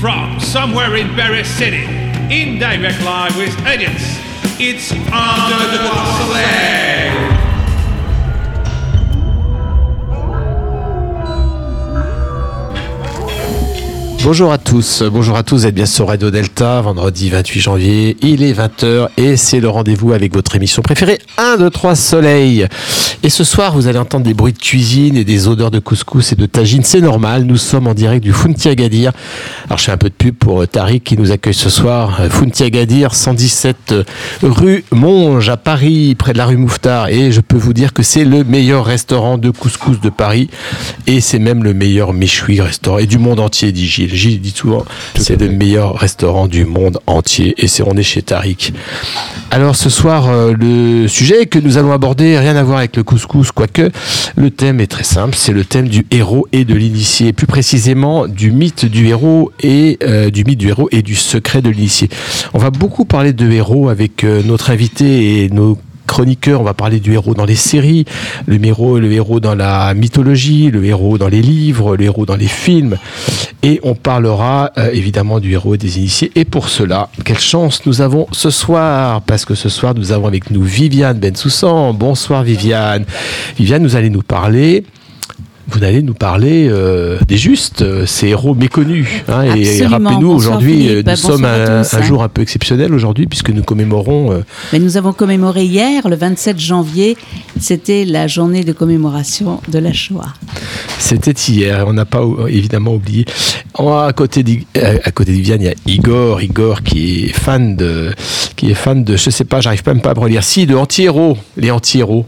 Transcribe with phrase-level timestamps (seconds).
[0.00, 1.84] From somewhere in Paris City,
[2.30, 4.18] in direct live with audience,
[4.60, 7.03] it's Under the Soleil.
[14.24, 18.16] Bonjour à tous, bonjour à tous, vous êtes bien sur Radio Delta, vendredi 28 janvier,
[18.22, 22.66] il est 20h et c'est le rendez-vous avec votre émission préférée, 1, 2, 3 Soleil.
[23.22, 26.32] Et ce soir, vous allez entendre des bruits de cuisine et des odeurs de couscous
[26.32, 29.12] et de tagine, c'est normal, nous sommes en direct du Funti Agadir.
[29.66, 32.18] Alors je fais un peu de pub pour euh, Tariq qui nous accueille ce soir,
[32.20, 34.04] euh, Funti Agadir, 117 euh,
[34.42, 37.08] rue Monge à Paris, près de la rue Mouffetard.
[37.10, 40.48] Et je peux vous dire que c'est le meilleur restaurant de couscous de Paris
[41.06, 44.13] et c'est même le meilleur méchoui restaurant et du monde entier, dit Gilles.
[44.14, 44.84] Gilles dit souvent,
[45.16, 48.72] c'est le meilleur restaurant du monde entier et c'est on est chez Tariq.
[49.50, 53.02] Alors ce soir, euh, le sujet que nous allons aborder, rien à voir avec le
[53.02, 53.90] couscous, quoique
[54.36, 58.26] le thème est très simple, c'est le thème du héros et de l'initié, plus précisément
[58.26, 62.08] du mythe du héros et euh, du mythe du héros et du secret de l'initié.
[62.52, 66.74] On va beaucoup parler de héros avec euh, notre invité et nos chroniqueurs, on va
[66.74, 68.04] parler du héros dans les séries,
[68.46, 72.36] le héros, le héros dans la mythologie, le héros dans les livres, le héros dans
[72.36, 72.96] les films.
[73.62, 76.30] Et on parlera euh, évidemment du héros des initiés.
[76.34, 80.26] Et pour cela, quelle chance nous avons ce soir, parce que ce soir nous avons
[80.26, 81.94] avec nous Viviane Bensoussan.
[81.94, 83.04] Bonsoir Viviane.
[83.56, 84.84] Viviane, vous allez nous parler
[85.68, 89.06] vous allez nous parler euh, des justes, euh, ces héros méconnus.
[89.28, 89.42] hein.
[89.56, 90.90] et rappelez-nous, aujourd'hui, Philippe.
[90.90, 92.02] euh, nous Bonsoir sommes à un, tous, un hein.
[92.02, 94.40] jour un peu exceptionnel aujourd'hui, puisque nous commémorons euh,
[94.72, 97.16] Mais nous avons commémoré hier, le 27 janvier,
[97.58, 100.32] c'était la journée de commémoration de la Shoah.
[100.98, 103.24] C'était hier, on n'a pas évidemment oublié.
[103.76, 104.66] À côté, d'I-
[105.04, 108.12] à côté de Viviane, il y a Igor, Igor qui est fan de,
[108.54, 110.74] qui est fan de, je sais pas, j'arrive même pas à me relire, si, de
[110.76, 112.26] anti-héros, les anti-héros.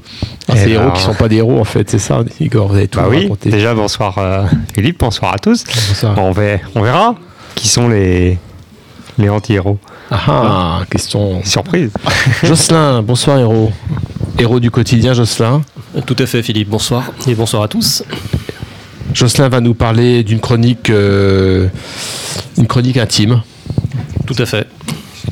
[0.48, 2.76] Ah, ces héros ben, qui sont pas des héros en fait, c'est ça, Igor, vous
[2.76, 5.64] avez tout Bah oui, déjà bonsoir euh, Philippe, bonsoir à tous.
[5.88, 6.18] Bonsoir.
[6.18, 6.42] On, va-
[6.74, 7.14] on verra
[7.54, 8.38] qui sont les,
[9.18, 9.78] les anti-héros.
[10.10, 11.42] Ah, ah, question.
[11.44, 11.90] Surprise.
[12.42, 13.72] Jocelyn, bonsoir héros.
[14.38, 15.62] Héros du quotidien, Jocelyn.
[16.06, 16.68] Tout à fait, Philippe.
[16.68, 18.04] Bonsoir et bonsoir à tous.
[19.14, 21.68] Jocelyn va nous parler d'une chronique, euh,
[22.58, 23.42] une chronique intime.
[24.26, 24.66] Tout à fait.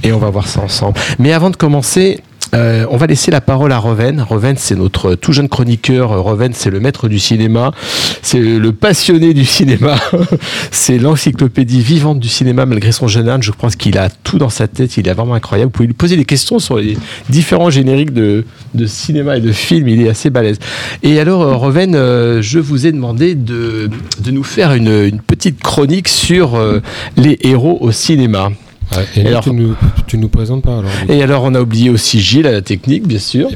[0.02, 0.98] et on va voir ça ensemble.
[1.18, 2.20] Mais avant de commencer,
[2.54, 4.20] euh, on va laisser la parole à Roven.
[4.20, 6.10] Roven, c'est notre tout jeune chroniqueur.
[6.22, 7.72] Roven, c'est le maître du cinéma.
[8.22, 9.96] C'est le passionné du cinéma.
[10.70, 13.44] c'est l'encyclopédie vivante du cinéma, malgré son jeune âge.
[13.44, 14.96] Je pense qu'il a tout dans sa tête.
[14.96, 15.70] Il est vraiment incroyable.
[15.70, 16.96] Vous pouvez lui poser des questions sur les
[17.28, 18.44] différents génériques de,
[18.86, 19.88] cinéma et de films.
[19.88, 20.58] Il est assez balèze.
[21.02, 23.90] Et alors, euh, Roven, euh, je vous ai demandé de,
[24.30, 26.58] nous faire une, petite chronique sur
[27.16, 28.50] les héros au cinéma.
[28.96, 29.74] Ouais, et alors- tu, nous,
[30.06, 30.90] tu nous présentes pas alors.
[31.08, 33.48] Et alors, on a oublié aussi Gilles à la technique, bien sûr.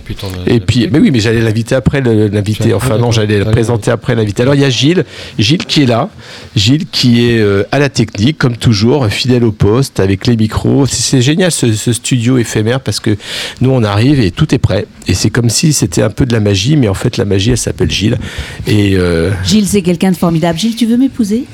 [0.47, 2.75] Et puis, Et mais oui, mais j'allais l'inviter après, l'inviter.
[2.75, 4.43] Enfin, ah, non, j'allais le présenter après l'invité.
[4.43, 5.05] Alors, il y a Gilles,
[5.39, 6.09] Gilles qui est là,
[6.57, 10.87] Gilles qui est euh, à la technique, comme toujours, fidèle au poste, avec les micros.
[10.87, 13.17] C'est- génial ce, ce studio éphémère parce que
[13.61, 14.87] nous, on arrive et tout est prêt.
[15.09, 17.51] Et c'est comme si c'était un peu de la magie, mais en fait, la magie,
[17.51, 18.19] elle s'appelle Gilles.
[18.67, 20.59] Et euh, Gilles, c'est quelqu'un de formidable.
[20.59, 21.45] Gilles, tu veux m'épouser?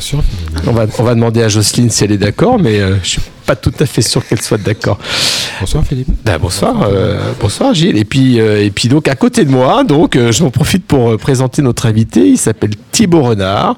[0.00, 0.22] Sûr.
[0.66, 3.86] on, va, demander à Jocelyne si elle est d'accord, mais euh, je pas tout à
[3.86, 4.98] fait sûr qu'elle soit d'accord.
[5.60, 6.08] Bonsoir Philippe.
[6.22, 7.96] Ben, bonsoir, euh, bonsoir Gilles.
[7.96, 11.12] Et puis, euh, et puis donc à côté de moi, donc euh, j'en profite pour
[11.12, 12.20] euh, présenter notre invité.
[12.28, 13.76] Il s'appelle Thibaut Renard.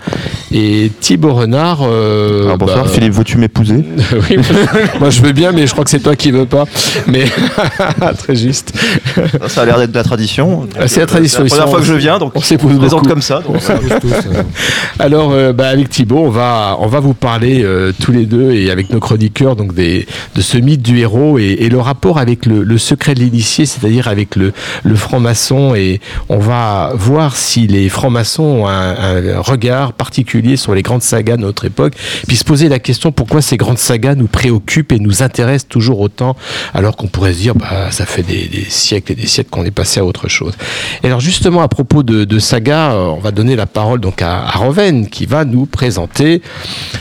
[0.51, 1.83] Et Thibaut Renard.
[1.83, 3.85] euh, Alors bonsoir, bah, Philippe, veux-tu m'épouser
[4.31, 4.37] oui,
[4.99, 6.65] moi je veux bien, mais je crois que c'est toi qui veux pas.
[7.07, 7.27] Mais
[8.19, 8.73] très juste.
[9.47, 10.67] Ça a l'air d'être de la tradition.
[10.77, 12.73] Ah, c'est la tradition, C'est la première fois que je viens, donc on on s'épouse
[12.73, 13.13] se présente beaucoup.
[13.13, 13.37] comme ça.
[13.41, 14.13] donc, On s'amuse tous.
[14.13, 14.43] euh.
[14.99, 18.51] Alors, euh, bah, avec Thibaut, on va, on va vous parler euh, tous les deux
[18.53, 23.15] et avec nos chroniqueurs de ce mythe du héros et, le rapport avec le, secret
[23.15, 24.53] de l'initié, c'est-à-dire avec le,
[24.95, 25.75] franc-maçon.
[25.75, 31.37] Et on va voir si les francs-maçons ont un, regard particulier sur les grandes sagas
[31.37, 31.95] de notre époque,
[32.27, 36.01] puis se poser la question pourquoi ces grandes sagas nous préoccupent et nous intéressent toujours
[36.01, 36.37] autant,
[36.75, 39.71] alors qu'on pourrait se dire, bah, ça fait des, siècles et des siècles qu'on est
[39.71, 40.55] passé à autre chose.
[41.03, 44.51] Et alors justement, à propos de, saga, euh, on va donner la parole donc à
[44.51, 46.43] Roven qui va nous présenter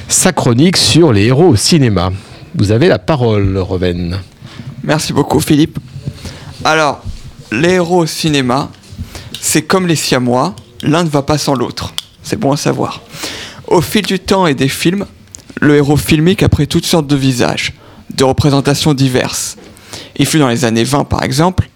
[0.07, 2.11] sa chronique sur les héros au cinéma.
[2.55, 4.19] Vous avez la parole, Roven.
[4.83, 5.77] Merci beaucoup Philippe.
[6.63, 7.03] Alors,
[7.51, 8.69] les héros au cinéma,
[9.39, 11.93] c'est comme les siamois, l'un ne va pas sans l'autre.
[12.23, 13.01] C'est bon à savoir.
[13.67, 15.05] Au fil du temps et des films,
[15.61, 17.73] le héros filmique a pris toutes sortes de visages,
[18.15, 19.57] de représentations diverses.
[20.17, 21.69] Il fut dans les années 20 par exemple,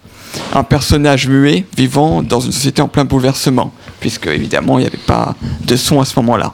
[0.52, 4.98] un personnage muet vivant dans une société en plein bouleversement, puisque évidemment il n'y avait
[4.98, 6.52] pas de son à ce moment-là.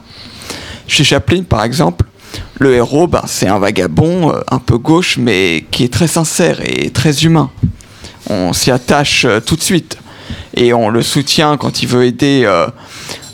[0.87, 2.05] Chez Chaplin par exemple,
[2.61, 6.59] le héros, ben, c'est un vagabond euh, un peu gauche, mais qui est très sincère
[6.63, 7.49] et très humain.
[8.29, 9.97] On s'y attache euh, tout de suite.
[10.53, 12.67] Et on le soutient quand il veut aider euh,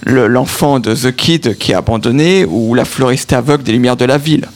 [0.05, 4.05] le- l'enfant de The Kid qui est abandonné ou la fleuriste aveugle des lumières de
[4.05, 4.47] la ville.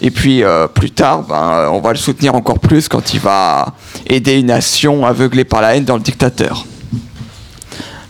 [0.00, 0.42] Et puis
[0.74, 3.72] plus tard, ben, on va le soutenir encore plus quand il va
[4.08, 6.66] aider une nation aveuglée par la haine dans le dictateur.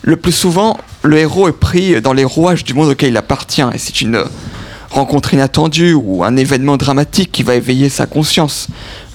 [0.01, 3.61] Le plus souvent, le héros est pris dans les rouages du monde auquel il appartient,
[3.61, 4.23] et c'est une
[4.93, 8.67] rencontre inattendue ou un événement dramatique qui va éveiller sa conscience,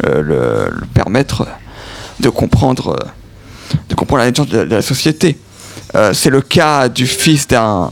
[0.04, 0.22] euh,
[0.70, 1.46] le, permettre
[2.20, 2.98] de comprendre,
[3.88, 5.38] de comprendre la nature de, la société.
[5.94, 7.90] Euh, c'est le cas du fils d'un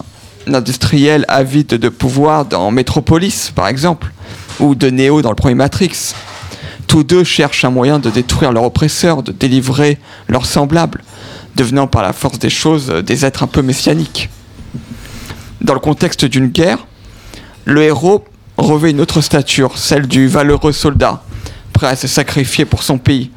[0.48, 4.12] industriel avide de pouvoir dans Metropolis, par exemple,
[4.58, 6.14] ou de Neo dans le premier Matrix.
[6.88, 9.98] Tous deux cherchent un moyen de détruire leur oppresseur, de délivrer
[10.28, 11.04] leurs semblables,
[11.54, 14.28] devenant par la force des choses des êtres un peu messianiques.
[15.60, 16.86] Dans le contexte d'une guerre,
[17.66, 18.24] le héros
[18.56, 21.22] revêt une autre stature, celle du valeureux soldat,
[21.72, 23.30] prêt à se sacrifier pour son pays,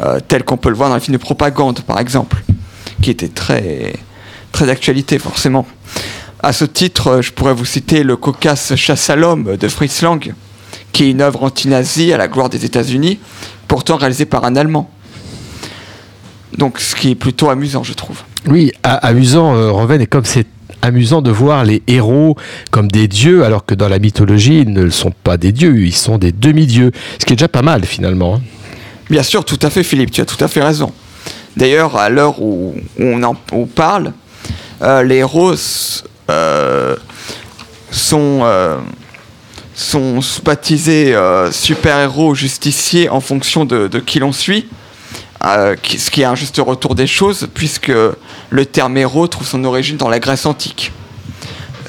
[0.00, 2.42] euh, tel qu'on peut le voir dans les films de propagande, par exemple,
[3.02, 3.94] qui était très,
[4.52, 5.66] très d'actualité, forcément.
[6.40, 10.32] À ce titre, je pourrais vous citer le cocasse Chasse à l'homme de Fritz Lang,
[10.92, 13.18] qui est une œuvre anti-nazie à la gloire des États-Unis,
[13.66, 14.88] pourtant réalisée par un Allemand.
[16.56, 18.22] Donc, ce qui est plutôt amusant, je trouve.
[18.46, 20.46] Oui, amusant, euh, et comme c'est
[20.84, 22.36] amusant de voir les héros
[22.70, 25.94] comme des dieux, alors que dans la mythologie, ils ne sont pas des dieux, ils
[25.94, 26.92] sont des demi-dieux.
[27.18, 28.36] Ce qui est déjà pas mal, finalement.
[28.36, 28.42] hein.
[29.10, 30.92] Bien sûr, tout à fait, Philippe, tu as tout à fait raison.
[31.56, 33.34] D'ailleurs, à l'heure où, on en
[33.74, 34.12] parle,
[34.82, 35.54] euh, les héros
[36.30, 36.96] euh,
[37.90, 38.76] sont, euh,
[39.74, 41.16] sont baptisés
[41.50, 44.66] super-héros justiciers en fonction de qui l'on suit,
[45.44, 47.92] euh, ce qui est un juste retour des choses, puisque
[48.50, 50.92] le terme héros trouve son origine dans la Grèce antique.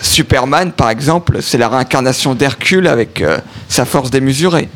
[0.02, 3.40] Superman, par exemple, c'est la réincarnation d'Hercule avec euh,
[3.70, 4.68] sa force démesurée.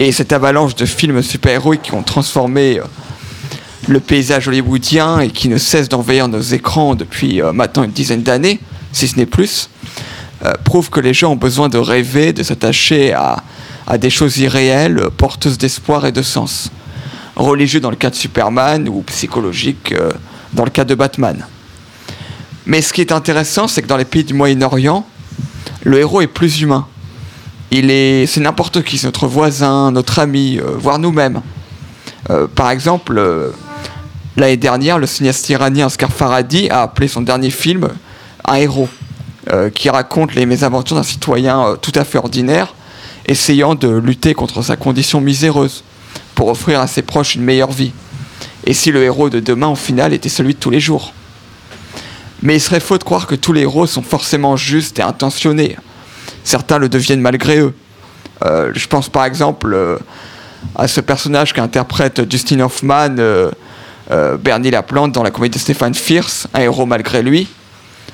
[0.00, 2.84] Et cette avalanche de films super-héroïques qui ont transformé euh,
[3.88, 8.58] le paysage hollywoodien et qui ne cessent d'envahir nos écrans depuis maintenant une dizaine d'années,
[8.92, 9.68] si ce n'est plus,
[10.64, 13.42] prouve que les gens ont besoin de rêver, de s'attacher à,
[13.98, 16.70] des choses irréelles, porteuses d'espoir et de sens.
[17.36, 20.12] Religieux dans le cas de Superman ou psychologique euh,
[20.52, 21.44] dans le cas de Batman.
[22.64, 25.04] Mais ce qui est intéressant, c'est que dans les pays du Moyen-Orient,
[25.82, 26.86] le héros est plus humain.
[27.72, 31.42] Il est, c'est n'importe qui, c'est notre voisin, notre ami, euh, voire nous-mêmes.
[32.30, 33.20] Euh, par exemple,
[34.36, 37.88] l'année dernière, le cinéaste iranien Oscar Farhadi a appelé son dernier film
[38.46, 38.88] un héros,
[39.74, 42.74] qui raconte les mésaventures d'un citoyen tout à fait ordinaire,
[43.26, 45.84] essayant de lutter contre sa condition miséreuse
[46.34, 47.92] pour offrir à ses proches une meilleure vie.
[48.66, 51.12] Et si le héros de demain, au final, était celui de tous les jours
[52.42, 55.76] Mais il serait faux de croire que tous les héros sont forcément justes et intentionnés
[56.44, 57.74] certains le deviennent malgré eux.
[58.44, 59.98] Euh, je pense par exemple euh,
[60.76, 63.50] à ce personnage qu'interprète Justin Hoffman, euh,
[64.38, 67.48] Bernie Laplante dans la comédie de Stéphane Fierce, un héros malgré lui,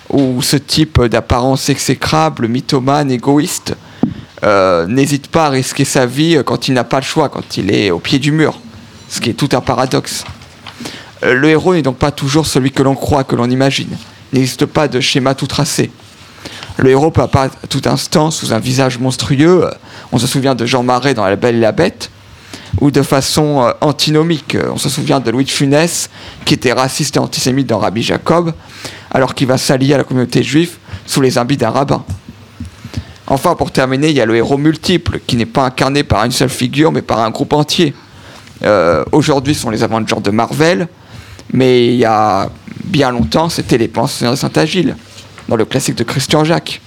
[0.08, 3.74] ou ce type d'apparence exécrable, mythomane, égoïste,
[4.44, 7.72] euh, n'hésite pas à risquer sa vie quand il n'a pas le choix, quand il
[7.72, 8.58] est au pied du mur,
[9.08, 10.24] ce qui est tout un paradoxe.
[11.24, 13.96] Euh, le héros n'est donc pas toujours celui que l'on croit, que l'on imagine.
[14.32, 15.90] Il n'existe pas de schéma tout tracé.
[16.78, 19.64] Le héros peut apparaître tout instant sous un visage monstrueux.
[19.64, 19.70] euh,
[20.12, 22.10] On se souvient de Jean Marais dans La Belle et la Bête.
[22.80, 24.54] Ou de façon euh, antinomique.
[24.54, 26.08] Euh, On se souvient de Louis de Funès,
[26.44, 28.54] qui était raciste et antisémite dans Rabbi Jacob,
[29.10, 32.04] alors qu'il va s'allier à la communauté juive sous les habits d'un rabbin.
[33.30, 36.32] Enfin, pour terminer, il y a le héros multiple, qui n'est pas incarné par une
[36.32, 37.94] seule figure, mais par un groupe entier.
[38.64, 40.88] Euh, Aujourd'hui, ce sont les Avengers de Marvel,
[41.52, 42.50] mais il y a
[42.84, 44.96] bien longtemps, c'était les Pensionnaires de Saint-Agile,
[45.48, 46.80] dans le classique de Christian Jacques,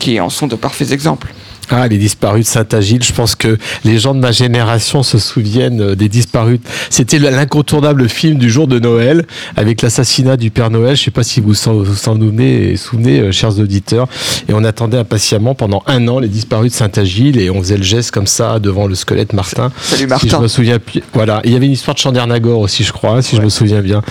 [0.00, 1.32] qui en sont de parfaits exemples.
[1.70, 5.80] Ah, les disparus de Saint-Agile, je pense que les gens de ma génération se souviennent
[5.80, 6.60] euh, des disparus.
[6.88, 10.96] C'était le- l'incontournable film du jour de Noël avec l'assassinat du Père Noël.
[10.96, 14.06] Je sais pas si vous vous souvenez, souvenez euh, chers auditeurs.
[14.48, 17.82] Et on attendait impatiemment pendant un an les disparus de Saint-Agile et on faisait le
[17.82, 19.72] geste comme ça devant le squelette Martin.
[19.82, 20.40] Salut Si je Martin.
[20.40, 20.78] me souviens
[21.12, 21.40] Voilà.
[21.44, 24.02] Il y avait une histoire de Chandernagor aussi, je crois, si je me souviens bien.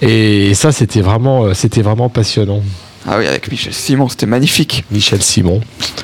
[0.00, 2.62] Et ça, c'était vraiment, euh, c'était vraiment passionnant.
[3.06, 4.84] Ah oui, avec Michel Simon, c'était magnifique.
[4.90, 5.60] Michel Simon,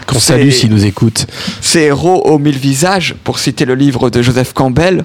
[0.07, 1.27] qu'on salue s'il nous écoute.
[1.61, 5.05] Ces héros aux mille visages, pour citer le livre de Joseph Campbell,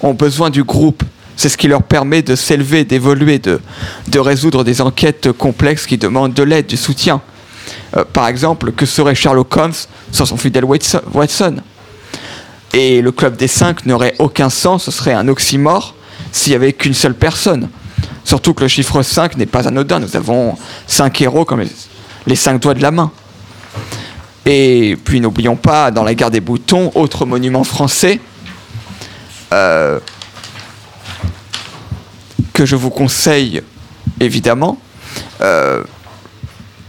[0.00, 1.02] ont besoin du groupe.
[1.36, 3.60] C'est ce qui leur permet de s'élever, d'évoluer, de,
[4.08, 7.20] de résoudre des enquêtes complexes qui demandent de l'aide, du soutien.
[7.96, 9.74] Euh, par exemple, que serait Sherlock Holmes
[10.12, 11.56] sans son fidèle Watson Watson?
[12.72, 15.94] Et le club des cinq n'aurait aucun sens, ce serait un oxymore
[16.32, 17.68] s'il n'y avait qu'une seule personne.
[18.24, 21.70] Surtout que le chiffre 5 n'est pas anodin, nous avons cinq héros comme les,
[22.26, 23.12] les cinq doigts de la main.
[24.46, 28.20] Et puis n'oublions pas, dans la guerre des boutons, autre monument français,
[29.52, 29.98] euh,
[32.52, 33.62] que je vous conseille
[34.20, 34.78] évidemment,
[35.40, 35.82] euh,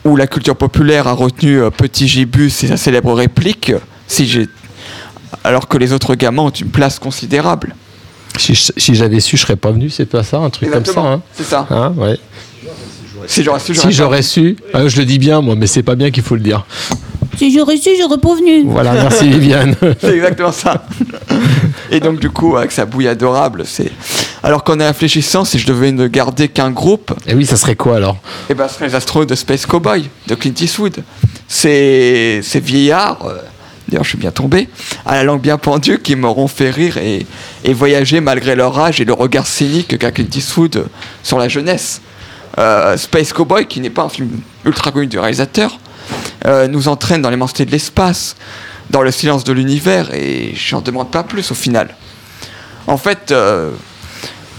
[0.05, 3.73] où la culture populaire a retenu euh, Petit Gibus et sa célèbre réplique,
[4.07, 4.47] si j'ai...
[5.43, 7.75] alors que les autres gamins ont une place considérable.
[8.37, 11.01] Si, j'avais su, je serais pas venu, c'est pas ça, un truc comme ça.
[11.01, 11.67] Hein c'est ça.
[11.69, 12.17] Hein, ouais.
[13.25, 15.95] Si j'aurais su, Si j'aurais su, euh, je le dis bien moi, mais c'est pas
[15.95, 16.65] bien qu'il faut le dire.
[17.37, 18.63] Si j'aurais su, j'aurais pas venu.
[18.65, 19.75] Voilà, merci Viviane.
[19.99, 20.85] C'est exactement ça.
[21.91, 23.91] Et donc du coup, avec sa bouille adorable, c'est...
[24.43, 27.97] Alors qu'en réfléchissant, si je devais ne garder qu'un groupe, Et oui, ça serait quoi
[27.97, 28.17] alors?
[28.49, 31.03] Eh ben, ce serait les astronautes de Space Cowboy, de Clint Eastwood.
[31.47, 33.37] Ces, ces vieillards, euh,
[33.87, 34.69] d'ailleurs je suis bien tombé,
[35.05, 37.25] à la langue bien pendue, qui m'auront fait rire et,
[37.73, 40.87] voyager malgré leur âge et le regard cynique qu'a Clint Eastwood
[41.23, 42.01] sur la jeunesse.
[42.57, 44.29] Euh, Space Cowboy, qui n'est pas un film
[44.65, 45.79] ultra connu du réalisateur,
[46.45, 48.35] euh, nous entraîne dans l'immensité de l'espace,
[48.89, 51.95] dans le silence de l'univers, et j'en demande pas plus au final.
[52.87, 53.71] En fait, euh,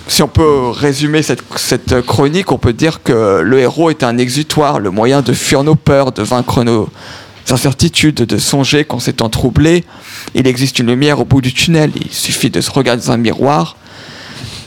[0.07, 4.81] si on peut résumer cette chronique, on peut dire que le héros est un exutoire,
[4.81, 6.89] le moyen de fuir nos peurs, de vaincre nos
[7.53, 9.85] incertitudes, de songer qu'en s'étant troublé,
[10.35, 13.17] il existe une lumière au bout du tunnel, il suffit de se regarder dans un
[13.17, 13.77] miroir.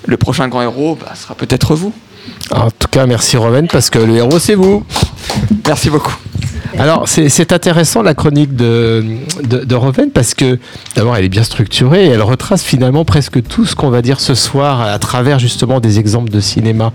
[0.06, 1.94] Le prochain grand héros bah, sera peut-être vous.
[2.52, 4.84] En tout cas, merci Roven, parce que le héros, c'est vous.
[5.68, 6.16] Merci beaucoup.
[6.78, 9.04] Alors, c'est intéressant la chronique de,
[9.44, 10.58] de, de Roven, parce que
[10.96, 14.20] d'abord, elle est bien structurée et elle retrace finalement presque tout ce qu'on va dire
[14.22, 16.92] ce soir à travers justement des exemples de cinéma.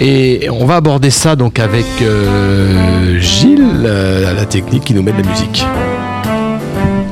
[0.00, 5.12] Et on va aborder ça donc avec euh, Gilles, euh, la technique qui nous met
[5.12, 5.64] de la musique.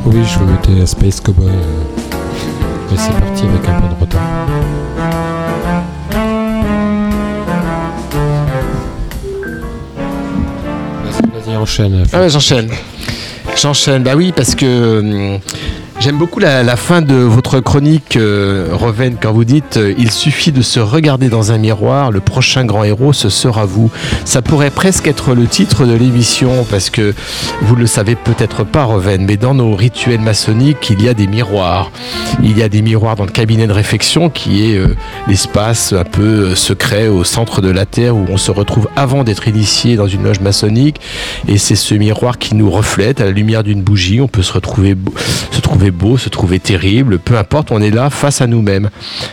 [0.05, 1.47] Oui, je vais mettre Space Cowboy.
[1.49, 4.21] euh, Et c'est parti avec un peu de retard.
[11.57, 12.05] Enchaîne.
[12.13, 12.71] Ah j'enchaîne.
[13.57, 15.41] J'enchaîne, bah oui, parce que hum,
[16.01, 20.53] j'aime beaucoup la, fin de votre chronique, euh, Reven, quand vous dites euh, Il suffit
[20.53, 23.91] de se regarder dans un miroir, le prochain grand héros, ce sera vous.
[24.25, 27.15] Ça pourrait presque être le titre de l'émission, parce que
[27.63, 31.15] vous ne le savez peut-être pas, Reven, mais dans nos rituels maçonniques, il y a
[31.15, 31.91] des miroirs.
[32.43, 34.95] Il y a des miroirs dans le cabinet de réflexion, qui est euh,
[35.27, 39.25] l'espace un peu euh, secret au centre de la Terre, où on se retrouve avant
[39.25, 41.01] d'être initié dans une loge maçonnique.
[41.49, 44.21] Et c'est ce miroir qui nous reflète à la lumière d'une bougie.
[44.21, 44.97] On peut se retrouver,
[45.51, 48.91] se trouver beau, se trouver terrible, peu importe, on est là face à nous-mêmes.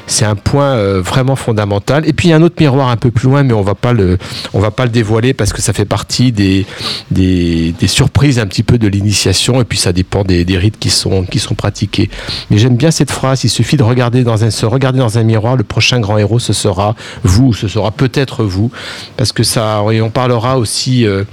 [0.07, 2.07] C'est un point euh, vraiment fondamental.
[2.07, 3.75] Et puis il y a un autre miroir un peu plus loin, mais on va
[3.75, 4.17] pas le,
[4.53, 6.65] on va pas le dévoiler parce que ça fait partie des,
[7.11, 9.61] des, surprises un petit peu de l'initiation.
[9.61, 12.09] Et puis ça dépend des, des rites qui sont, qui sont pratiqués.
[12.49, 13.43] Mais j'aime bien cette phrase.
[13.43, 15.55] Il suffit de regarder dans un, se regarder dans un miroir.
[15.55, 18.71] Le prochain grand héros, ce sera vous, ce sera peut-être vous,
[19.17, 21.23] parce que ça, et on parlera aussi euh,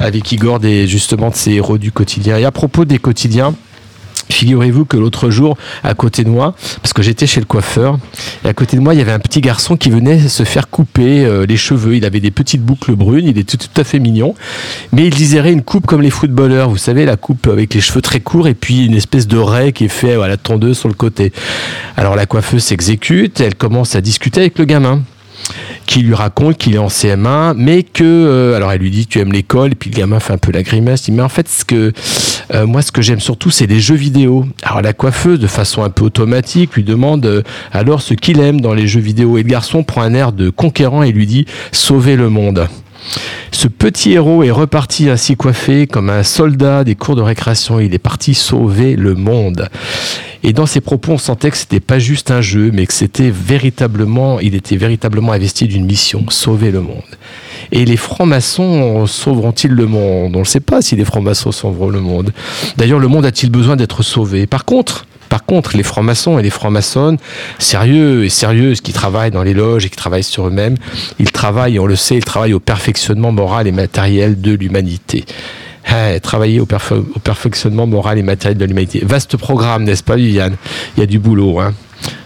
[0.00, 2.36] avec Igor des justement de ces héros du quotidien.
[2.38, 3.54] Et à propos des quotidiens.
[4.30, 7.98] Figurez-vous que l'autre jour, à côté de moi, parce que j'étais chez le coiffeur,
[8.44, 10.68] et à côté de moi, il y avait un petit garçon qui venait se faire
[10.68, 11.96] couper euh, les cheveux.
[11.96, 14.34] Il avait des petites boucles brunes, il était tout à fait mignon,
[14.92, 18.02] mais il désirait une coupe comme les footballeurs, vous savez, la coupe avec les cheveux
[18.02, 20.88] très courts et puis une espèce de raie qui est fait à la tondeuse sur
[20.88, 21.32] le côté.
[21.96, 25.02] Alors la coiffeuse s'exécute, elle commence à discuter avec le gamin
[25.86, 29.20] qui lui raconte qu'il est en CM1, mais que euh, alors elle lui dit tu
[29.20, 31.28] aimes l'école, et puis le gamin fait un peu la grimace, il dit mais en
[31.28, 31.92] fait ce que
[32.54, 34.46] euh, moi ce que j'aime surtout c'est les jeux vidéo.
[34.62, 38.60] Alors la coiffeuse de façon un peu automatique lui demande euh, alors ce qu'il aime
[38.60, 41.46] dans les jeux vidéo et le garçon prend un air de conquérant et lui dit
[41.72, 42.68] sauver le monde.
[43.52, 47.80] Ce petit héros est reparti ainsi coiffé comme un soldat des cours de récréation.
[47.80, 49.68] Il est parti sauver le monde.
[50.42, 53.30] Et dans ses propos, on sentait que c'était pas juste un jeu, mais que c'était
[53.30, 57.02] véritablement, il était véritablement investi d'une mission, sauver le monde.
[57.72, 60.36] Et les francs-maçons sauveront-ils le monde?
[60.36, 62.32] On ne sait pas si les francs-maçons sauveront le monde.
[62.76, 64.46] D'ailleurs, le monde a-t-il besoin d'être sauvé?
[64.46, 67.18] Par contre, par contre, les francs-maçons et les francs-maçonnes,
[67.58, 70.76] sérieux et sérieuses, qui travaillent dans les loges et qui travaillent sur eux-mêmes,
[71.18, 75.24] ils travaillent, on le sait, ils travaillent au perfectionnement moral et matériel de l'humanité.
[75.90, 79.00] Eh, travailler au, au perfectionnement moral et matériel de l'humanité.
[79.02, 80.56] Vaste programme, n'est-ce pas, Viviane?
[80.96, 81.60] Il y a du boulot.
[81.60, 81.72] Hein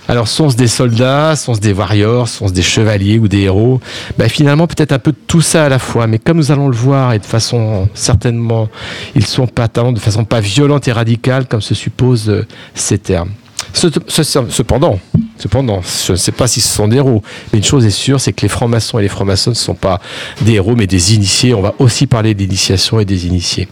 [0.08, 3.80] alors, sont-ce des soldats, sont-ce des warriors, sont-ce des chevaliers ou des héros?
[4.18, 6.06] Ben, Finalement, peut-être un peu tout ça à la fois.
[6.08, 8.68] Mais comme nous allons le voir, et de façon certainement,
[9.14, 13.30] ils sont pas de façon pas violente et radicale, comme se supposent euh, ces termes.
[13.72, 14.98] Ce- ce- Cependant,
[15.38, 18.20] cependant, je ne sais pas si ce sont des héros, mais une chose est sûre,
[18.20, 20.00] c'est que les francs-maçons et les francs-maçons ne sont pas
[20.42, 21.54] des héros, mais des initiés.
[21.54, 23.68] On va aussi parler d'initiation et des initiés.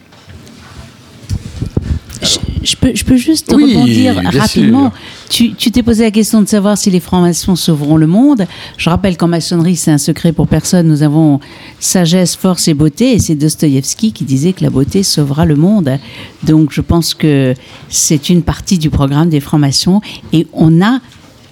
[2.62, 4.92] Je, peux, je peux juste Oui, rebondir rapidement.
[5.30, 8.46] Tu tu t'es posé la question de savoir si les francs-maçons sauveront le monde.
[8.76, 10.86] Je rappelle qu'en maçonnerie, c'est un secret pour personne.
[10.86, 11.40] Nous avons
[11.78, 13.12] sagesse, force et beauté.
[13.12, 15.98] Et c'est Dostoïevski qui disait que la beauté sauvera le monde.
[16.42, 17.54] Donc je pense que
[17.88, 20.00] c'est une partie du programme des francs-maçons.
[20.32, 21.00] Et on a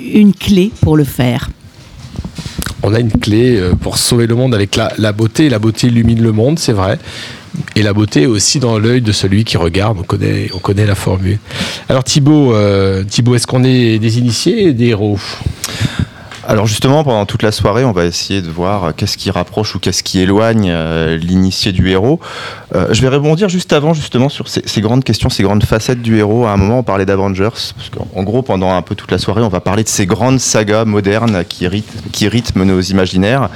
[0.01, 1.49] une clé pour le faire.
[2.83, 5.49] on a une clé euh, pour sauver le monde avec la, la beauté.
[5.49, 6.99] La beauté illumine le monde, c'est vrai.
[7.77, 9.99] Et la beauté aussi dans l'œil de celui qui regarde.
[10.01, 11.39] On connaît, on connaît la formule.
[11.89, 15.19] Alors Thibaut, euh, Thibaut est-ce qu'on est des initiés des héros?
[16.51, 19.75] Alors justement, pendant toute la soirée, on va essayer de voir euh, qu'est-ce qui rapproche
[19.75, 22.21] ou qu'est-ce qui éloigne euh, l'initié du héros.
[22.75, 26.01] Euh, je vais rebondir juste avant, justement, sur ces, ces grandes questions, ces grandes facettes
[26.01, 26.47] du héros.
[26.47, 29.19] À un moment, on parlait d'Avengers, parce qu'en en gros, pendant un peu toute la
[29.19, 33.51] soirée, on va parler de ces grandes sagas modernes qui, ryth- qui rythment nos imaginaires.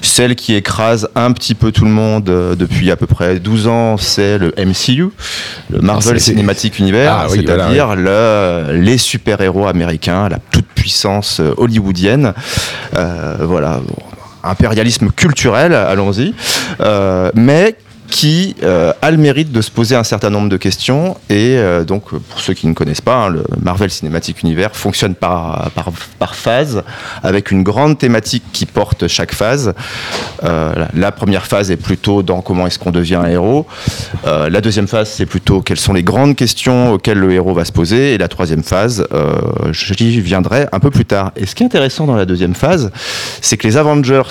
[0.00, 3.66] Celle qui écrase un petit peu tout le monde euh, depuis à peu près 12
[3.66, 5.08] ans, c'est le MCU,
[5.68, 10.69] le Marvel C'est- Cinematic Universe, Ah oui, voilà, c'est-à-dire le- les super-héros américains, la toute-puissance
[11.40, 12.34] euh, hollywoodienne.
[12.96, 13.80] Euh, voilà,
[14.42, 16.34] impérialisme culturel, allons-y,
[16.80, 17.76] Euh, mais
[18.10, 21.16] qui euh, a le mérite de se poser un certain nombre de questions.
[21.30, 25.14] Et euh, donc, pour ceux qui ne connaissent pas, hein, le Marvel Cinematic Universe fonctionne
[25.14, 26.82] par, par, par phase,
[27.22, 29.72] avec une grande thématique qui porte chaque phase.
[30.44, 33.66] Euh, la, première phase est plutôt dans comment est-ce qu'on devient un héros.
[34.24, 37.72] La deuxième phase, c'est plutôt quelles sont les grandes questions auxquelles le héros va se
[37.72, 38.14] poser.
[38.14, 39.06] Et la troisième phase,
[39.72, 41.32] j'y viendrai un peu plus tard.
[41.36, 42.90] Et ce qui est intéressant dans la deuxième phase,
[43.40, 44.22] c'est que les Avengers,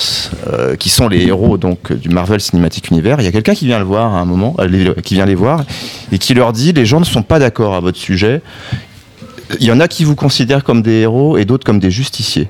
[0.79, 3.79] qui sont les héros donc du Marvel Cinematic Universe, il y a quelqu'un qui vient
[3.79, 5.63] le voir à un moment, euh, qui vient les voir
[6.11, 8.41] et qui leur dit les gens ne sont pas d'accord à votre sujet.
[9.59, 12.49] Il y en a qui vous considèrent comme des héros et d'autres comme des justiciers.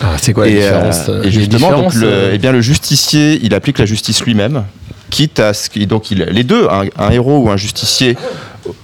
[0.00, 2.52] Ah, C'est quoi la et, différence euh, euh, et justement, donc, le, euh, eh bien,
[2.52, 4.64] le justicier, il applique la justice lui-même,
[5.10, 5.86] quitte à ce qu'il.
[5.88, 8.16] Donc, il, les deux, un, un héros ou un justicier,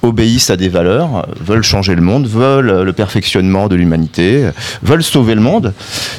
[0.03, 4.51] obéissent à des valeurs, veulent changer le monde, veulent le perfectionnement de l'humanité,
[4.83, 5.73] veulent sauver le monde.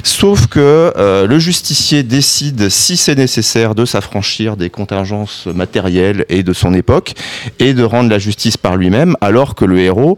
[0.04, 6.44] Sauf que euh, le justicier décide, si c'est nécessaire, de s'affranchir des contingences matérielles et
[6.44, 7.14] de son époque
[7.60, 10.18] et de rendre la justice par lui-même, alors que le héros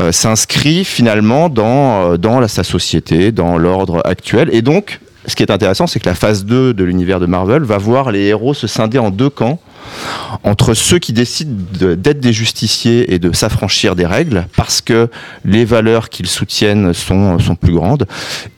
[0.00, 4.48] euh, s'inscrit finalement dans, euh, sa société, dans l'ordre actuel.
[4.52, 7.62] Et donc, ce qui est intéressant, c'est que la phase 2 de l'univers de Marvel
[7.62, 9.60] va voir les héros se scinder en deux camps
[10.44, 15.08] entre ceux qui décident de- d'être des justiciers et de s'affranchir des règles parce que
[15.44, 18.06] les valeurs qu'ils soutiennent sont, sont plus grandes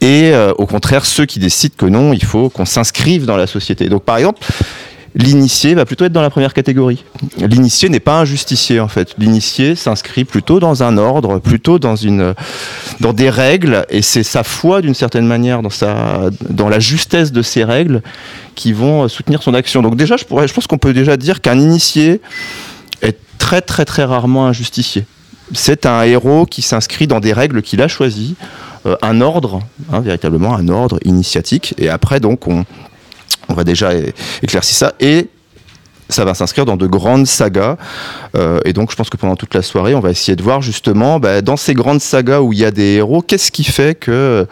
[0.01, 3.47] et euh, au contraire ceux qui décident que non, il faut qu'on s'inscrive dans la
[3.47, 3.89] société.
[3.89, 4.41] Donc par exemple,
[5.17, 7.05] L'initié va plutôt être dans la première catégorie.
[7.37, 9.15] L'initié n'est pas un justicier en fait.
[9.17, 12.35] L'initié s'inscrit plutôt dans un ordre, plutôt dans une,
[13.01, 17.31] dans des règles, et c'est sa foi d'une certaine manière dans sa, dans la justesse
[17.31, 18.03] de ces règles
[18.57, 19.83] qui vont soutenir son action.
[19.83, 22.21] Donc déjà, je pourrais, je pense qu'on peut déjà dire qu'un initié
[23.01, 25.07] est très très très rarement un justicier.
[25.53, 28.35] C'est un héros qui s'inscrit dans des règles qu'il a choisies,
[28.87, 29.61] euh, un ordre,
[29.93, 32.65] hein, véritablement un ordre initiatique, et après donc on
[33.49, 33.91] on va déjà
[34.43, 34.93] éclaircir ça.
[35.01, 35.29] Et
[36.11, 37.77] ça va s'inscrire dans de grandes sagas.
[38.37, 40.61] Euh, et donc je pense que pendant toute la soirée on va essayer de voir
[40.61, 43.99] justement bah, dans ces grandes sagas où il y a des héros qu'est-ce qui fait
[43.99, 44.47] que,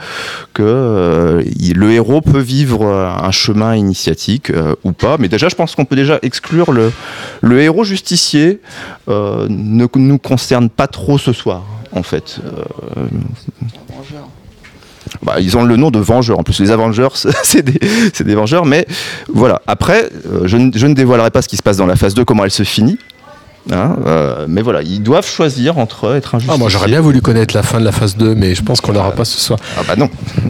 [0.61, 1.42] euh,
[1.74, 5.18] le héros peut vivre un chemin initiatique euh, ou pas.
[5.18, 6.90] Mais déjà je pense qu'on peut déjà exclure le,
[7.42, 8.61] le héros justicier
[9.08, 12.40] ne nous concerne pas trop ce soir en fait.
[12.96, 13.06] Euh,
[15.22, 16.38] bah, ils ont le nom de Vengeurs.
[16.38, 17.08] En plus, les Avengers,
[17.42, 18.66] c'est des, Vengeurs.
[18.66, 18.86] Mais
[19.32, 19.62] voilà.
[19.66, 22.24] Après, euh, je, je ne dévoilerai pas ce qui se passe dans la phase 2,
[22.24, 22.98] comment elle se finit.
[23.70, 27.20] Hein, euh, mais voilà, ils doivent choisir entre être un Ah, moi j'aurais bien voulu
[27.20, 29.59] connaître la fin de la phase 2, mais je pense qu'on l'aura pas ce soir.
[29.79, 30.09] Ah bah non,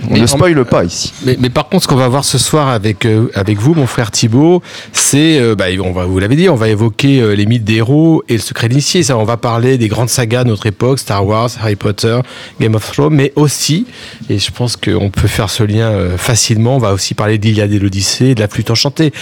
[0.08, 1.12] on Mais ne en- spoile pas ici.
[1.26, 3.86] Mais, mais par contre, ce qu'on va voir ce soir avec, euh, avec vous, mon
[3.86, 7.44] frère Thibaut, c'est, euh, bah, on va, vous l'avez dit, on va évoquer euh, les
[7.44, 9.02] mythes des héros et le secret d'initié.
[9.02, 12.18] Ça, on va parler des grandes sagas de notre époque, Star Wars, Harry Potter,
[12.60, 13.86] Game of Thrones, mais aussi,
[14.30, 17.72] et je pense qu'on peut faire ce lien euh, facilement, on va aussi parler d'Iliade
[17.72, 19.12] et l'Odyssée, et de la flûte enchantée,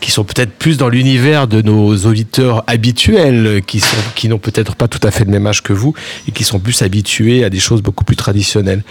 [0.00, 5.00] qui sont peut-être plus dans l'univers de nos auditeurs habituels, qui n'ont peut-être pas tout
[5.02, 5.94] à fait le même âge que vous,
[6.28, 8.82] et qui sont plus habitués à des choses beaucoup plus traditionnelles.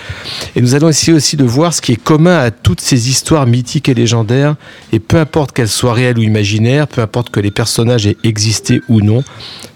[0.55, 3.45] Et nous allons essayer aussi de voir ce qui est commun à toutes ces histoires
[3.45, 4.55] mythiques et légendaires,
[4.91, 8.81] et peu importe qu'elles soient réelles ou imaginaires, peu importe que les personnages aient existé
[8.89, 9.23] ou non,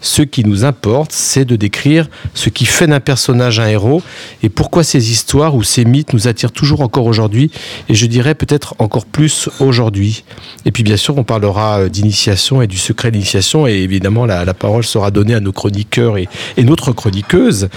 [0.02, 4.02] ce qui nous importe, c'est de décrire ce qui fait d'un personnage un héros,
[4.44, 7.52] et pourquoi ces histoires ou ces mythes nous attirent toujours encore aujourd'hui,
[7.90, 10.24] et je dirais peut-être encore plus aujourd'hui.
[10.66, 14.54] Et puis bien sûr, on parlera euh, d'initiation et du secret d'initiation, et évidemment la,
[14.54, 17.70] parole sera donnée à nos chroniqueurs et, notre chroniqueuse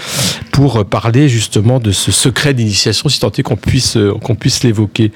[0.51, 4.63] pour euh, parler justement de ce secret d'initiation, si tant est qu'on puisse, euh, puisse
[4.63, 5.11] l'évoquer.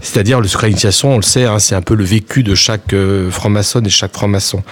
[0.00, 2.94] C'est-à-dire le secret d'initiation, on le sait, hein, c'est un peu le vécu de chaque
[3.30, 4.62] franc-maçon et chaque franc-maçon.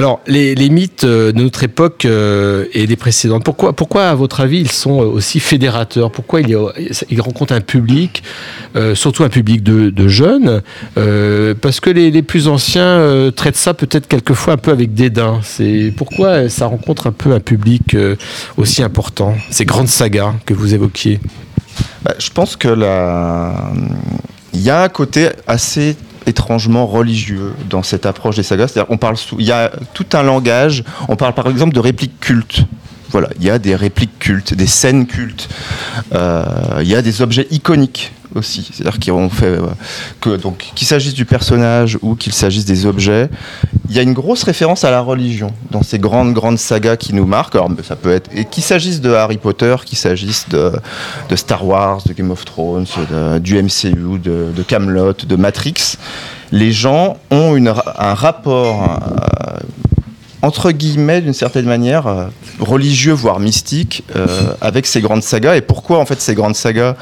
[0.00, 4.58] Alors, les, mythes euh, de notre époque euh, et des précédentes, pourquoi, à votre avis,
[4.58, 6.10] ils sont euh, aussi fédérateurs?
[6.10, 6.56] Pourquoi ils,
[7.20, 8.22] rencontrent un public,
[8.94, 10.62] surtout un public de, jeunes
[11.60, 15.40] Parce que les, plus anciens traitent ça peut-être quelquefois un peu avec dédain.
[15.98, 17.94] Pourquoi ça rencontre un peu un public
[18.56, 19.34] aussi important?
[19.50, 21.20] Ces grandes sagas que vous évoquiez.
[22.02, 23.70] Bah, je pense que la...
[24.54, 25.94] il y a un côté assez
[26.30, 28.68] étrangement religieux dans cette approche des sagas.
[28.68, 30.84] C'est-à-dire qu'on parle il y a tout un langage.
[31.08, 32.64] On parle par exemple de répliques cultes.
[33.10, 35.48] Voilà, il y a des répliques cultes, des scènes cultes.
[36.12, 38.70] Euh, il y a des objets iconiques aussi.
[38.72, 39.66] C'est-à-dire fait euh,
[40.20, 43.28] que donc qu'il s'agisse du personnage ou qu'il s'agisse des objets,
[43.88, 47.12] il y a une grosse référence à la religion dans ces grandes grandes sagas qui
[47.12, 47.56] nous marquent.
[47.82, 50.72] Ça peut être et qu'il s'agisse de Harry Potter, qu'il s'agisse de,
[51.34, 52.86] Star Wars, de Game of Thrones,
[53.40, 55.96] du MCU, de, de Camelot, de Matrix,
[56.52, 59.00] les gens ont une, un rapport.
[59.46, 59.58] euh,
[60.42, 62.26] entre guillemets, d'une certaine manière, euh,
[62.58, 64.26] religieux, voire mystique, euh,
[64.60, 65.56] avec ces grandes sagas.
[65.56, 66.96] Et pourquoi, en fait, ces grandes sagas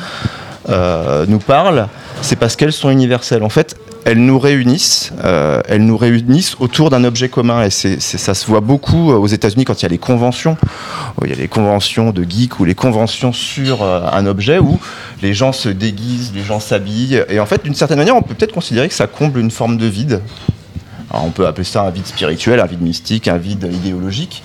[0.69, 1.89] euh, nous parlent?
[2.21, 3.45] C'est parce qu'elles sont universelles.
[3.45, 7.63] En fait, elles nous réunissent, elles nous réunissent autour d'un objet commun.
[7.65, 10.57] Et c'est, ça se voit beaucoup aux États-Unis quand il y a les conventions.
[11.21, 14.81] où Il y a les conventions de geeks ou les conventions sur un objet où
[15.21, 17.23] les gens se déguisent, les gens s'habillent.
[17.29, 19.77] Et en fait, d'une certaine manière, on peut peut-être considérer que ça comble une forme
[19.77, 20.23] de vide.
[21.11, 24.43] On peut appeler ça un vide spirituel, un vide mystique, un vide idéologique.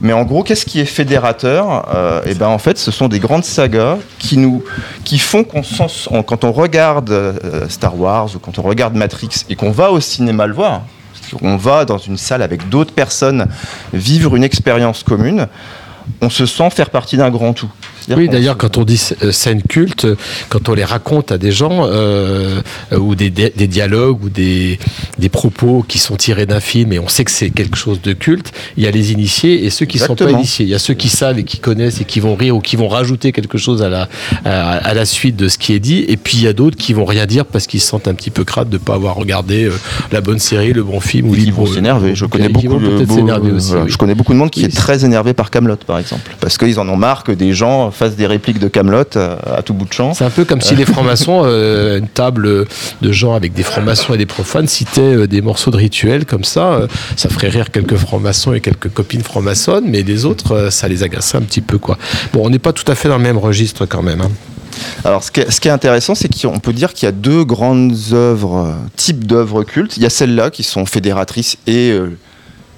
[0.00, 3.18] Mais en gros, qu'est-ce qui est fédérateur Euh, Eh ben, en fait, ce sont des
[3.18, 4.62] grandes sagas qui nous,
[5.04, 8.94] qui font qu'on sent, on- quand on regarde euh, Star Wars ou quand on regarde
[8.94, 10.82] Matrix et qu'on va au cinéma le voir,
[11.42, 13.46] on va dans une salle avec d'autres personnes
[13.92, 15.48] vivre une expérience commune,
[16.20, 17.70] on se sent faire partie d'un grand tout.
[18.16, 20.16] Oui, d'ailleurs, quand on dit euh, scène culte, euh,
[20.48, 22.60] quand on les raconte à des gens, euh,
[22.92, 24.78] euh, ou des, des- dialogues, ou des,
[25.18, 28.12] des propos qui sont tirés d'un film, et on sait que c'est quelque chose de
[28.12, 30.66] culte, il y a les initiés et ceux qui ne sont pas initiés.
[30.66, 32.76] Il y a ceux qui savent et qui connaissent et qui vont rire ou qui
[32.76, 34.08] vont rajouter quelque chose à la,
[34.44, 36.76] à, à la suite de ce qui est dit, et puis il y a d'autres
[36.76, 38.94] qui vont rien dire parce qu'ils se sentent un petit peu crades de ne pas
[38.94, 39.72] avoir regardé euh,
[40.12, 42.14] la bonne série, le bon film, ou qui vont s'énerver.
[42.14, 43.68] Je connais beaucoup, de- peut-être beau- s'énerver aussi.
[43.68, 43.90] voilà, oui.
[43.90, 46.58] Je connais beaucoup de monde qui Oui, est très énervé par Camelot, par exemple, parce
[46.58, 49.84] qu'ils en ont marre que des gens fassent des répliques de Camelot à tout bout
[49.86, 50.14] de champ.
[50.14, 52.66] C'est un peu comme si les francs-maçons, euh, une table
[53.02, 56.44] de gens avec des francs-maçons et des profanes citaient euh, des morceaux de rituels comme
[56.44, 56.74] ça.
[56.74, 60.88] euh, ça ferait rire quelques francs-maçons et quelques copines francs-maçonnes, mais les autres, euh, ça
[60.88, 61.78] les agaçait un petit peu.
[61.78, 61.98] quoi.
[62.32, 64.20] Bon, on n'est pas tout à fait dans le même registre quand même.
[64.20, 64.30] hein.
[65.04, 67.12] Alors, ce qui est, ce qui est intéressant, c'est qu'on peut dire qu'il y a
[67.12, 69.96] deux grandes œuvres, euh, types d'œuvres cultes.
[69.96, 72.16] Il y a celles-là qui sont fédératrices et euh,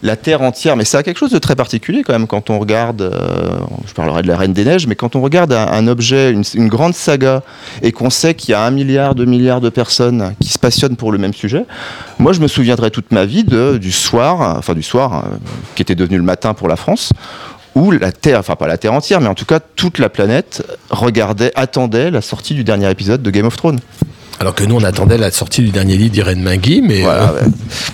[0.03, 2.59] la Terre entière, mais ça a quelque chose de très particulier quand même quand on
[2.59, 6.33] regarde, euh, je parlerai de la Reine des Neiges, mais quand on regarde un, objet,
[6.33, 7.43] une, grande saga,
[7.83, 10.97] et qu'on sait qu'il y a un milliard, deux milliards de personnes qui se passionnent
[10.97, 11.65] pour le même sujet,
[12.19, 15.37] moi je me souviendrai toute ma vie du soir, enfin du soir, euh,
[15.75, 17.13] qui était devenu le matin pour la France,
[17.75, 20.63] où la Terre, enfin pas la Terre entière, mais en tout cas toute la planète
[20.91, 23.81] regardait, attendait la sortie du dernier épisode de Game of Thrones.
[24.39, 27.43] Alors que nous, on attendait la sortie du dernier livre d'Irène Mingui, mais Voilà, euh,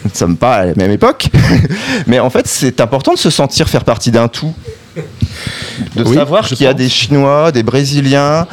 [0.05, 1.29] nous ne sommes pas à la même époque.
[2.07, 4.53] Mais en fait, c'est important de se sentir faire partie d'un tout.
[5.97, 8.47] De Oui, savoir qu'il y a des Chinois, des Brésiliens,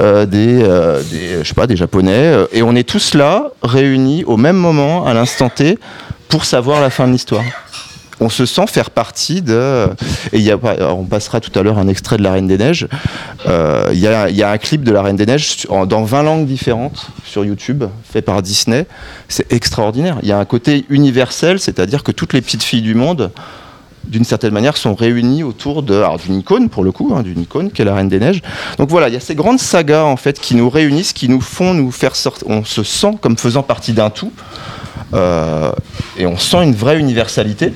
[0.00, 3.44] euh, des, euh, des, je sais pas, des Japonais, euh, et on est tous là,
[3.62, 5.78] réunis au même moment, à l'instant T,
[6.28, 7.44] pour savoir la fin de l'histoire.
[8.20, 9.88] On se sent faire partie de.
[10.32, 10.58] Et y a,
[10.92, 12.88] on passera tout à l'heure un extrait de La Reine des Neiges.
[13.46, 17.08] Euh, Il y, a, un clip de La Reine des Neiges dans 20 langues différentes
[17.24, 18.86] sur YouTube, fait par Disney.
[19.28, 20.18] C'est extraordinaire.
[20.22, 23.30] Il y a un côté universel, c'est-à-dire que toutes les petites filles du monde,
[24.06, 27.82] d'une certaine manière, sont réunies autour d'une icône, pour le coup, hein, d'une icône qui
[27.82, 28.42] est La Reine des Neiges.
[28.78, 31.40] Donc voilà, il y a ces grandes sagas en fait qui nous réunissent, qui nous
[31.40, 32.48] font nous faire sortir.
[32.48, 34.32] On se sent comme faisant partie d'un tout.
[35.14, 35.72] Euh,
[36.18, 37.72] et on sent une vraie universalité.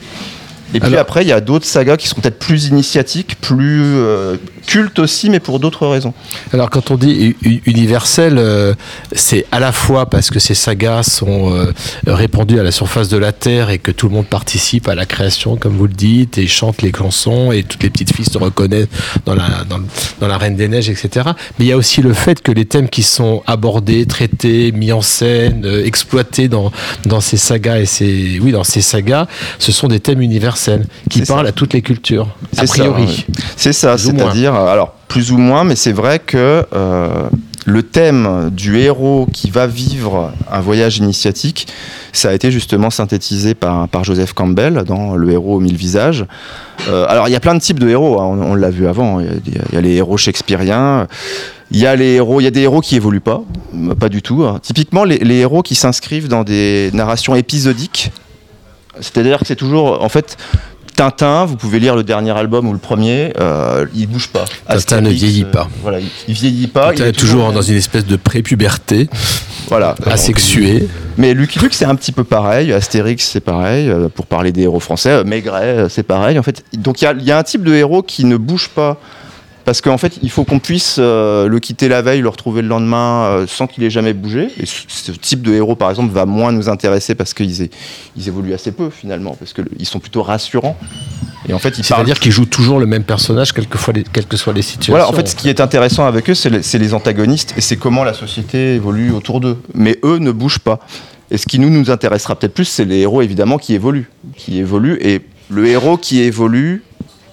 [0.74, 4.36] Et puis après, il y a d'autres sagas qui sont peut-être plus initiatiques, plus euh,
[4.66, 6.14] cultes aussi, mais pour d'autres raisons.
[6.52, 7.34] Alors quand on dit
[7.66, 8.74] universel, euh,
[9.12, 11.72] c'est à la fois parce que ces sagas sont euh,
[12.06, 15.06] répandues à la surface de la Terre et que tout le monde participe à la
[15.06, 18.38] création, comme vous le dites, et chante les chansons, et toutes les petites filles se
[18.38, 18.86] reconnaissent
[19.26, 19.84] dans la, dans, le-
[20.20, 21.30] dans la Reine des Neiges, etc.
[21.58, 24.92] Mais il y a aussi le fait que les thèmes qui sont abordés, traités, mis
[24.92, 26.70] en scène, euh, exploités dans,
[27.06, 29.26] dans ces sagas, et ces, oui, dans ces sagas,
[29.58, 30.59] ce sont des thèmes universels
[31.08, 31.34] qui ça.
[31.34, 33.26] parlent à toutes les cultures, a C'est ça, priori.
[33.56, 37.28] C'est ça, c'est-à-dire, euh, alors plus ou moins, mais c'est vrai que euh,
[37.66, 41.66] le thème du héros qui va vivre un voyage initiatique,
[42.12, 46.24] ça a été justement synthétisé par, par Joseph Campbell dans Le héros aux mille visages.
[46.88, 48.86] Euh, alors il y a plein de types de héros, hein, on, on l'a vu
[48.86, 51.06] avant, il y, a, des- il y a les héros shakespeariens.
[51.72, 53.42] Il y a les héros, il y a des héros qui évoluent pas,
[54.00, 54.42] pas du tout.
[54.44, 54.58] hein.
[54.60, 58.10] Typiquement, les, les héros qui s'inscrivent dans des narrations épisodiques,
[59.00, 60.36] c'est-à-dire que c'est toujours, en fait,
[60.96, 64.44] Tintin, vous pouvez lire le dernier album ou le premier, euh, il bouge pas.
[64.68, 65.68] Tintin ne vieillit euh, pas.
[65.82, 66.92] voilà, il, il vieillit pas.
[66.94, 69.08] Il il est toujours dans une espèce de prépuberté,
[69.68, 69.94] voilà.
[70.04, 70.88] asexué.
[71.16, 72.72] Mais Lucky Luke, c'est un petit peu pareil.
[72.72, 73.88] Astérix, c'est pareil.
[73.88, 76.38] euh, Pour parler des héros français, euh, Maigret, euh, c'est pareil.
[76.38, 78.36] En fait, donc il y a, il y a un type de héros qui ne
[78.36, 78.98] bouge pas
[79.70, 82.66] Parce qu'en fait, il faut qu'on puisse euh, le quitter la veille, le retrouver le
[82.66, 84.48] lendemain euh, sans qu'il ait jamais bougé.
[84.58, 87.68] Et ce, ce type de héros, par exemple, va moins nous intéresser parce qu'ils
[88.16, 90.76] ils évoluent assez peu finalement, parce qu'ils sont plutôt rassurants.
[91.48, 93.78] Et en fait, C'est-à-dire qu'ils jouent toujours le même personnage, quelles que,
[94.36, 94.92] soient les situations.
[94.92, 97.60] Voilà, en fait, ce qui est intéressant avec eux, c'est les, c'est les antagonistes et
[97.60, 99.56] c'est comment la société évolue autour d'eux.
[99.74, 100.80] Mais eux ne bougent pas.
[101.30, 104.10] Et ce qui nous, nous intéressera peut-être plus, c'est les héros évidemment qui évoluent.
[104.36, 104.98] Qui évoluent.
[105.00, 106.82] Et le héros qui évolue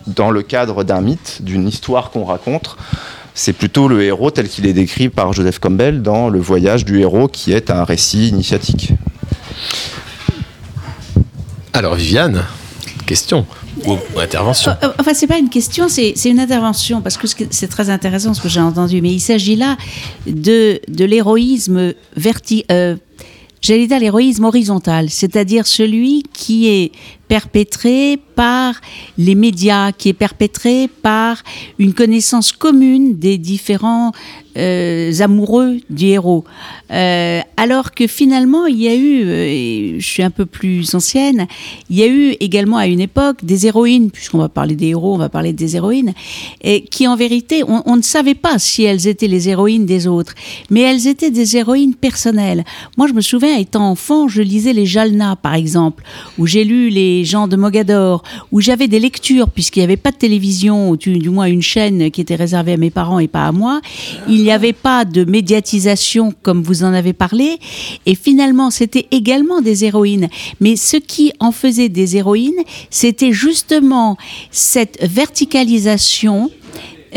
[0.08, 2.78] dans le cadre d'un mythe, d'une histoire qu'on raconte,
[3.34, 7.00] c'est plutôt le héros tel qu'il est décrit par Joseph Campbell dans Le voyage du
[7.00, 8.94] héros, qui est un récit initiatique.
[11.74, 12.44] Alors, Viviane,
[13.06, 13.46] question
[13.86, 14.72] ou intervention?
[14.84, 17.90] Euh, Enfin, c'est pas une question, c'est une intervention, parce que ce que- c'est très
[17.90, 19.02] intéressant ce que j'ai entendu.
[19.02, 19.78] Mais il s'agit là
[20.26, 22.96] de, de l'héroïsme verti, euh,
[23.62, 26.92] j'allais dire l'héroïsme horizontal, c'est-à-dire celui qui est
[27.28, 28.76] perpétré par
[29.18, 31.44] les médias, qui est perpétré par
[31.80, 34.12] une connaissance commune des différents
[34.58, 36.44] euh, amoureux du héros.
[36.92, 41.48] Euh, alors que finalement, il y a eu, euh, je suis un peu plus ancienne,
[41.90, 45.14] il y a eu également à une époque des héroïnes, puisqu'on va parler des héros,
[45.14, 46.14] on va parler des héroïnes,
[46.64, 50.08] et qui en vérité, on, on ne savait pas si elles étaient les héroïnes des
[50.08, 50.34] autres,
[50.70, 52.64] mais elles étaient des héroïnes personnelles.
[52.98, 56.04] Moi, je me souviens, étant enfant, je lisais les Jalna, par exemple,
[56.38, 60.12] où j'ai lu les gens de Mogador, où j'avais des lectures, puisqu'il n'y avait pas
[60.12, 63.28] de télévision, ou du, du moins une chaîne qui était réservée à mes parents et
[63.28, 63.82] pas à moi.
[64.28, 67.58] Il n'y avait pas de médiatisation comme vous en avez parlé,
[68.06, 70.30] et finalement, c'était également des héroïnes.
[70.60, 74.18] Mais ce qui en faisait des héroïnes, c'était justement
[74.52, 76.50] cette verticalisation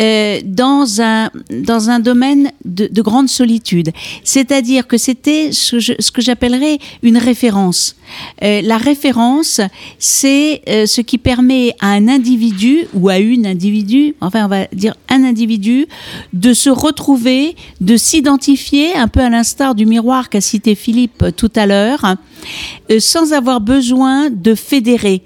[0.01, 3.91] euh, dans, un, dans un domaine de, de grande solitude.
[4.25, 7.97] C'est-à-dire que c'était ce, que j'appellerais une référence.
[8.43, 9.61] Euh, la référence,
[9.99, 14.67] c'est euh, ce qui permet à un individu ou à une individu, enfin on va
[14.73, 15.87] dire un individu,
[16.33, 21.53] de se retrouver, de s'identifier, un peu à l'instar du miroir qu'a cité Philippe tout
[21.57, 22.17] à l'heure,
[22.99, 25.23] sans avoir besoin de fédérer.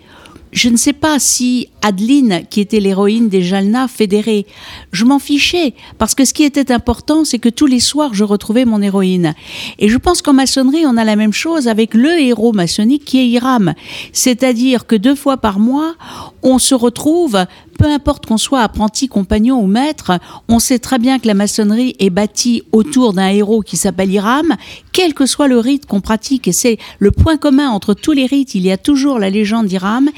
[0.55, 4.47] Je ne sais pas si Adeline, qui était l'héroïne des Jalna, fédérait.
[4.91, 8.25] Je m'en fichais, parce que ce qui était important, c'est que tous les soirs, je
[8.25, 9.35] retrouvais mon héroïne.
[9.79, 13.19] Et je pense qu'en maçonnerie, on a la même chose avec le héros maçonnique qui
[13.19, 13.75] est Hiram.
[14.13, 15.95] C'est-à-dire que deux fois par mois,
[16.43, 17.45] on se retrouve,
[17.79, 20.19] peu importe qu'on soit apprenti, compagnon ou maître,
[20.49, 24.55] on sait très bien que la maçonnerie est bâtie autour d'un héros qui s'appelle Hiram,
[24.93, 26.49] quel que soit le rite qu'on pratique.
[26.49, 29.67] Et c'est le point commun entre tous les rites, il y a toujours la légende
[29.67, 30.09] d'Hiram.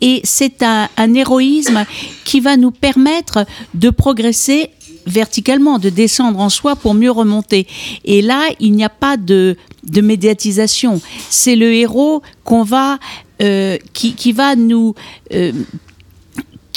[0.00, 1.84] Et c'est un, un héroïsme
[2.24, 4.70] qui va nous permettre de progresser
[5.06, 7.66] verticalement, de descendre en soi pour mieux remonter.
[8.04, 11.00] Et là, il n'y a pas de, de médiatisation.
[11.28, 12.98] C'est le héros qu'on va,
[13.42, 14.94] euh, qui, qui va nous,
[15.32, 15.52] euh,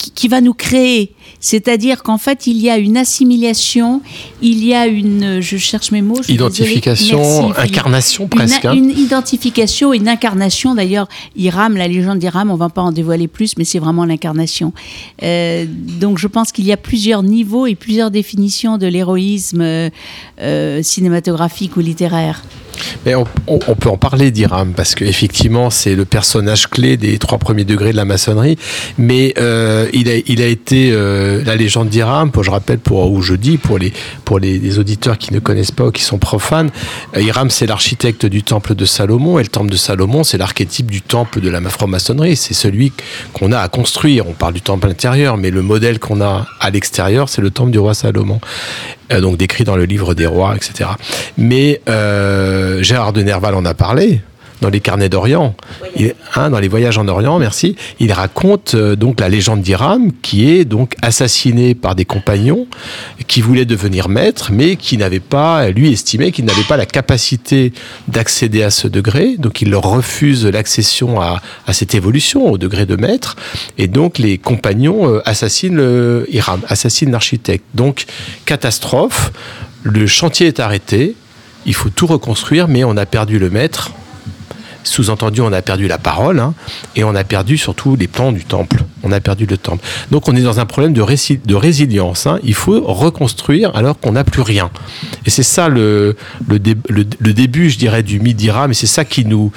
[0.05, 1.11] qui, qui va nous créer.
[1.39, 4.01] C'est-à-dire qu'en fait, il y a une assimilation,
[4.41, 6.21] il y a une, je cherche mes mots.
[6.27, 7.19] Identification.
[7.49, 8.65] Merci, incarnation Une- presque.
[8.65, 8.73] hein.
[8.73, 10.75] Une, identification, une incarnation.
[10.75, 14.73] D'ailleurs, Hiram, la légende d'Hiram, on va pas en dévoiler plus, mais c'est vraiment l'incarnation.
[15.23, 19.89] Euh, donc, je pense qu'il y a plusieurs niveaux et plusieurs définitions de l'héroïsme euh,
[20.41, 22.43] euh, cinématographique ou littéraire.
[23.07, 27.91] On, peut en parler d'Iram parce qu'effectivement c'est le personnage clé des trois premiers degrés
[27.91, 28.57] de la maçonnerie.
[28.97, 32.31] Mais euh, il, a, été euh, la légende d'Iram.
[32.41, 35.85] Je rappelle pour ou je dis pour les pour les, auditeurs qui ne connaissent pas
[35.85, 36.69] ou qui sont profanes,
[37.15, 40.89] euh, Hiram c'est l'architecte du temple de Salomon et le temple de Salomon c'est l'archétype
[40.89, 42.35] du temple de la franc-maçonnerie.
[42.35, 42.91] C'est celui
[43.33, 44.27] qu'on a à construire.
[44.27, 47.71] On parle du temple intérieur, mais le modèle qu'on a à l'extérieur c'est le temple
[47.71, 48.39] du roi Salomon.
[49.11, 50.89] Donc décrit dans le livre des rois, etc.
[51.38, 51.81] Mais
[52.82, 54.21] Gérard de Nerval en a parlé
[54.62, 55.54] dans les carnets d'Orient,
[55.97, 57.75] Il- hein, dans les voyages en Orient, merci.
[57.99, 62.65] Il raconte euh, donc la légende d'Iram, qui est donc assassiné par des compagnons
[63.28, 67.73] qui voulaient devenir maître, mais qui n'avaient pas, lui estimait qu'il n'avait pas la capacité
[68.08, 72.86] d'accéder à ce degré, donc il leur refuse l'accession à, à cette évolution au degré
[72.86, 73.36] de maître,
[73.78, 77.65] et donc les compagnons euh, assassinent le Hiram, assassinent l'architecte.
[77.73, 78.06] Donc
[78.45, 79.34] catastrophe,
[79.84, 81.13] le chantier est arrêté,
[81.65, 83.91] il faut tout reconstruire, mais on a perdu le maître.
[84.84, 86.54] Sous-entendu, on a perdu la parole hein,
[86.95, 88.84] et on a perdu surtout les plans du temple.
[89.01, 89.84] On a perdu le temple.
[90.12, 91.01] Donc on est dans un problème de,
[91.56, 92.28] résilience.
[92.28, 92.38] hein.
[92.43, 94.69] Il faut reconstruire alors qu'on n'a plus rien.
[95.25, 96.15] Et c'est ça le,
[96.47, 99.51] le, dé- le- le début, je dirais, du mythe d'Ira, mais c'est ça qui nous,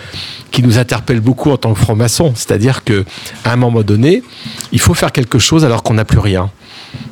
[0.79, 2.33] interpelle beaucoup en tant que franc-maçon.
[2.35, 3.03] C'est-à-dire qu'à
[3.44, 4.23] un moment donné,
[4.73, 6.51] il faut faire quelque chose alors qu'on n'a plus rien.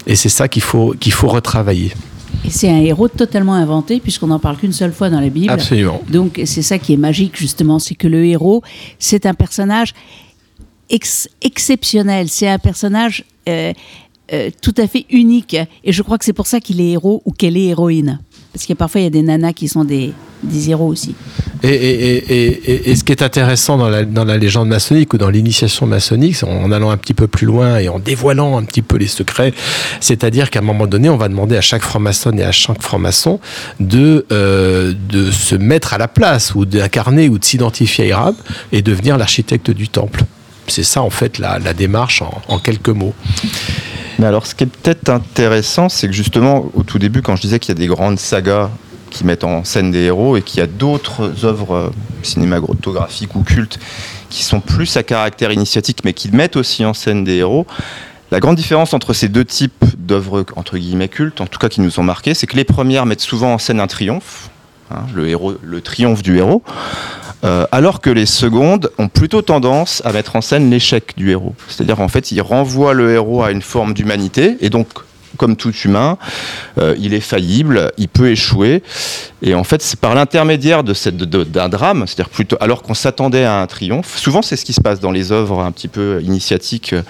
[0.07, 0.95] Et c'est ça qu'il faut
[1.29, 1.93] retravailler.
[2.45, 5.51] Et c'est un héros totalement inventé, puisqu'on n'en parle qu'une seule fois dans la Bible.
[5.51, 6.01] Absolument.
[6.09, 8.63] Donc c'est ça qui est magique justement, c'est que le héros,
[8.99, 9.95] c'est un personnage
[10.91, 13.73] ex- exceptionnel, c'est un personnage euh,
[14.33, 15.57] euh, tout à fait unique.
[15.85, 18.21] Et je crois que c'est pour ça qu'il est héros ou qu'elle est héroïne.
[18.57, 21.15] Parce que parfois, il y a des nanas qui sont des, des aussi.
[21.63, 26.73] Et, ce qui est intéressant dans la, légende maçonnique ou dans l'initiation maçonnique, c'est en,
[26.73, 29.53] allant un petit peu plus loin et en dévoilant un petit peu les secrets,
[30.01, 33.41] c'est-à-dire qu'à un moment donné, on va demander à chaque franc-maçon et à chaque franc-maçon
[33.79, 34.95] de, euh,
[35.33, 38.35] se mettre à la place ou d'incarner ou de s'identifier à Hiram
[38.73, 40.25] et devenir l'architecte du temple.
[40.67, 43.13] C'est ça, en fait, la, la démarche en quelques mots.
[44.19, 47.43] Mais alors, ce qui est peut-être intéressant, c'est que justement, au tout début, quand je
[47.43, 48.71] disais qu'il y a des grandes sagas
[49.11, 51.91] qui mettent en scène des héros et qu'il y a d'autres œuvres euh,
[52.23, 53.79] cinématographiques ou cultes
[54.31, 57.67] qui sont plus à caractère initiatique, mais qui mettent aussi en scène des héros,
[58.31, 61.81] la grande différence entre ces deux types d'œuvres, entre guillemets, cultes, en tout cas qui
[61.81, 64.51] nous ont marqués, c'est que les premières mettent souvent en scène un triomphe,
[64.91, 66.63] hein, le, triomphe du héros,
[67.45, 71.55] euh, alors que les secondes ont plutôt tendance à mettre en scène l'échec du héros.
[71.69, 74.89] C'est-à-dire en fait, ils renvoient le héros à une forme d'humanité, et donc,
[75.37, 76.19] comme tout humain,
[76.79, 78.83] euh, il est faillible, il peut échouer,
[79.43, 83.45] et en fait, c'est par l'intermédiaire de cette- d'un drame, c'est-à-dire plutôt, alors qu'on s'attendait
[83.45, 86.21] à un triomphe, souvent c'est ce qui se passe dans les œuvres un petit peu
[86.23, 87.03] initiatiques euh,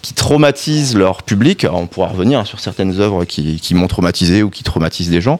[0.00, 1.64] qui traumatisent leur public.
[1.72, 5.38] On pourra revenir sur certaines œuvres qui, qui m'ont traumatisé ou qui traumatisent des gens.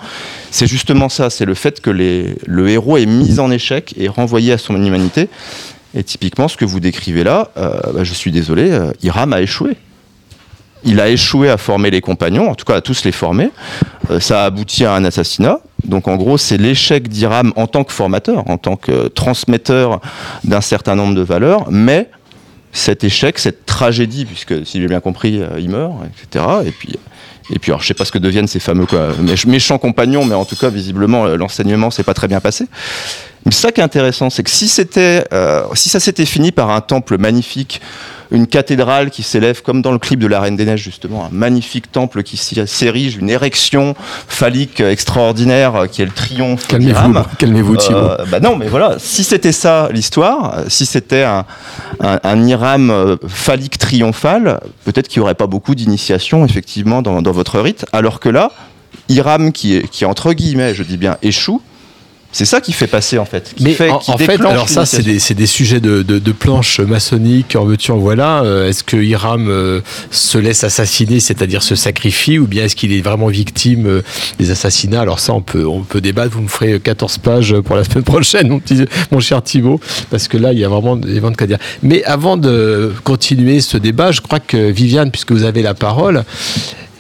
[0.53, 4.53] C'est justement ça, c'est le fait que le héros est mis en échec et renvoyé
[4.53, 5.29] à son humanité.
[5.95, 9.77] Et typiquement, ce que vous décrivez là, euh, bah, je suis désolé, Hiram a échoué.
[10.85, 13.51] Il a échoué à former les compagnons, en tout cas à tous les former.
[14.11, 15.61] Euh, ça a abouti à un assassinat.
[15.85, 20.01] Donc en gros, c'est l'échec d'Hiram en tant que formateur, en tant que transmetteur
[20.45, 22.09] d'un certain nombre de valeurs, mais
[22.73, 26.45] cet échec, cette tragédie, puisque si j'ai bien compris, euh, il meurt, etc.
[26.67, 26.97] Et puis,
[27.51, 30.25] et puis alors, je sais pas ce que deviennent ces fameux quoi, méch- méchants compagnons,
[30.25, 32.67] mais en tout cas, visiblement, euh, l'enseignement s'est pas très bien passé.
[33.45, 36.71] Mais ça qui est intéressant, c'est que si c'était, euh, si ça s'était fini par
[36.71, 37.81] un temple magnifique,
[38.31, 41.29] une cathédrale qui s'élève comme dans le clip de la Reine des Neiges justement, un
[41.31, 43.95] magnifique temple qui s'érige, une érection
[44.27, 47.99] phallique extraordinaire qui est le triomphe Calmez-vous, calmez-vous, Thibaut.
[47.99, 51.45] Euh, bah non, mais voilà, si c'était ça l'histoire, si c'était un,
[52.01, 57.21] un, un Hiram euh, phallique triomphal, peut-être qu'il n'y aurait pas beaucoup d'initiation effectivement dans,
[57.21, 58.51] dans votre rite, alors que là,
[59.53, 61.61] qui, est, qui entre guillemets, je dis bien, échoue,
[62.33, 63.53] c'est ça qui fait passer en fait.
[63.55, 66.33] Qui Mais fait, en, qui en fait, alors ça, c'est des, sujets de, de, de
[66.33, 68.43] planches maçonniques, en veux-tu, en voilà.
[68.43, 72.93] Euh, est-ce que Hiram euh, se laisse assassiner, c'est-à-dire se sacrifie, ou bien est-ce qu'il
[72.95, 74.03] est vraiment victime euh,
[74.39, 75.03] des assassinats?
[75.03, 76.31] Alors ça, on peut, on peut débattre.
[76.33, 79.79] Vous me ferez 14 pages pour la semaine prochaine, mon, petit, mon cher Thibault,
[80.11, 81.59] parce que là, il y a vraiment des ventes qu'à dire.
[81.83, 86.25] Mais avant de continuer ce débat, je crois que Viviane, puisque vous avez la parole,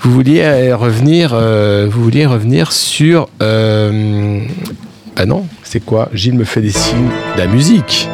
[0.00, 3.28] vous vouliez revenir, vous vouliez revenir sur.
[5.16, 6.08] Ah non, c'est quoi?
[6.12, 8.08] Gilles me fait des signes de la musique.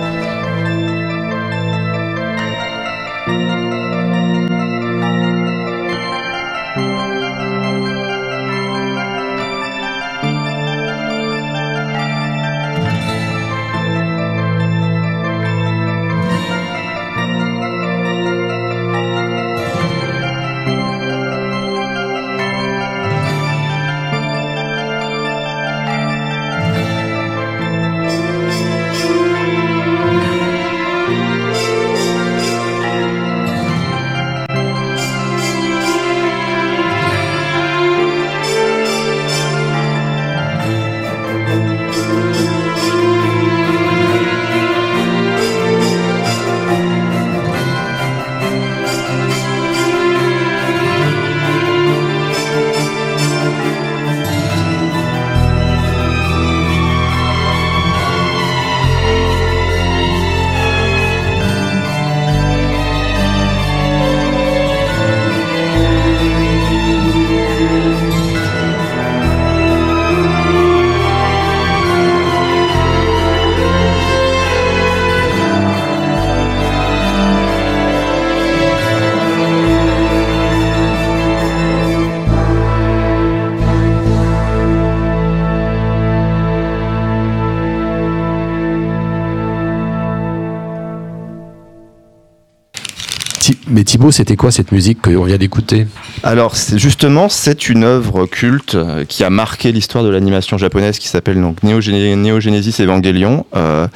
[94.11, 95.87] C'était quoi cette musique qu'on vient d'écouter?
[96.23, 101.09] Alors, justement, c'est une œuvre culte euh, qui a marqué l'histoire de l'animation japonaise qui
[101.09, 103.87] s'appelle donc Neo, Gene- Neo Genesis Evangelion, euh,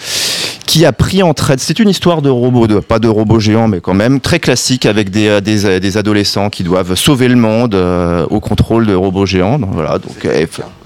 [0.67, 1.61] qui a pris en traite.
[1.61, 5.11] C'est une histoire de robots, pas de robots géants, mais quand même très classique avec
[5.11, 9.59] des, euh, adolescents qui doivent sauver le monde au contrôle de robots géants.
[9.59, 10.27] Donc, voilà, donc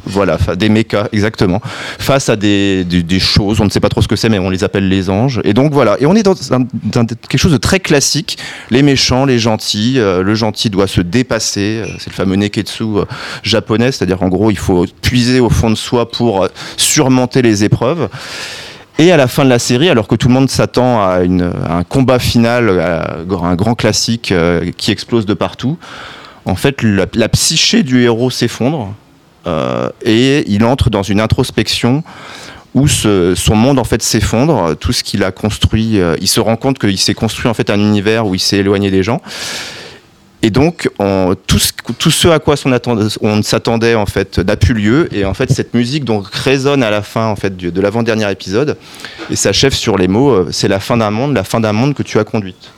[0.06, 1.60] voilà, des mechas exactement,
[1.98, 2.86] face à des,
[3.18, 3.60] choses.
[3.60, 5.40] On ne sait pas trop ce que c'est, mais on les appelle les anges.
[5.44, 8.38] Et donc voilà, et on est dans, quelque chose de très classique.
[8.70, 9.94] Les méchants, les gentils.
[9.98, 11.82] euh, le gentil doit se dépasser.
[11.82, 13.04] euh, c'est le fameux neketsu euh,
[13.42, 18.08] japonais, c'est-à-dire en gros, il faut puiser au fond de soi pour surmonter les épreuves.
[18.98, 21.82] Et à la fin de la série, alors que tout le monde s'attend à, un
[21.82, 24.32] combat final, à un grand classique
[24.78, 25.76] qui explose de partout,
[26.46, 28.94] en fait, la, psyché du héros s'effondre
[30.04, 32.02] et il entre dans une introspection
[32.74, 36.56] où son monde en fait s'effondre, tout ce qu'il a construit, euh, il se rend
[36.56, 39.22] compte qu'il s'est construit en fait un univers où il s'est éloigné des gens.
[40.42, 44.74] Et donc, on- tout, ce, à quoi on, attendait- on s'attendait en fait n'a plus
[44.74, 45.08] lieu.
[45.12, 48.76] Et en fait, cette musique donc résonne à la fin en fait de l'avant-dernier épisode
[49.30, 51.94] et s'achève sur les mots euh, "C'est la fin d'un monde, la fin d'un monde
[51.94, 52.70] que tu as conduite".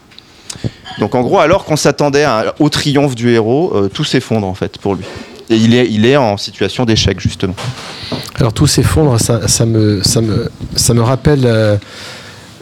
[1.00, 2.24] Donc, en gros, alors qu'on s'attendait
[2.60, 5.04] au triomphe du héros, euh, tout s'effondre en fait pour lui.
[5.50, 7.54] Et il est, en situation d'échec justement.
[8.38, 11.76] Alors tout s'effondre, ça, me, rappelle euh,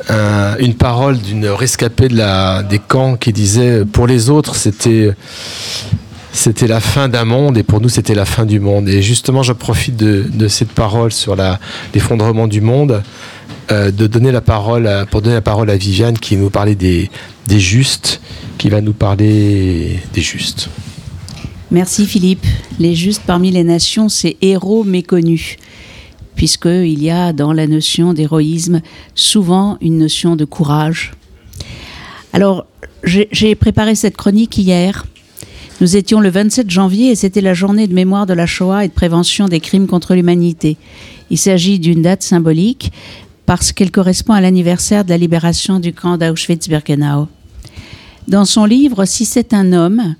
[0.09, 5.15] un- une parole d'une rescapée de la, des camps qui disait pour les autres c'était
[6.69, 8.89] la fin d'un monde et pour nous c'était la fin du monde.
[8.89, 11.35] Et justement je profite de, cette parole sur
[11.95, 13.03] l'effondrement du monde
[13.73, 17.11] euh, de la parole à- pour donner la parole à Viviane qui nous parlait des
[17.49, 18.21] justes,
[18.59, 20.69] qui va nous parler des justes.
[21.73, 22.47] Merci Philippe.
[22.79, 25.57] Les justes parmi les nations, c'est héros méconnus,
[26.37, 28.83] puisqu'il y a dans la notion d'héroïsme
[29.17, 31.13] souvent une notion de courage.
[32.33, 32.67] Alors,
[33.03, 35.07] j'ai j'ai préparé cette chronique hier.
[35.81, 38.89] Nous étions le 27 janvier et c'était la journée de mémoire de la Shoah et
[38.89, 40.77] de prévention des crimes contre l'humanité.
[41.31, 42.93] Il s'agit d'une date symbolique
[43.45, 47.27] parce qu'elle correspond à l'anniversaire de la libération du camp d'Auschwitz-Birkenau.
[48.29, 50.15] Dans son livre Si c'est un homme,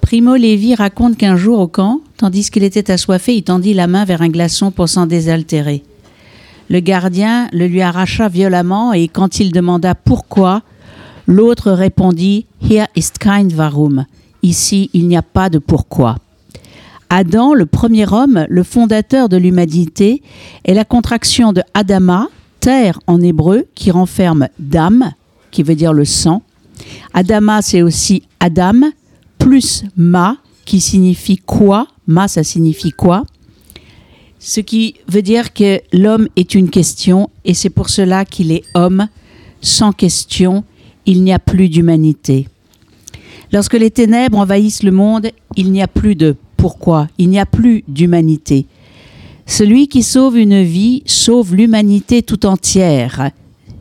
[0.00, 4.04] Primo Levi raconte qu'un jour au camp, tandis qu'il était assoiffé, il tendit la main
[4.04, 5.82] vers un glaçon pour s'en désaltérer.
[6.68, 10.62] Le gardien le lui arracha violemment et quand il demanda pourquoi,
[11.26, 14.04] l'autre répondit Hier ist kein Warum.
[14.42, 16.16] Ici, il n'y a pas de pourquoi.
[17.08, 20.22] Adam, le premier homme, le fondateur de l'humanité,
[20.64, 22.28] est la contraction de Adama,
[22.60, 25.12] terre en hébreu, qui renferme dam,
[25.50, 26.42] qui veut dire le sang.
[27.12, 28.90] Adama, c'est aussi Adam,
[29.40, 31.88] plus ma, qui signifie quoi.
[32.06, 33.24] Ma, ça signifie quoi.
[34.38, 38.62] Ce qui veut dire que l'homme est une question, et c'est pour cela qu'il est
[38.74, 39.08] homme.
[39.60, 40.64] Sans question,
[41.06, 42.46] il n'y a plus d'humanité.
[43.52, 47.46] Lorsque les ténèbres envahissent le monde, il n'y a plus de pourquoi, il n'y a
[47.46, 48.66] plus d'humanité.
[49.44, 53.30] Celui qui sauve une vie sauve l'humanité tout entière,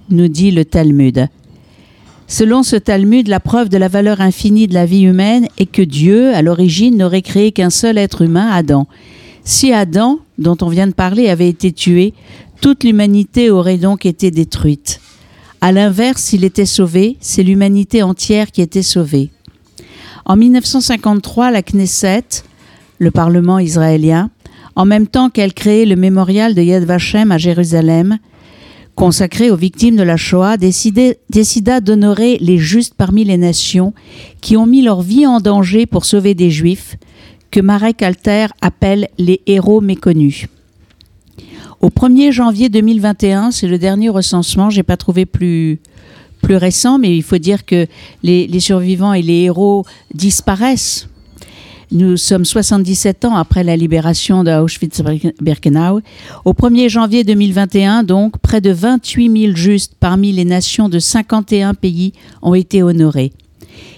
[0.09, 1.27] nous dit le Talmud.
[2.31, 5.81] Selon ce Talmud, la preuve de la valeur infinie de la vie humaine est que
[5.81, 8.85] Dieu, à l'origine, n'aurait créé qu'un seul être humain, Adam.
[9.43, 12.13] Si Adam, dont on vient de parler, avait été tué,
[12.61, 15.01] toute l'humanité aurait donc été détruite.
[15.59, 19.31] À l'inverse, s'il était sauvé, c'est l'humanité entière qui était sauvée.
[20.25, 22.43] En 1953, la Knesset,
[22.99, 24.29] le Parlement israélien,
[24.75, 28.19] en même temps qu'elle créait le mémorial de Yad Vashem à Jérusalem,
[28.99, 33.93] consacré aux victimes de la Shoah, décida d'honorer les justes parmi les nations
[34.41, 36.97] qui ont mis leur vie en danger pour sauver des Juifs,
[37.49, 40.47] que Marek Alter appelle les héros méconnus.
[41.79, 45.79] Au 1er janvier 2021, c'est le dernier recensement, j'ai pas trouvé plus,
[46.41, 47.87] plus récent, mais il faut dire que
[48.21, 51.08] les survivants et les héros disparaissent.
[51.91, 56.01] Nous sommes 77 ans après la libération d'Auschwitz-Birkenau.
[56.45, 61.73] Au 1er janvier 2021, donc, près de 28 000 justes parmi les nations de 51
[61.73, 62.13] pays
[62.43, 63.33] ont été honorés.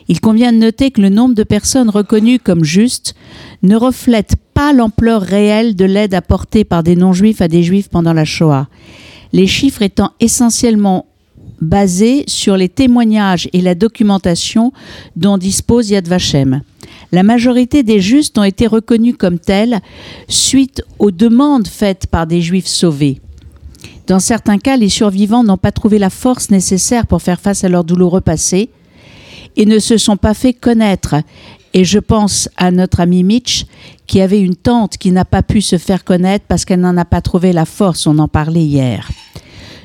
[0.07, 3.13] Il convient de noter que le nombre de personnes reconnues comme justes
[3.61, 8.13] ne reflète pas l'ampleur réelle de l'aide apportée par des non-juifs à des juifs pendant
[8.13, 8.69] la Shoah.
[9.33, 11.07] Les chiffres étant essentiellement
[11.59, 14.71] basés sur les témoignages et la documentation
[15.17, 16.61] dont dispose Yad Vashem.
[17.11, 19.81] La majorité des justes ont été reconnus comme tels
[20.27, 23.19] suite aux demandes faites par des juifs sauvés.
[24.07, 27.69] Dans certains cas, les survivants n'ont pas trouvé la force nécessaire pour faire face à
[27.69, 28.69] leur douloureux passé
[29.55, 31.15] et ne se sont pas fait connaître.
[31.73, 33.65] Et je pense à notre ami Mitch,
[34.07, 37.05] qui avait une tante qui n'a pas pu se faire connaître parce qu'elle n'en a
[37.05, 39.09] pas trouvé la force, on en parlait hier.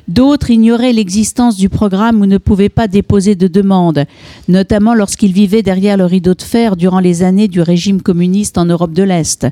[0.09, 4.05] D'autres ignoraient l'existence du programme ou ne pouvaient pas déposer de demande,
[4.47, 8.67] notamment lorsqu'ils vivaient derrière le rideau de fer durant les années du régime communiste en
[8.67, 9.49] Europe de l'Est.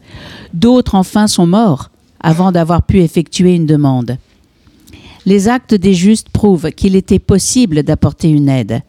[0.52, 1.90] D'autres, enfin, sont morts
[2.20, 4.16] avant d'avoir pu effectuer une demande.
[5.26, 8.82] Les actes des justes prouvent qu'il était possible d'apporter une aide.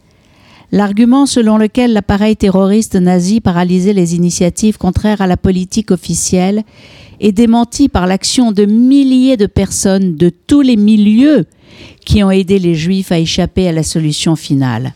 [0.72, 6.64] L'argument selon lequel l'appareil terroriste nazi paralysait les initiatives contraires à la politique officielle
[7.20, 11.46] est démenti par l'action de milliers de personnes de tous les milieux
[12.06, 14.94] qui ont aidé les Juifs à échapper à la solution finale.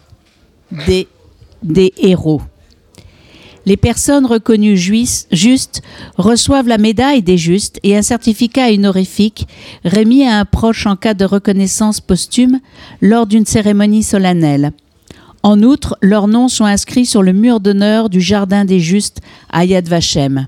[0.87, 2.41] Des, héros.
[3.65, 5.81] Les personnes reconnues justes
[6.17, 9.47] reçoivent la médaille des justes et un certificat honorifique
[9.83, 12.59] remis à un proche en cas de reconnaissance posthume
[13.01, 14.71] lors d'une cérémonie solennelle.
[15.43, 19.65] En outre, leurs noms sont inscrits sur le mur d'honneur du Jardin des Justes à
[19.65, 20.47] Yad Vashem.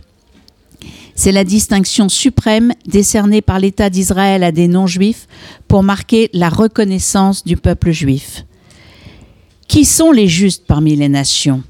[1.23, 5.27] C'est la distinction suprême décernée par l'État d'Israël à des non-juifs
[5.67, 8.43] pour marquer la reconnaissance du peuple juif.
[9.67, 11.61] Qui sont les justes parmi les nations?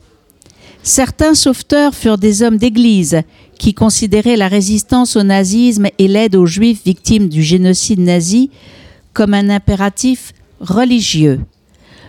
[0.83, 3.23] Certains sauveteurs furent des hommes d'église
[3.59, 8.51] qui considéraient la résistance au nazisme et l'aide aux juifs victimes du génocide nazi
[9.11, 10.31] comme un impératif
[10.61, 11.41] religieux.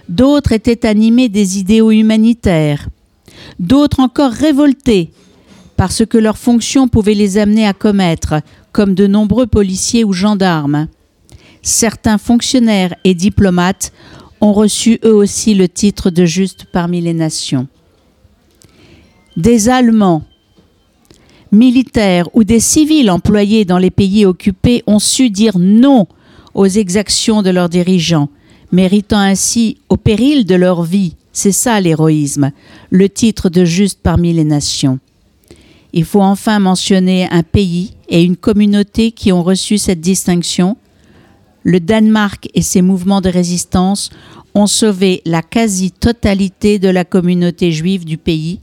[0.09, 2.89] D'autres étaient animés des idéaux humanitaires.
[3.59, 5.11] D'autres encore révoltés
[5.77, 8.35] parce que leurs fonctions pouvaient les amener à commettre,
[8.73, 10.89] comme de nombreux policiers ou gendarmes.
[11.63, 13.93] Certains fonctionnaires et diplomates
[14.41, 17.69] ont reçu eux aussi le titre de juste parmi les nations.
[19.37, 20.25] Des Allemands,
[21.53, 26.07] militaires ou des civils employés dans les pays occupés ont su dire non
[26.55, 28.29] aux exactions de leurs dirigeants,
[28.73, 32.51] méritant ainsi, au péril de leur vie, c'est ça l'héroïsme,
[32.91, 34.99] le titre de juste parmi les nations.
[35.93, 40.77] Il faut enfin mentionner un pays et une communauté qui ont reçu cette distinction.
[41.63, 44.11] Le Danemark et ses mouvements de résistance
[44.55, 48.61] ont sauvé la quasi-totalité de la communauté juive du pays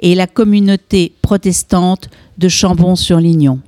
[0.00, 3.60] et la communauté protestante de Chambon-sur-Lignon.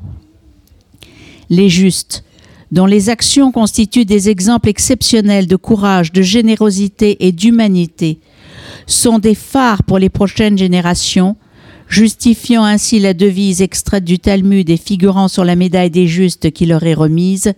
[1.51, 2.25] Les justes,
[2.71, 8.19] dont les actions constituent des exemples exceptionnels de courage, de générosité et d'humanité,
[8.87, 11.37] sont des phares pour les prochaines générations,
[11.89, 16.67] justifiant ainsi la devise extraite du Talmud et figurant sur la médaille des justes qui
[16.67, 17.53] leur est remise,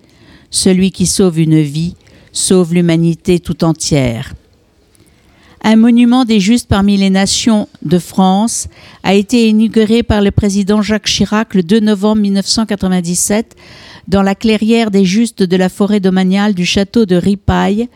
[0.52, 1.94] Celui qui sauve une vie
[2.32, 4.34] sauve l'humanité tout entière.
[5.62, 8.68] Un monument des justes parmi les nations de France
[9.02, 13.56] a été inauguré par le président Jacques Chirac le 2 novembre 1997
[14.08, 17.88] dans la clairière des justes de la forêt domaniale du château de Ripaille,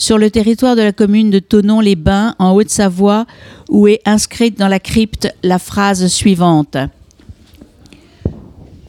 [0.00, 3.26] sur le territoire de la commune de Tonon-les-Bains, en Haute-Savoie,
[3.68, 6.78] où est inscrite dans la crypte la phrase suivante.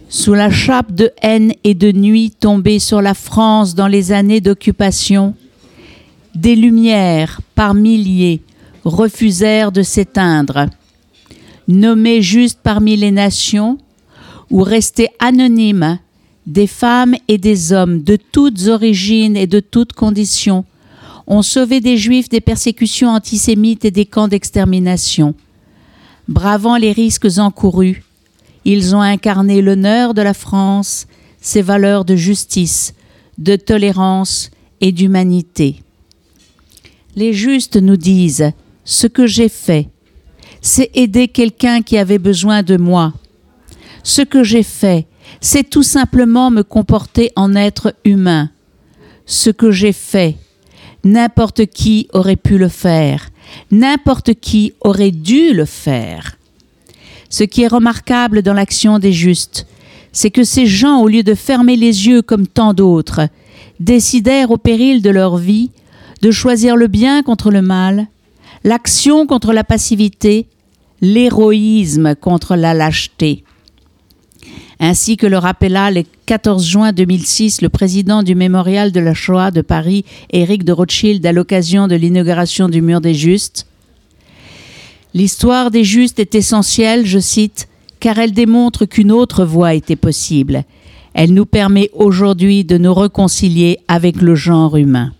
[0.07, 4.39] Sous la chape de haine et de nuit tombée sur la France dans les années
[4.39, 5.35] d'occupation,
[6.33, 8.41] des lumières par milliers
[8.85, 10.67] refusèrent de s'éteindre.
[11.67, 13.77] Nommés juste parmi les nations,
[14.49, 15.99] ou restés anonymes,
[16.47, 20.63] des femmes et des hommes de toutes origines et de toutes conditions
[21.27, 25.35] ont sauvé des juifs des persécutions antisémites et des camps d'extermination.
[26.27, 28.03] Bravant les risques encourus,
[28.65, 31.07] ils ont incarné l'honneur de la France,
[31.41, 32.93] ses valeurs de justice,
[33.37, 34.51] de tolérance
[34.81, 35.81] et d'humanité.
[37.15, 38.51] Les justes nous disent
[38.85, 39.89] Ce que j'ai fait,
[40.61, 43.13] c'est aider quelqu'un qui avait besoin de moi.
[44.03, 45.07] Ce que j'ai fait,
[45.39, 48.49] c'est tout simplement me comporter en être humain.
[49.25, 50.37] Ce que j'ai fait,
[51.03, 53.29] n'importe qui aurait pu le faire,
[53.71, 56.37] n'importe qui aurait dû le faire.
[57.29, 59.67] Ce qui est remarquable dans l'action des justes,
[60.11, 63.27] c'est que ces gens, au lieu de fermer les yeux comme tant d'autres,
[63.79, 65.71] décidèrent au péril de leur vie
[66.21, 68.07] de choisir le bien contre le mal,
[68.63, 70.47] l'action contre la passivité,
[71.01, 73.43] l'héroïsme contre la lâcheté.
[74.83, 79.51] Ainsi que le rappela le 14 juin 2006 le président du mémorial de la Shoah
[79.51, 83.67] de Paris, Éric de Rothschild, à l'occasion de l'inauguration du Mur des Justes.
[85.13, 87.67] L'histoire des Justes est essentielle, je cite,
[87.99, 90.63] car elle démontre qu'une autre voie était possible.
[91.13, 95.13] Elle nous permet aujourd'hui de nous réconcilier avec le genre humain.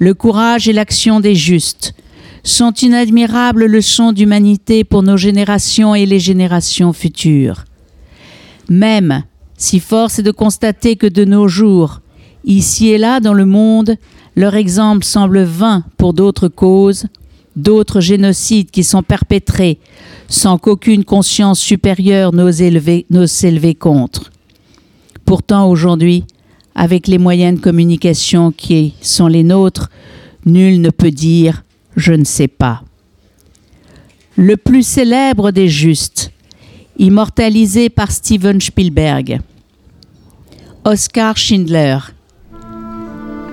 [0.00, 1.94] Le courage et l'action des justes
[2.42, 7.66] sont une admirable leçon d'humanité pour nos générations et les générations futures.
[8.72, 9.24] Même
[9.58, 12.00] si force est de constater que de nos jours,
[12.46, 13.96] ici et là dans le monde,
[14.34, 17.04] leur exemple semble vain pour d'autres causes,
[17.54, 19.78] d'autres génocides qui sont perpétrés
[20.26, 24.32] sans qu'aucune conscience supérieure n'ose élever- n'ose s'élever contre.
[25.26, 26.24] Pourtant, aujourd'hui,
[26.74, 29.90] avec les moyens de communication qui sont les nôtres,
[30.46, 31.62] nul ne peut dire
[31.94, 32.82] je ne sais pas.
[34.36, 36.31] Le plus célèbre des justes,
[36.98, 39.40] immortalisé par Steven Spielberg,
[40.84, 41.98] Oscar Schindler,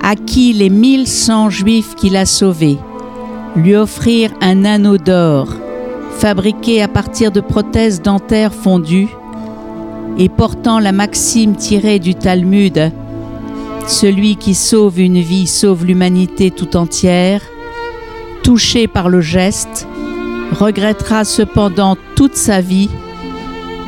[0.02, 2.78] à qui les mille cent juifs qu'il a sauvés,
[3.56, 5.48] lui offrir un anneau d'or
[6.20, 9.08] fabriqué à partir de prothèses dentaires fondues
[10.18, 12.92] et portant la maxime tirée du Talmud
[13.88, 17.42] Celui qui sauve une vie sauve l'humanité tout entière,
[18.44, 19.88] touché par le geste,
[20.52, 22.90] regrettera cependant toute sa vie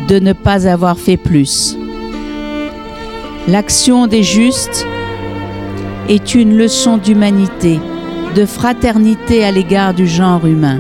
[0.08, 1.78] de ne pas avoir fait plus.
[3.48, 4.86] L'action des justes
[6.10, 7.80] est une leçon d'humanité,
[8.36, 10.80] de fraternité à l'égard du genre humain.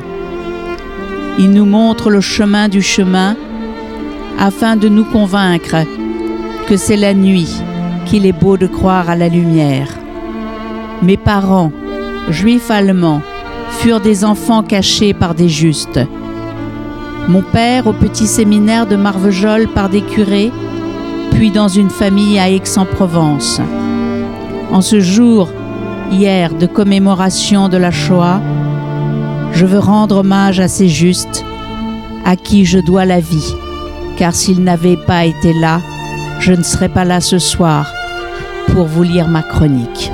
[1.39, 3.35] Il nous montre le chemin du chemin
[4.39, 5.77] afin de nous convaincre
[6.67, 7.49] que c'est la nuit
[8.05, 9.87] qu'il est beau de croire à la lumière.
[11.01, 11.71] Mes parents,
[12.29, 13.21] juifs allemands,
[13.69, 15.99] furent des enfants cachés par des justes.
[17.27, 20.51] Mon père au petit séminaire de Marvejols par des curés,
[21.31, 23.61] puis dans une famille à Aix-en-Provence.
[24.71, 25.49] En ce jour,
[26.11, 28.41] hier, de commémoration de la Shoah,
[29.53, 31.45] je veux rendre hommage à ces justes
[32.25, 33.53] à qui je dois la vie,
[34.17, 35.81] car s'ils n'avaient pas été là,
[36.39, 37.91] je ne serais pas là ce soir
[38.67, 40.11] pour vous lire ma chronique.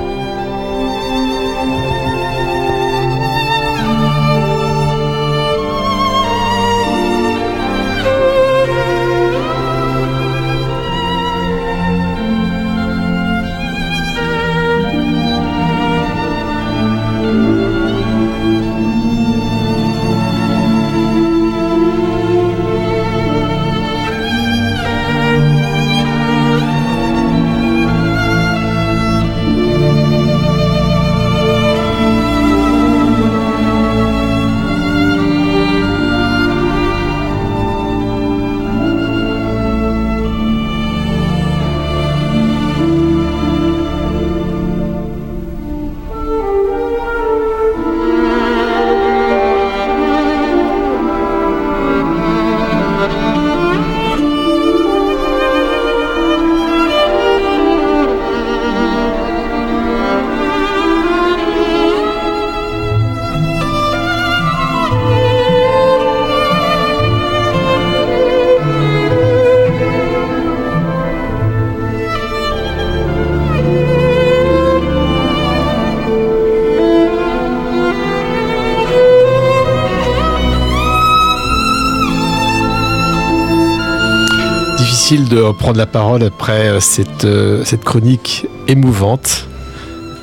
[85.54, 89.46] Prendre la parole après euh, cette, euh, cette chronique émouvante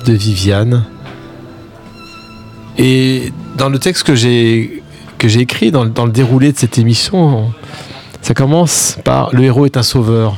[0.06, 0.86] de Viviane.
[2.78, 4.84] Et dans le texte que j'ai
[5.18, 7.52] que j'ai écrit, dans, dans le déroulé de cette émission,
[8.22, 10.38] ça commence par Le héros est un sauveur.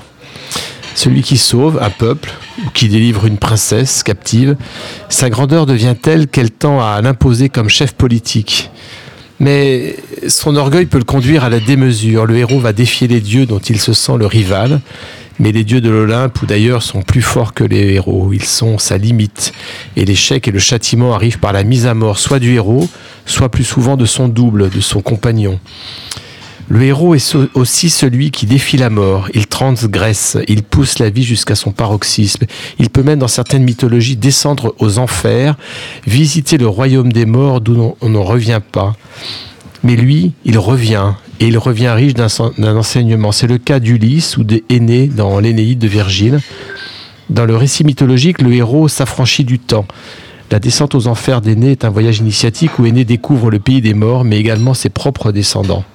[0.94, 2.32] Celui qui sauve un peuple
[2.66, 4.56] ou qui délivre une princesse captive,
[5.10, 8.72] sa grandeur devient telle qu'elle tend à l'imposer comme chef politique.
[9.40, 9.96] Mais
[10.28, 12.26] son orgueil peut le conduire à la démesure.
[12.26, 14.82] Le héros va défier les dieux dont il se sent le rival.
[15.40, 18.34] Mais les dieux de l'Olympe ou d'ailleurs sont plus forts que les héros.
[18.34, 19.54] Ils sont sa limite.
[19.96, 22.90] Et l'échec et le châtiment arrivent par la mise à mort soit du héros,
[23.28, 25.60] soit plus souvent de son double, de son compagnon.
[26.70, 31.24] Le héros est aussi celui qui défie la mort, il transgresse, il pousse la vie
[31.24, 32.46] jusqu'à son paroxysme,
[32.78, 35.56] il peut même dans certaines mythologies descendre aux enfers,
[36.06, 38.96] visiter le royaume des morts d'où on n'en revient pas.
[39.84, 43.32] Mais lui, il revient, et il revient riche d'un enseignement.
[43.32, 46.42] C'est le cas d'Ulysse ou des Aînés dans l'Énéide de Virgile.
[47.30, 49.86] Dans le récit mythologique, le héros s'affranchit du temps.
[50.52, 53.94] La descente aux enfers d'Aînée est un voyage initiatique où Aînée découvre le pays des
[53.94, 55.86] morts, mais également ses propres descendants.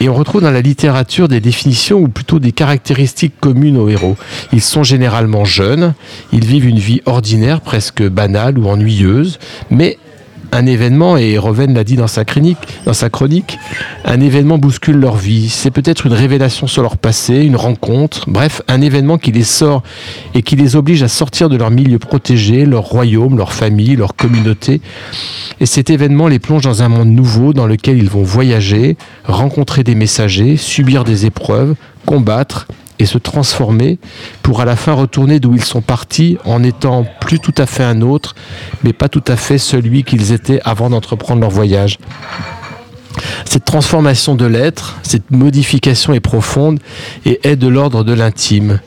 [0.00, 4.16] Et on retrouve dans la littérature des définitions ou plutôt des caractéristiques communes aux héros.
[4.52, 5.94] Ils sont généralement jeunes,
[6.32, 9.38] ils vivent une vie ordinaire, presque banale ou ennuyeuse,
[9.70, 9.98] mais
[10.52, 13.58] un événement, et Roven l'a dit dans sa, chronique, dans sa chronique,
[14.04, 15.48] un événement bouscule leur vie.
[15.48, 19.82] C'est peut-être une révélation sur leur passé, une rencontre, bref, un événement qui les sort
[20.34, 24.16] et qui les oblige à sortir de leur milieu protégé, leur royaume, leur famille, leur
[24.16, 24.80] communauté.
[25.60, 29.84] Et cet événement les plonge dans un monde nouveau dans lequel ils vont voyager, rencontrer
[29.84, 31.74] des messagers, subir des épreuves,
[32.04, 32.66] combattre
[32.98, 33.98] et se transformer
[34.42, 37.84] pour à la fin retourner d'où ils sont partis en étant plus tout à fait
[37.84, 38.34] un autre,
[38.84, 41.98] mais pas tout à fait celui qu'ils étaient avant d'entreprendre leur voyage.
[43.44, 46.80] Cette transformation de l'être, cette modification est profonde
[47.24, 48.80] et est de l'ordre de l'intime.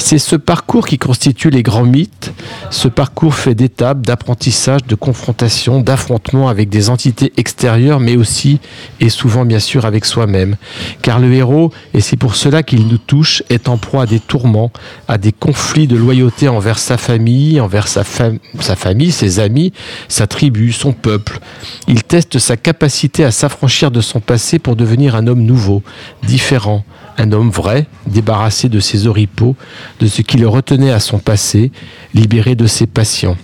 [0.00, 2.32] C'est ce parcours qui constitue les grands mythes,
[2.70, 8.60] ce parcours fait d'étapes, d'apprentissage, de confrontation, d'affrontement avec des entités extérieures, mais aussi
[9.00, 10.56] et souvent bien sûr avec soi-même.
[11.02, 14.20] Car le héros, et c'est pour cela qu'il nous touche, est en proie à des
[14.20, 14.70] tourments,
[15.08, 19.72] à des conflits de loyauté envers sa famille, envers sa famille, ses amis,
[20.06, 21.40] sa tribu, son peuple.
[21.88, 25.82] Il teste sa capacité à s'affranchir de son passé pour devenir un homme nouveau,
[26.22, 26.84] différent,
[27.18, 29.56] un homme vrai, débarrassé de ses oripeaux,
[30.00, 31.72] de ce qui le retenait à son passé,
[32.14, 33.36] libéré de ses passions.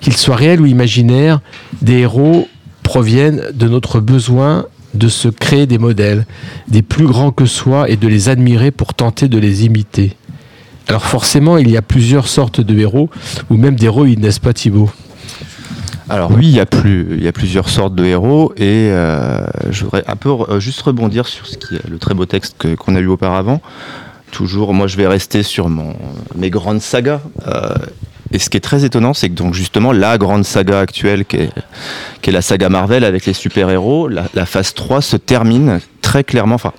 [0.00, 1.40] Qu'ils soient réels ou imaginaires,
[1.80, 2.48] des héros
[2.82, 6.26] proviennent de notre besoin de se créer des modèles,
[6.68, 10.16] des plus grands que soi, et de les admirer pour tenter de les imiter.
[10.88, 13.08] Alors forcément, il y a plusieurs sortes de héros,
[13.50, 14.90] ou même d'héroïnes, n'est-ce pas Thibaut
[16.08, 16.54] Alors oui, il
[17.22, 21.26] y, a plusieurs sortes de héros et euh, je voudrais un peu euh, juste rebondir
[21.26, 21.46] sur
[21.88, 23.60] le très beau texte qu'on a eu auparavant.
[24.32, 25.94] Toujours, moi je vais rester sur mon,
[26.34, 27.20] mes grandes sagas.
[27.46, 27.74] euh,
[28.32, 31.36] et ce qui est très étonnant, c'est que donc justement la grande saga actuelle, qui
[31.36, 36.72] est, la saga Marvel avec les super-héros, la, phase 3 se termine très clairement, enfin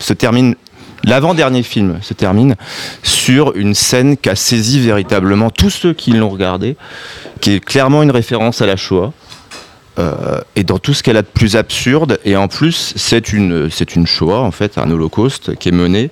[0.00, 0.56] se termine,
[1.04, 2.56] l'avant-dernier film se termine
[3.04, 6.76] sur une scène qui a saisi véritablement tous ceux qui l'ont regardé,
[7.40, 9.12] qui est clairement une référence à la Shoah.
[10.00, 13.70] euh, et dans tout ce qu'elle a de plus absurde, et en plus c'est une,
[13.70, 16.10] c'est une Shoah en fait, un holocauste qui est mené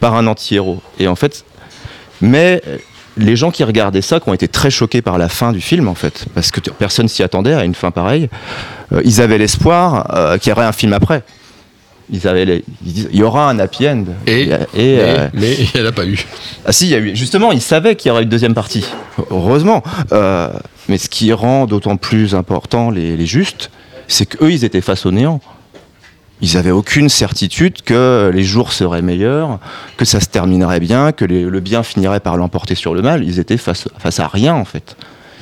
[0.00, 0.80] par un anti-héros.
[0.98, 1.44] Et en fait,
[2.20, 2.62] mais
[3.16, 5.88] les gens qui regardaient ça, qui ont été très choqués par la fin du film
[5.88, 8.28] en fait, parce que personne s'y attendait à une fin pareille,
[8.92, 11.22] euh, ils avaient l'espoir euh, qu'il y aurait un film après.
[12.12, 14.04] Ils avaient les- ils disent, il y aura un happy end.
[14.26, 16.18] Et- et, euh, Mais il n'y en a pas eu.
[16.66, 17.14] ah si, il y a eu.
[17.14, 18.84] Justement, ils savaient qu'il y aurait une deuxième partie.
[19.30, 19.82] Heureusement.
[20.88, 23.70] Mais ce qui rend d'autant plus important les, les justes,
[24.08, 25.40] c'est qu'eux, ils étaient face au néant.
[26.42, 29.58] Ils n'avaient aucune certitude que les jours seraient meilleurs,
[29.98, 33.24] que ça se terminerait bien, que le bien finirait par l'emporter sur le mal.
[33.24, 33.86] Ils étaient face,
[34.18, 34.96] à rien, en fait.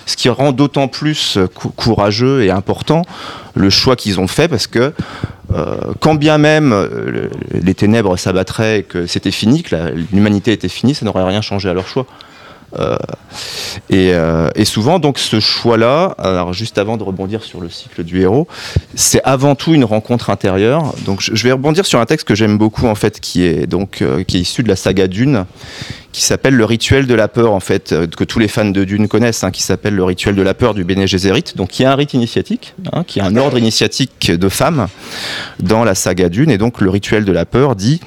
[0.07, 3.03] Ce qui rend d'autant plus cou- courageux et important
[3.55, 4.93] le choix qu'ils ont fait, parce que
[5.55, 7.31] euh, quand bien même euh, le-
[7.61, 9.77] les ténèbres s'abattraient et que c'était fini, que
[10.13, 12.07] l'humanité était finie, ça n'aurait rien changé à leur choix.
[12.77, 12.97] Euh,
[13.89, 18.05] et, euh, et souvent, donc, ce choix-là, alors juste avant de rebondir sur le cycle
[18.05, 18.47] du héros,
[18.95, 20.95] c'est avant tout une rencontre intérieure.
[21.05, 23.67] Donc, je, je vais rebondir sur un texte que j'aime beaucoup, en fait, qui est
[23.67, 25.47] donc euh, qui est issu de la saga Dune,
[26.19, 28.83] qui s'appelle le rituel de la peur, en fait, euh, que tous les fans de
[28.83, 31.45] Dune connaissent, hein, qui s'appelle le rituel de la peur du Bene Gesserit.
[31.55, 34.89] Donc, qui est un rite initiatique, hein, qui est un ordre initiatique de femmes
[35.61, 36.51] dans la saga Dune.
[36.51, 38.01] Et donc, le rituel de la peur dit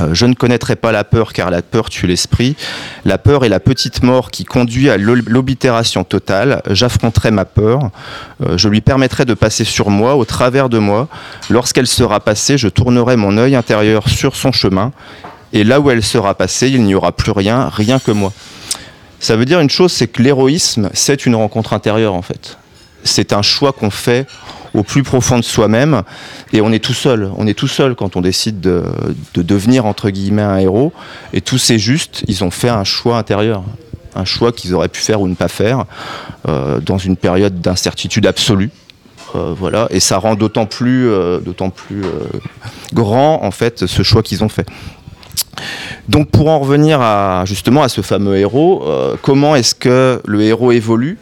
[0.00, 2.54] euh, je ne connaîtrai pas la peur car la peur tue l'esprit.
[3.04, 6.62] La peur est la petite mort qui conduit à l'oblitération totale.
[6.70, 7.90] J'affronterai ma peur.
[8.44, 11.08] Euh, je lui permettrai de passer sur moi, au travers de moi.
[11.50, 14.92] Lorsqu'elle sera passée, je tournerai mon œil intérieur sur son chemin.
[15.52, 18.32] Et là où elle sera passée, il n'y aura plus rien, rien que moi.
[19.20, 22.58] Ça veut dire une chose, c'est que l'héroïsme, c'est une rencontre intérieure en fait.
[23.04, 24.26] C'est un choix qu'on fait
[24.74, 26.02] au plus profond de soi-même
[26.52, 27.30] et on est tout seul.
[27.36, 28.84] On est tout seul quand on décide de,
[29.34, 30.92] de devenir entre guillemets un héros.
[31.32, 33.62] Et tous ces justes, ils ont fait un choix intérieur,
[34.14, 35.84] un choix qu'ils auraient pu faire ou ne pas faire
[36.48, 38.70] euh, dans une période d'incertitude absolue.
[39.34, 42.02] Euh, voilà, et ça rend d'autant plus, euh, d'autant plus
[42.92, 44.66] grand en fait ce choix qu'ils ont fait.
[46.08, 50.42] Donc pour en revenir à justement à ce fameux héros, euh, comment est-ce que le
[50.42, 51.18] héros évolue?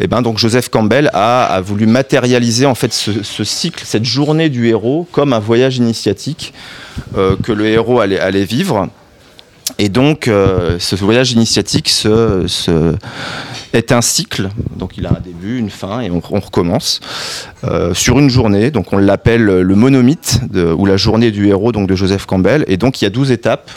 [0.00, 4.66] Eh ben donc Joseph Campbell a, voulu matérialiser en fait ce, cycle, cette journée du
[4.68, 6.52] héros comme un voyage initiatique
[7.16, 8.88] euh, que le héros allait vivre.
[9.78, 11.90] Et donc euh, ce voyage initiatique
[13.72, 17.00] est un cycle, donc il a un début, une fin et on, recommence
[17.64, 18.70] euh, sur une journée.
[18.70, 22.64] Donc on l'appelle le monomythe ou la journée du héros donc de Joseph Campbell.
[22.68, 23.70] Et donc il y a 12 étapes.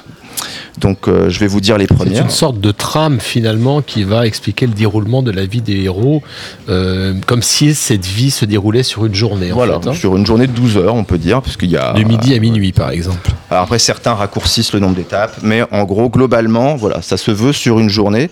[0.79, 2.23] Donc euh, je vais vous dire les C'est premières.
[2.23, 6.21] une sorte de trame finalement qui va expliquer le déroulement de la vie des héros,
[6.69, 9.51] euh, comme si cette vie se déroulait sur une journée.
[9.51, 9.93] En Voilà, fait, hein.
[9.93, 12.33] sur une journée de 12 heures, on peut dire, parce qu'il y a De midi
[12.35, 13.31] à minuit, par exemple.
[13.49, 17.53] Alors après, certains raccourcissent le nombre d'étapes, mais en gros, globalement, voilà, ça se veut
[17.53, 18.29] sur une journée.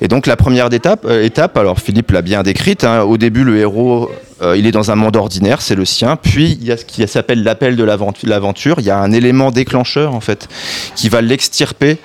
[0.00, 3.44] Et donc la première étape, euh, étape alors Philippe l'a bien décrite, hein, au début
[3.44, 4.10] le héros,
[4.42, 6.84] euh, il est dans un monde ordinaire, c'est le sien, puis il y a ce
[6.84, 10.48] qui s'appelle l'appel de l'aventu- l'aventure, il y a un élément déclencheur en fait,
[10.94, 11.98] qui va l'extirper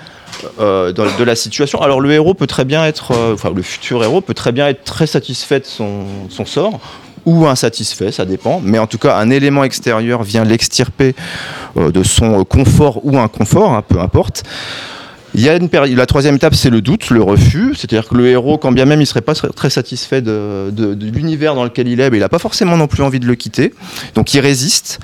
[0.59, 1.82] euh, de la situation.
[1.82, 4.67] Alors le héros peut très bien être, euh, enfin le futur héros peut très bien
[4.69, 6.05] être très satisfait de son,
[6.45, 6.79] sort,
[7.25, 11.13] ou insatisfait, ça dépend, mais en tout cas un élément extérieur vient l'extirper
[11.75, 14.43] de son confort ou inconfort, hein, peu importe.
[15.34, 17.73] Il y a une la troisième étape, c'est le doute, le refus.
[17.75, 21.55] C'est-à-dire que le héros, quand bien même il serait pas très satisfait de, de- l'univers
[21.55, 23.73] dans lequel il est, ben, il n'a pas forcément non plus envie de le quitter.
[24.15, 24.99] Donc il résiste.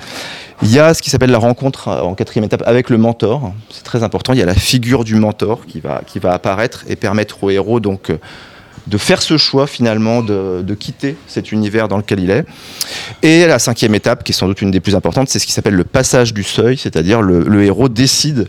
[0.62, 3.52] Il y a ce qui s'appelle la rencontre euh, en quatrième étape avec le mentor.
[3.70, 4.32] C'est très important.
[4.34, 7.50] Il y a la figure du mentor qui va, qui va apparaître et permettre au
[7.50, 8.18] héros donc euh,
[8.86, 12.44] de faire ce choix finalement de, de quitter cet univers dans lequel il est.
[13.22, 15.52] Et la cinquième étape, qui est sans doute une des plus importantes, c'est ce qui
[15.52, 18.48] s'appelle le passage du seuil, c'est-à-dire le héros décide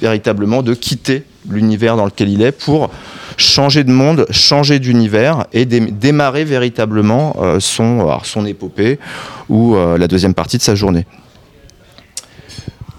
[0.00, 2.90] véritablement de quitter l'univers dans lequel il est pour
[3.36, 8.98] changer de monde, changer d'univers et dé- démarrer véritablement euh, son, épopée
[9.48, 11.06] ou euh, la deuxième partie de sa journée.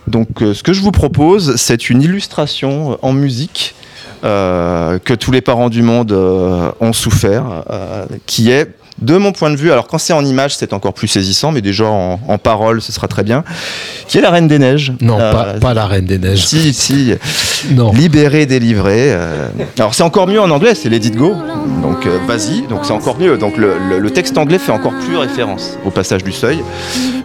[0.07, 3.75] Donc euh, ce que je vous propose, c'est une illustration en musique
[4.23, 7.63] que tous les parents du monde ont souffert,
[8.27, 8.69] qui est,
[9.01, 11.61] de mon point de vue, alors quand c'est en image, c'est encore plus saisissant, mais
[11.61, 13.43] déjà en, en parole, ce sera très bien,
[14.07, 14.93] qui est la Reine des Neiges?
[15.01, 16.45] Non, Euh, pas, pas la Reine des Neiges.
[16.45, 17.13] Si, si.
[17.71, 17.91] Non.
[17.91, 19.11] Libéré, délivré.
[19.13, 19.47] euh.
[19.77, 21.35] Alors c'est encore mieux en anglais, c'est It Go.
[21.83, 23.37] Donc euh, vas-y, donc c'est encore mieux.
[23.37, 26.59] Donc le, le- le texte anglais fait encore plus référence au passage du seuil.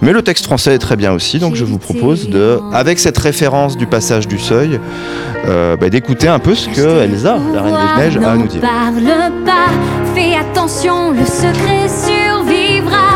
[0.02, 3.16] Mais le texte français est très bien aussi, donc je vous propose de, avec cette
[3.16, 4.78] référence du passage du seuil,
[5.48, 8.46] euh, bah, d'écouter un peu ce que Elsa, la Reine des Neiges, a à nous
[8.46, 8.60] dire.
[8.60, 9.70] Parle pas,
[10.14, 13.08] fais attention, le secret survivra.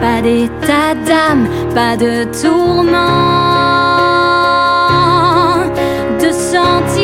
[0.00, 2.98] Pas d'état d'âme, pas de tourment,
[6.20, 6.97] de sentiments.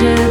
[0.00, 0.29] Que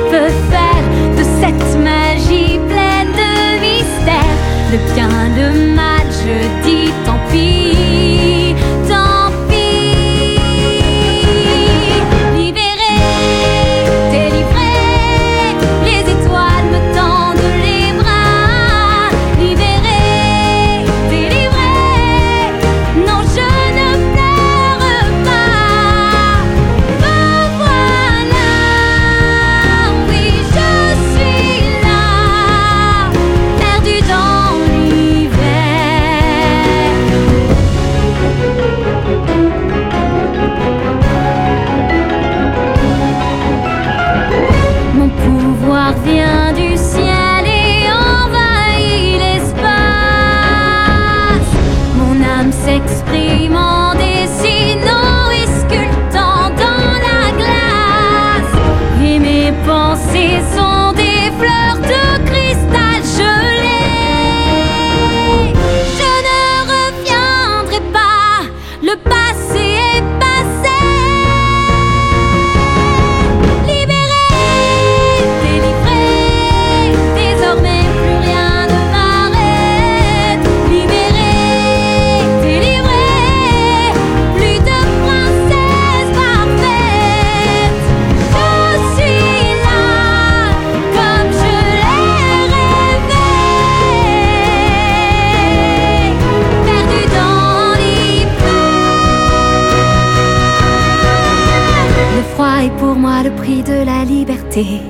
[104.55, 104.81] liberté.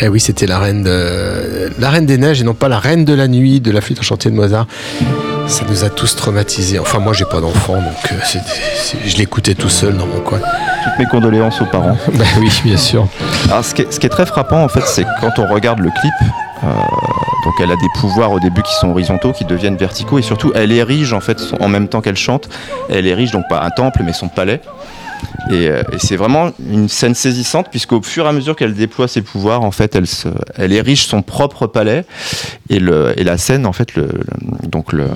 [0.00, 1.70] Eh oui, c'était la reine, de...
[1.78, 4.00] la reine des neiges et non pas la reine de la nuit de la flûte
[4.00, 4.66] enchantée de Mozart.
[5.46, 6.78] Ça nous a tous traumatisés.
[6.78, 8.38] Enfin, moi, j'ai pas d'enfant, donc euh,
[9.06, 10.40] je l'écoutais tout seul dans mon coin.
[10.84, 11.96] Toutes mes condoléances aux parents.
[12.14, 13.06] Bah oui, bien sûr.
[13.50, 15.46] Alors, ce qui est, ce qui est très frappant, en fait, c'est que quand on
[15.52, 16.14] regarde le clip,
[16.64, 16.66] euh,
[17.44, 20.50] donc elle a des pouvoirs au début qui sont horizontaux, qui deviennent verticaux, et surtout,
[20.54, 22.48] elle érige, en fait, son- en même temps qu'elle chante,
[22.88, 24.60] elle érige donc pas un temple, mais son palais.
[25.50, 29.08] Et, euh, et c'est vraiment une scène saisissante, puisqu'au fur et à mesure qu'elle déploie
[29.08, 29.96] ses pouvoirs, en fait,
[30.56, 32.04] elle, érige son propre palais,
[32.70, 34.08] et, la scène, en fait, le,
[34.68, 35.08] donc le,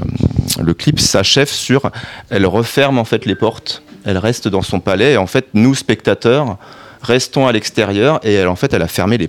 [0.75, 1.91] clip s'achève sur,
[2.31, 5.75] elle referme en fait les portes, elle reste dans son palais, et en fait, nous
[5.75, 6.59] spectateurs,
[7.03, 8.21] restons à l'extérieur.
[8.25, 9.29] Et elle en fait elle a fermé les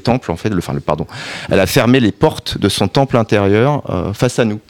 [0.00, 1.06] temples enfin le pardon.
[1.50, 4.60] Elle a fermé les portes de son temple intérieur euh, face à nous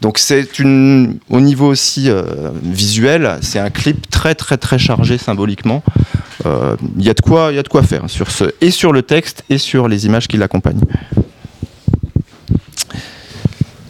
[0.00, 5.18] Donc c'est une, au niveau aussi euh, visuel, c'est un clip très très très chargé
[5.18, 5.82] symboliquement.
[6.46, 8.70] Euh, Il y a de quoi, il y a de quoi faire sur ce et
[8.70, 10.80] sur le texte et sur les images qui l'accompagnent.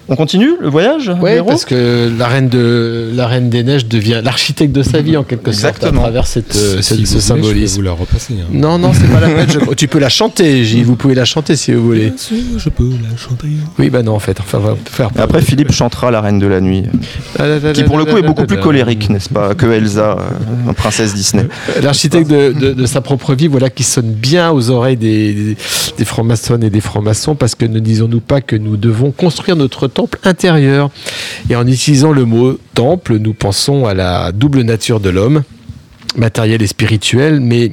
[0.09, 4.21] On continue le voyage Oui, parce que la reine, de, la reine des neiges devient
[4.23, 7.13] l'architecte de sa vie en quelque sorte à travers cette, euh, Si cette- vous ce
[7.13, 7.77] voulez, je peux symbolisme.
[7.77, 8.35] vous la repasser.
[8.35, 8.47] hein.
[8.53, 9.47] Non, non, c'est pas la peine.
[9.51, 10.85] je- Tu peux la chanter, Gilles.
[10.85, 12.11] Vous pouvez la chanter si vous voulez.
[12.11, 13.49] Bien sûr, je peux la chanter.
[13.79, 14.39] Oui, bah non, en fait.
[14.41, 15.11] Enfin, on va faire.
[15.17, 16.83] Et après Philippe chantera la reine de la nuit,
[17.73, 20.19] qui pour le coup est beaucoup plus colérique, n'est-ce pas, que Elsa,
[20.69, 21.47] euh, princesse Disney.
[21.83, 25.57] L'architecte de, de- de sa propre vie, voilà, qui sonne bien aux oreilles des, des,
[25.97, 29.89] des francs-maçonnes et des francs-maçons, parce que ne disons-nous pas que nous devons construire notre
[29.95, 30.91] temple intérieur.
[31.49, 35.43] Et en utilisant le mot temple, nous pensons à la double nature de l'homme,
[36.17, 37.73] matériel et spirituel, mais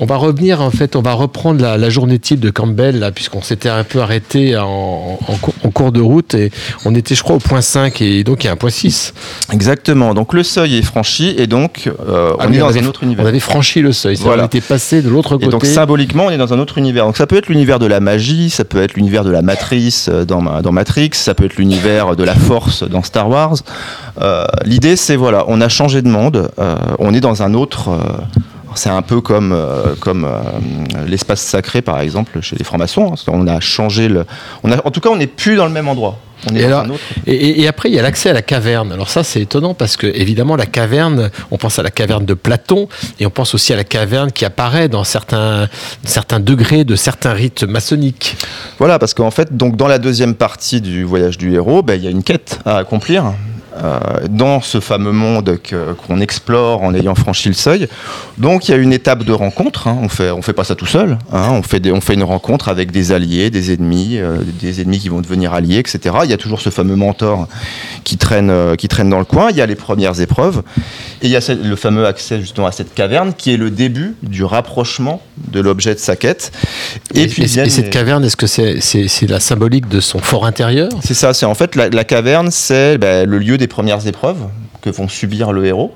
[0.00, 3.12] on va revenir, en fait, on va reprendre la, la journée type de Campbell, là,
[3.12, 6.50] puisqu'on s'était un peu arrêté en, en cours- en cours de route, et
[6.84, 9.14] on était, je crois, au point 5, et donc il y a un point 6.
[9.52, 10.14] Exactement.
[10.14, 13.02] Donc le seuil est franchi et donc euh, Ah on est dans avait, un autre
[13.04, 13.24] univers.
[13.24, 14.42] On avait franchi le seuil, Voilà.
[14.42, 15.48] on était passé de l'autre Et côté.
[15.48, 17.06] donc symboliquement, on est dans un autre univers.
[17.06, 20.08] Donc ça peut être l'univers de la magie, ça peut être l'univers de la matrice
[20.12, 23.56] euh, dans, ma- dans Matrix, ça peut être l'univers de la force dans Star Wars.
[24.20, 27.90] Euh, L'idée, c'est voilà, on a changé de monde, euh, on est dans un autre.
[28.76, 30.40] C'est un peu comme, euh, comme euh,
[31.06, 33.12] l'espace sacré, par exemple, chez les francs-maçons.
[33.12, 33.16] hein.
[33.28, 34.24] On a changé le.
[34.62, 36.18] On a, en tout cas, on n'est plus dans le même endroit.
[36.50, 36.84] On est alors,
[37.26, 38.92] et- et après, il y a l'accès à la caverne.
[38.92, 42.34] Alors ça, c'est étonnant parce que, évidemment, la caverne, on pense à la caverne de
[42.34, 42.86] Platon
[43.18, 45.68] et on pense aussi à la caverne qui apparaît dans certains,
[46.04, 48.36] certains degrés de certains rites maçonniques.
[48.78, 52.04] Voilà, parce qu'en fait, donc dans la deuxième partie du voyage du héros, ben, il
[52.04, 53.32] y a une quête à accomplir.
[53.76, 53.98] Euh,
[54.30, 55.58] dans ce fameux monde
[56.06, 57.88] qu'on explore en ayant franchi le seuil.
[58.38, 59.88] Donc il y a une étape de rencontre.
[59.88, 59.98] hein.
[60.02, 61.18] On fait, on fait pas ça tout seul.
[61.32, 61.48] hein.
[61.52, 64.98] On fait, des- on fait une rencontre avec des alliés, des ennemis, euh, des ennemis
[64.98, 66.14] qui vont devenir alliés, etc.
[66.24, 67.48] Il y a toujours ce fameux mentor
[68.04, 69.48] qui traîne, euh, qui traîne dans le coin.
[69.50, 70.62] Il y a les premières épreuves
[71.22, 74.14] et il y a le fameux accès justement à cette caverne qui est le début
[74.22, 75.20] du rapprochement
[75.52, 76.52] de l'objet de sa quête.
[77.14, 80.18] Et, puis et- viennent et cette les- caverne, est-ce que c'est la symbolique de son
[80.18, 80.90] fort intérieur?
[81.02, 84.42] C'est ça, c'est en fait la, la caverne, c'est ben, le lieu des premières épreuves
[84.82, 85.94] que vont subir le héros.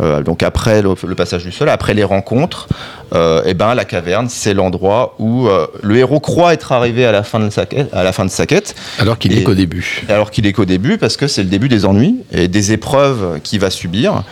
[0.00, 2.66] Euh, donc après le, le passage du sol, après les rencontres,
[3.14, 7.12] euh, et ben la caverne, c'est l'endroit où euh, le héros croit être arrivé à
[7.12, 9.42] la fin de sa quête, à la fin de sa quête, alors qu'il Et- est
[9.42, 12.48] qu'au début alors qu'il est qu'au début, parce que c'est le début des ennuis et
[12.48, 14.22] des épreuves qu'il va subir,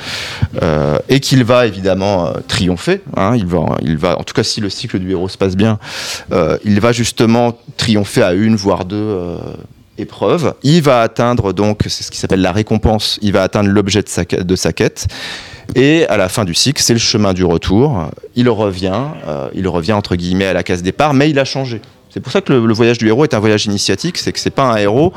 [1.10, 3.02] et qu'il va évidemment triompher.
[3.16, 3.34] hein.
[3.36, 5.78] il, va, il va, en tout cas, si le cycle du héros se passe bien,
[6.64, 9.36] il va justement triompher à une, voire deux
[10.00, 10.54] épreuves.
[10.62, 14.08] Il va atteindre donc, c'est ce qui s'appelle la récompense, il va atteindre l'objet de
[14.08, 15.06] sa, quête- de sa quête.
[15.76, 18.08] Et à la fin du cycle, c'est le chemin du retour.
[18.34, 21.80] Il revient, euh, il revient entre guillemets à la case départ, mais il a changé.
[22.12, 24.38] C'est pour ça que le, le voyage du héros est un voyage initiatique, c'est que
[24.40, 25.12] c'est pas un héros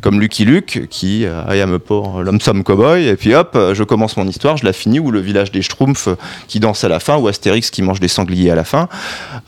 [0.00, 3.74] comme Lucky Luke qui euh, I am a poor l'homme cowboy et puis hop euh,
[3.74, 6.16] je commence mon histoire, je la finis ou le village des Schtroumpfs euh,
[6.48, 8.88] qui danse à la fin ou Astérix qui mange des sangliers à la fin.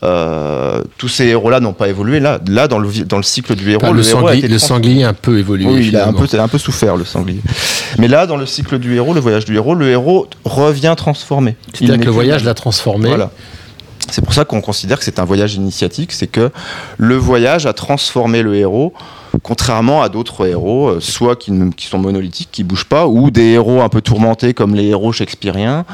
[0.03, 2.19] Euh, tous ces héros-là n'ont pas évolué.
[2.19, 4.47] Là, là dans le vi- dans le cycle du héros, le, le, héros a été
[4.47, 5.65] le sanglier a un peu évolué.
[5.65, 7.41] Oui, il a un peu, il a un peu souffert le sanglier.
[7.97, 11.55] Mais là, dans le cycle du héros, le voyage du héros, le héros revient transformé.
[11.73, 13.09] C'est-à-dire que le voyage l'a transformé.
[13.09, 13.31] voilà.
[14.11, 16.51] C'est pour ça qu'on considère que c'est un voyage initiatique, c'est que
[16.97, 18.93] le voyage a transformé le héros,
[19.41, 23.81] contrairement à d'autres héros, euh, soit qui, sont monolithiques, qui bougent pas, ou des héros
[23.81, 25.85] un peu tourmentés comme les héros shakespeariens.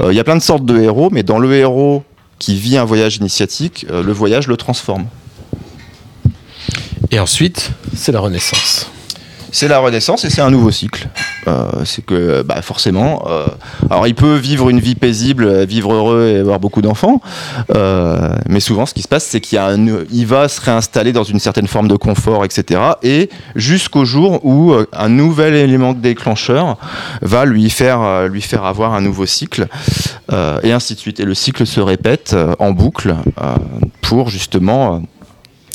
[0.00, 2.04] Euh, Il y a plein de sortes de héros, mais dans le héros
[2.38, 5.06] qui vit un voyage initiatique, euh, le voyage le transforme.
[7.10, 8.88] Et ensuite, c'est la Renaissance.
[9.54, 11.06] C'est la renaissance et c'est un nouveau cycle.
[11.46, 13.46] Euh, c'est que bah, forcément, euh,
[13.88, 17.20] alors il peut vivre une vie paisible, vivre heureux et avoir beaucoup d'enfants,
[17.72, 21.68] euh, mais souvent ce qui se passe, c'est qu'il va se réinstaller dans une certaine
[21.68, 22.80] forme de confort, etc.
[23.04, 26.76] Et jusqu'au jour où un nouvel élément déclencheur
[27.22, 29.68] va lui faire, lui faire avoir un nouveau cycle,
[30.64, 31.20] et ainsi de suite.
[31.20, 33.14] Et le cycle se répète en boucle
[34.02, 35.00] pour justement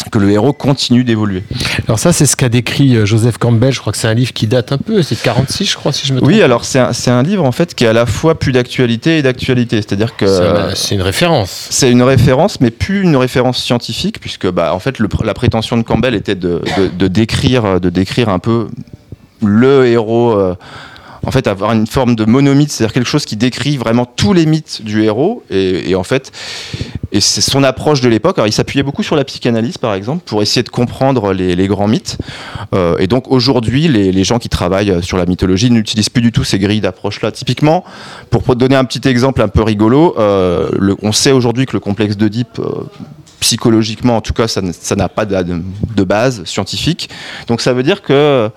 [0.08, 1.44] que le héros continue d'évoluer.
[1.88, 3.74] Alors ça, c'est ce qu'a décrit euh, Joseph Campbell.
[3.74, 5.02] Je crois que c'est un livre qui date un peu.
[5.02, 6.30] C'est de 46, je crois, si je me trompe.
[6.32, 8.52] Oui, alors c'est un, c'est un livre en fait qui est à la fois plus
[8.52, 9.78] d'actualité et d'actualité.
[9.78, 11.68] C'est-à-dire que C'est un- c'est une référence.
[11.70, 15.76] c'est une référence, mais plus une référence scientifique, puisque bah, en fait le la prétention
[15.78, 18.68] de Campbell était de, de- de décrire, de décrire un peu
[19.44, 20.32] le héros.
[20.38, 20.56] euh,
[21.26, 24.46] en fait, avoir une forme de monomythe, c'est-à-dire quelque chose qui décrit vraiment tous les
[24.46, 26.32] mythes du héros, et, en fait,
[27.12, 28.38] et c'est son approche de l'époque.
[28.38, 31.88] Alors, il s'appuyait beaucoup sur la psychanalyse, par exemple, pour essayer de comprendre les, grands
[31.88, 32.18] mythes.
[32.74, 36.44] Euh, et donc, aujourd'hui, les, gens qui travaillent sur la mythologie n'utilisent plus du tout
[36.44, 37.32] ces grilles d'approche-là.
[37.32, 37.84] Typiquement,
[38.30, 42.18] pour donner un petit exemple un peu rigolo, euh, on sait aujourd'hui que le complexe
[42.18, 42.84] d'Oedipe, euh,
[43.40, 45.62] psychologiquement, en tout cas, ça n'a pas de,
[45.96, 47.10] de base scientifique.
[47.48, 48.52] Donc, ça veut dire que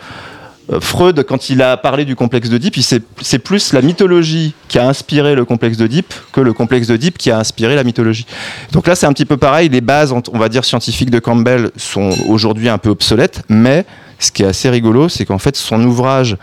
[0.81, 2.77] Freud, quand il a parlé du complexe d'Oedipe,
[3.21, 7.31] c'est plus la mythologie qui a inspiré le complexe d'Oedipe que le complexe d'Oedipe qui
[7.31, 8.27] a inspiré la mythologie.
[8.73, 9.69] Donc là, c'est un petit peu pareil.
[9.69, 13.85] Les bases, on va dire, scientifiques de Campbell sont aujourd'hui un peu obsolètes, mais
[14.19, 16.37] ce qui est assez rigolo, c'est qu'en fait, son ouvrage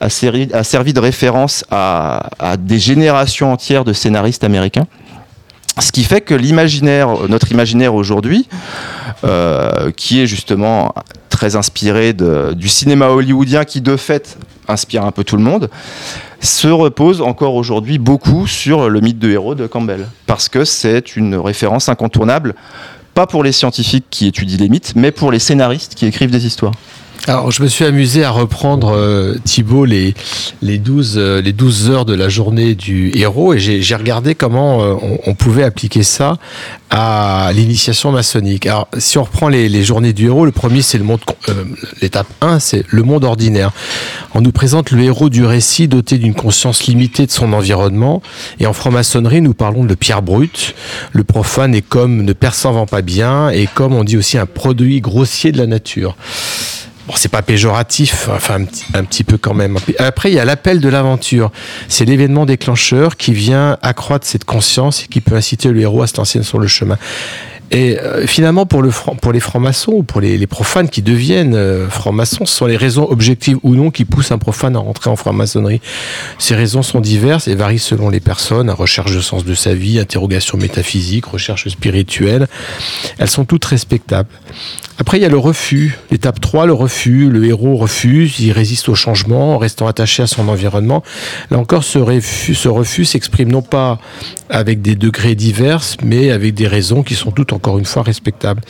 [0.00, 4.86] a, servi- de référence à, des générations entières de scénaristes américains.
[5.80, 8.48] Ce qui fait que l'imaginaire, notre imaginaire aujourd'hui,
[9.24, 10.94] euh, qui est justement
[11.34, 15.68] très inspiré du cinéma hollywoodien, qui de fait inspire un peu tout le monde,
[16.40, 21.16] se repose encore aujourd'hui beaucoup sur le mythe de héros de Campbell, parce que c'est
[21.16, 22.54] une référence incontournable,
[23.14, 26.46] pas pour les scientifiques qui étudient les mythes, mais pour les scénaristes qui écrivent des
[26.46, 26.74] histoires.
[27.26, 30.14] Alors, je me suis amusé à reprendre, euh, Thibaut, les,
[30.60, 34.82] les, 12, euh, les 12 heures de la journée du héros et j'ai regardé comment
[34.82, 34.94] euh,
[35.26, 36.36] on, pouvait appliquer ça
[36.90, 38.66] à l'initiation maçonnique.
[38.66, 41.20] Alors, si on reprend les, les journées du héros, le premier, c'est le monde,
[42.02, 43.72] l'étape 1, c'est le monde ordinaire.
[44.34, 48.20] On nous présente le héros du récit doté d'une conscience limitée de son environnement.
[48.60, 50.74] Et en franc-maçonnerie, nous parlons de pierre brute.
[51.12, 55.00] Le profane est comme ne percevant pas bien et comme on dit aussi un produit
[55.00, 56.16] grossier de la nature.
[57.06, 59.76] Bon, c'est pas péjoratif, enfin un petit, un petit peu quand même.
[59.98, 61.52] Après, il y a l'appel de l'aventure.
[61.86, 66.06] C'est l'événement déclencheur qui vient accroître cette conscience et qui peut inciter le héros à
[66.06, 66.96] se lancer sur le chemin.
[67.70, 72.54] Et euh, finalement, pour, les francs-maçons ou pour les, profanes qui deviennent euh, francs-maçons, ce
[72.54, 75.80] sont les raisons objectives ou non qui poussent un profane à rentrer en franc-maçonnerie.
[76.38, 78.70] Ces raisons sont diverses et varient selon les personnes.
[78.70, 82.46] Recherche de sens de sa vie, interrogation métaphysique, recherche spirituelle.
[83.18, 84.28] Elles sont toutes respectables.
[84.98, 85.98] Après, il y a le refus.
[86.12, 87.28] L'étape 3, le refus.
[87.28, 91.02] Le héros refuse, il résiste au changement en restant attaché à son environnement.
[91.50, 93.98] Là encore, ce refus, ce refus s'exprime non pas
[94.50, 98.62] avec des degrés divers, mais avec des raisons qui sont toutes, encore une fois, respectables.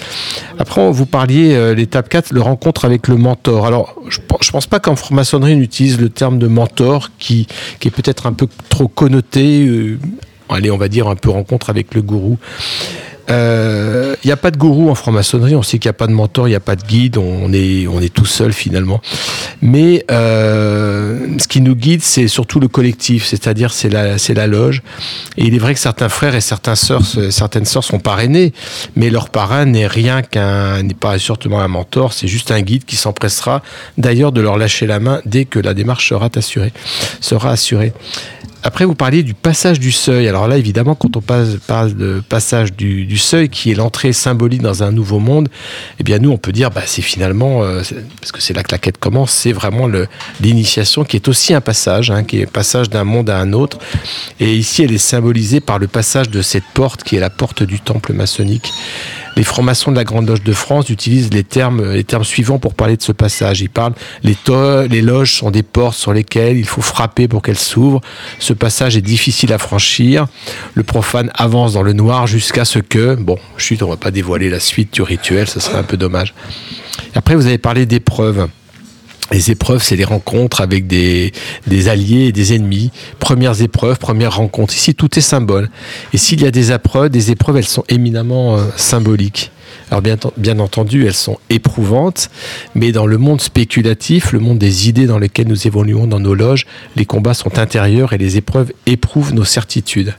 [0.59, 3.67] Après, vous parliez, euh, l'étape 4, le rencontre avec le mentor.
[3.67, 7.47] Alors, je je pense pas qu'en franc-maçonnerie, on utilise le terme de mentor qui,
[7.81, 9.67] qui est peut-être un peu trop connoté.
[9.67, 9.99] euh,
[10.49, 12.39] allez, on va dire un peu rencontre avec le gourou.
[13.31, 16.07] Euh, Il n'y a pas de gourou en franc-maçonnerie, on sait qu'il n'y a pas
[16.07, 19.01] de mentor, il n'y a pas de guide, on est, on est tout seul finalement.
[19.63, 24.47] Mais euh, ce qui nous guide, c'est surtout le collectif, c'est-à-dire c'est la, c'est la
[24.47, 24.83] loge.
[25.37, 28.53] Et il est vrai que certains frères et certains sœurs, certaines sœurs sont parrainés,
[28.97, 32.85] mais leur parrain n'est rien qu'un, n'est pas sûrement un mentor, c'est juste un guide
[32.85, 33.63] qui s'empressera
[33.99, 36.73] d'ailleurs de leur lâcher la main dès que la démarche sera assurée.
[37.21, 37.93] Sera assurée.
[38.67, 40.27] Après, vous parliez du passage du seuil.
[40.27, 44.83] Alors là, évidemment, quand on parle de passage du, seuil, qui est l'entrée symbolique dans
[44.83, 45.51] un nouveau monde,
[46.01, 47.83] eh bien, nous, on peut dire, bah, c'est finalement, euh,
[48.21, 49.87] parce que c'est là que la quête commence, c'est vraiment
[50.41, 53.79] l'initiation qui est aussi un passage, hein, qui est passage d'un monde à un autre.
[54.41, 57.63] Et ici, elle est symbolisée par le passage de cette porte, qui est la porte
[57.63, 58.73] du temple maçonnique.
[59.37, 62.97] Les francs-maçons de la Grande Loge de France utilisent les termes, termes suivants pour parler
[62.97, 63.61] de ce passage.
[63.61, 64.37] Ils parlent les,
[64.89, 68.01] les loges sont des portes sur lesquelles il faut frapper pour qu'elles s'ouvrent.
[68.39, 70.27] Ce passage est difficile à franchir.
[70.75, 74.51] Le profane avance dans le noir jusqu'à ce que, bon, chut, on va pas dévoiler
[74.51, 76.35] la suite du rituel, ce serait un peu dommage.
[77.15, 78.49] Après, vous avez parlé d'épreuves.
[79.31, 81.33] Les épreuves, c'est les rencontres avec des,
[81.89, 82.91] alliés et des ennemis.
[83.19, 84.75] Premières épreuves, premières rencontres.
[84.75, 85.71] Ici, tout est symbole.
[86.13, 89.51] Et s'il y a des épreuves, elles sont éminemment euh, symboliques.
[89.91, 92.31] Alors bien, bien entendu, elles sont éprouvantes,
[92.75, 96.35] mais dans le monde spéculatif, le monde des idées dans lequel nous évoluons dans nos
[96.35, 96.67] loges,
[96.97, 100.15] les combats sont intérieurs et les épreuves éprouvent nos certitudes.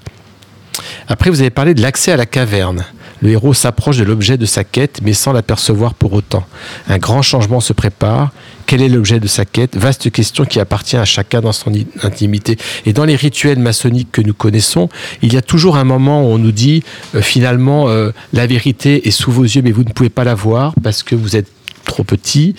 [1.08, 2.86] Après, vous avez parlé de l'accès à la caverne.
[3.22, 6.46] Le héros s'approche de l'objet de sa quête, mais sans l'apercevoir pour autant.
[6.88, 8.32] Un grand changement se prépare.
[8.66, 9.78] Quel est l'objet de sa quête?
[9.78, 12.58] Vaste question qui appartient à chacun dans son intimité.
[12.86, 14.90] Et dans les rituels maçonniques que nous connaissons,
[15.22, 19.08] il y a toujours un moment où on nous dit, euh, finalement, euh, la vérité
[19.08, 21.48] est sous vos yeux, mais vous ne pouvez pas la voir parce que vous êtes
[21.86, 22.56] trop petit,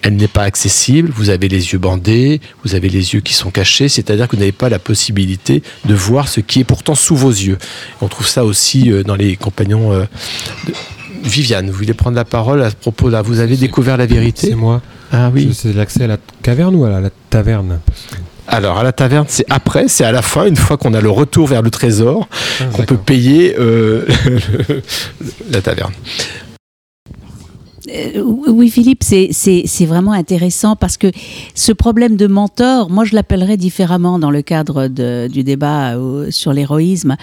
[0.00, 3.50] elle n'est pas accessible, vous avez les yeux bandés, vous avez les yeux qui sont
[3.50, 7.14] cachés, c'est-à-dire que vous n'avez pas la possibilité de voir ce qui est pourtant sous
[7.16, 7.58] vos yeux.
[8.00, 10.72] On trouve ça aussi euh, dans les compagnons de...
[11.22, 13.20] Viviane, vous voulez prendre la parole à ce propos là?
[13.20, 14.48] Vous avez découvert la vérité?
[14.48, 14.80] C'est moi.
[15.12, 15.50] Ah oui.
[15.54, 17.80] C'est l'accès à la caverne ou à la, la taverne?
[18.46, 21.10] Alors à la taverne, c'est après, c'est à la fin, une fois qu'on a le
[21.10, 22.28] retour vers le trésor,
[22.60, 24.06] Ah, qu'on peut payer euh,
[25.50, 25.92] la taverne.
[27.88, 31.10] Euh, oui, Philippe, c'est- c'est c'est vraiment intéressant parce que
[31.54, 36.30] ce problème de mentor, moi je l'appellerais différemment dans le cadre de- du débat euh,
[36.30, 37.16] sur l'héroïsme.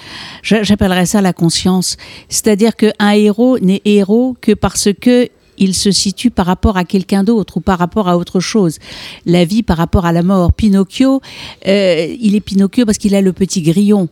[0.43, 1.95] J'appellerais ça la conscience.
[2.27, 7.23] C'est-à-dire qu'un héros n'est héros que parce que il se situe par rapport à quelqu'un
[7.23, 8.79] d'autre ou par rapport à autre chose.
[9.25, 10.53] La vie par rapport à la mort.
[10.53, 11.21] Pinocchio,
[11.67, 14.09] euh, il est Pinocchio parce qu'il a le petit grillon.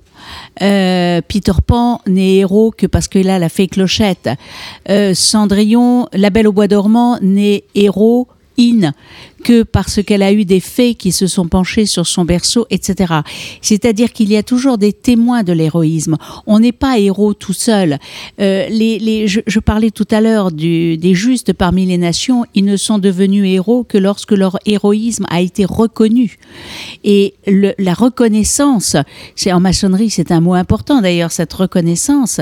[0.61, 4.29] Euh, Peter Pan n'est héros que parce qu'il a la fée clochette.
[4.89, 8.27] Euh, Cendrillon, La Belle au bois dormant, n'est héros
[8.57, 8.91] in
[9.45, 13.13] que parce qu'elle a eu des fées qui se sont penchées sur son berceau, etc.
[13.61, 16.15] C'est-à-dire qu'il y a toujours des témoins de l'héroïsme.
[16.47, 17.99] On n'est pas héros tout seul.
[18.41, 22.43] Euh, les, les, je, je parlais tout à l'heure des justes parmi les nations.
[22.55, 26.37] Ils ne sont devenus héros que lorsque leur héroïsme a été reconnu.
[27.03, 28.95] Et le- la reconnaissance,
[29.35, 32.41] c'est en maçonnerie, c'est un mot important d'ailleurs, cette reconnaissance.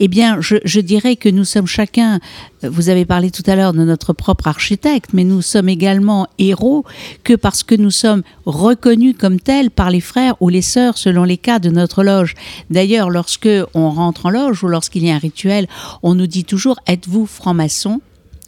[0.00, 2.18] Eh bien, je, je dirais que nous sommes chacun,
[2.62, 6.84] vous avez parlé tout à l'heure de notre propre architecte, mais nous sommes également héros
[7.24, 11.24] que parce que nous sommes reconnus comme tels par les frères ou les sœurs selon
[11.24, 12.34] les cas de notre loge.
[12.68, 15.68] D'ailleurs, lorsque on rentre en loge ou lorsqu'il y a un rituel,
[16.02, 18.00] on nous dit toujours êtes-vous franc-maçon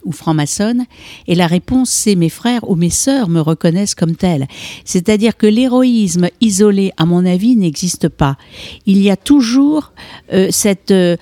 [0.04, 0.84] ou franc-maçonne?
[1.28, 4.48] Et la réponse, c'est mes frères ou mes sœurs me reconnaissent comme tel.
[4.84, 8.36] C'est-à-dire que l'héroïsme isolé, à mon avis, n'existe pas.
[8.84, 9.92] Il y a toujours
[10.32, 11.16] euh, cette, euh,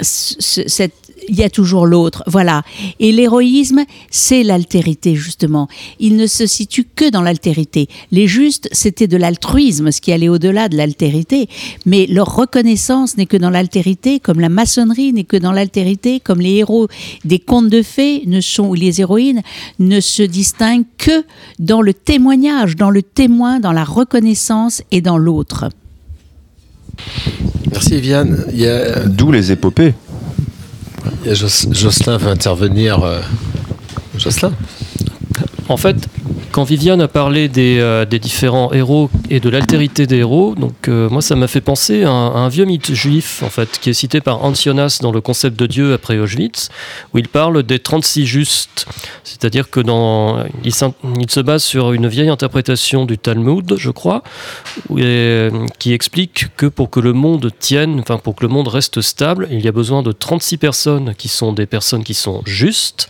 [0.00, 0.94] ce- cette
[1.28, 2.62] il y a toujours l'autre, voilà.
[3.00, 5.68] Et l'héroïsme, c'est l'altérité, justement.
[5.98, 7.88] Il ne se situe que dans l'altérité.
[8.10, 11.48] Les justes, c'était de l'altruisme, ce qui allait au-delà de l'altérité.
[11.86, 16.40] Mais leur reconnaissance n'est que dans l'altérité, comme la maçonnerie n'est que dans l'altérité, comme
[16.40, 16.88] les héros
[17.24, 19.42] des contes de fées ne sont, ou les héroïnes
[19.78, 21.24] ne se distinguent que
[21.58, 25.68] dans le témoignage, dans le témoin, dans la reconnaissance et dans l'autre.
[27.70, 28.24] Merci a,
[29.06, 29.94] D'où les épopées.
[31.24, 33.02] Jocelyn veut intervenir.
[33.02, 33.20] euh,
[34.18, 34.52] Jocelyn?
[35.68, 36.08] En fait,
[36.52, 40.88] quand Viviane a parlé des, euh, des différents héros et de l'altérité des héros, donc
[40.88, 43.94] euh, moi ça m'a fait penser à un, vieux mythe juif en fait qui est
[43.94, 46.68] cité par Ancionas dans le concept de Dieu après Auschwitz,
[47.14, 48.86] où il parle des 36 justes.
[49.24, 54.22] C'est-à-dire que dans il, se base sur une vieille interprétation du Talmud, je crois,
[55.78, 59.48] qui explique que pour que le monde tienne, enfin pour que le monde reste stable,
[59.50, 63.08] il y a besoin de 36 personnes qui sont des personnes qui sont justes,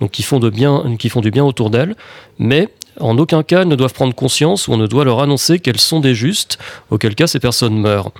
[0.00, 1.89] donc qui font, de bien, qui font du bien autour d'elles,
[2.38, 2.68] mais
[2.98, 5.80] en aucun cas elles ne doivent prendre conscience ou on ne doit leur annoncer qu'elles
[5.80, 6.58] sont des justes,
[6.90, 8.12] auquel cas ces personnes meurent.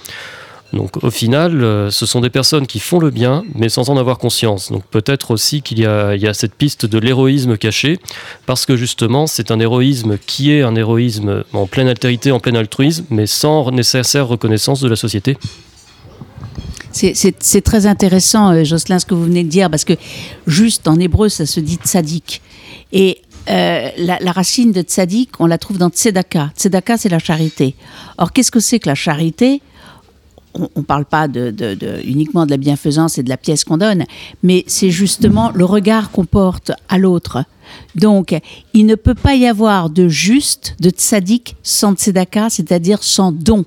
[0.73, 3.97] Donc au final, euh, ce sont des personnes qui font le bien, mais sans en
[3.97, 4.71] avoir conscience.
[4.71, 7.99] Donc peut-être aussi qu'il y a, cette piste de l'héroïsme caché,
[8.47, 12.55] parce que justement c'est un héroïsme qui est un héroïsme en pleine altérité, en plein
[12.55, 15.37] altruisme, mais sans nécessaire reconnaissance de la société.
[16.93, 19.95] C'est très intéressant, euh, Jocelyn, ce que vous venez de dire, parce que
[20.47, 22.43] juste en hébreu, ça se dit tzaddik.
[22.93, 26.51] Et euh, la, racine de tzaddik, on la trouve dans tzedaka.
[26.57, 27.75] Tzedaka, c'est la charité.
[28.19, 29.61] Or, qu'est-ce que c'est que la charité?
[30.55, 31.29] On ne parle pas
[32.05, 34.05] uniquement de la bienfaisance et de la pièce qu'on donne,
[34.43, 37.45] mais c'est justement le regard qu'on porte à l'autre.
[37.95, 38.37] Donc,
[38.75, 43.65] il ne peut pas y avoir de juste, de tzaddik, sans tzedaka, c'est-à-dire sans don.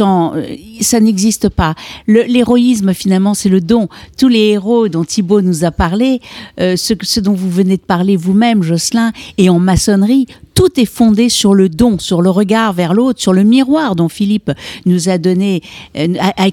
[0.00, 1.74] Euh, ça n'existe pas.
[2.06, 3.88] L'héroïsme, finalement, c'est le don.
[4.18, 6.20] Tous les héros dont Thibault nous a parlé,
[6.60, 10.86] euh, ce, ce dont vous venez de parler vous-même, Jocelyn, et en maçonnerie, tout est
[10.86, 14.52] fondé sur le don, sur le regard vers l'autre, sur le miroir dont Philippe
[14.86, 15.62] nous a donné,
[15.96, 16.08] euh,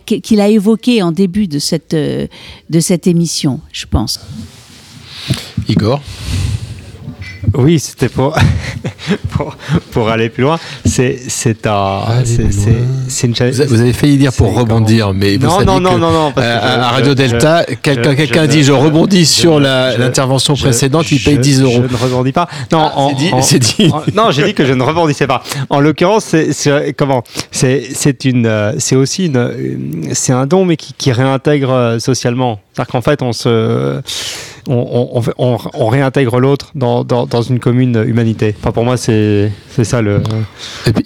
[0.05, 2.27] qu'il a évoqué en début de cette, euh,
[2.69, 4.19] de cette émission, je pense.
[5.67, 6.01] Igor?
[7.55, 8.35] Oui, c'était pour,
[9.31, 9.55] pour,
[9.91, 10.59] pour aller plus loin.
[10.85, 12.23] C'est c'est un-
[13.23, 15.93] une vous, a- vous avez failli dire pour rebondir, mais vous Non, saviez non, non,
[15.95, 18.71] que, non, non, parce que euh, je- à Radio je- Delta, quelqu'un je dit je
[18.71, 21.81] rebondis je sur l'intervention précédente, il paye je- 10 euros.
[21.87, 22.47] Je ne rebondis pas.
[22.71, 23.89] Non, Ah, en- c'est dit, en- c'est dit.
[23.91, 25.43] en- non, j'ai dit que je ne rebondissais pas.
[25.69, 30.65] En l'occurrence, c'est comment C'est c'est une, euh, c'est aussi une, une- c'est un don,
[30.65, 32.59] mais qui, qui réintègre euh, socialement.
[32.79, 34.01] C'est-à-dire qu'en fait, on se,
[34.69, 38.55] on, on, on fait- on- on réintègre l'autre dans, dans, dans une commune humanité.
[38.57, 39.51] Enfin, pour moi, c'est
[39.83, 40.21] ça le.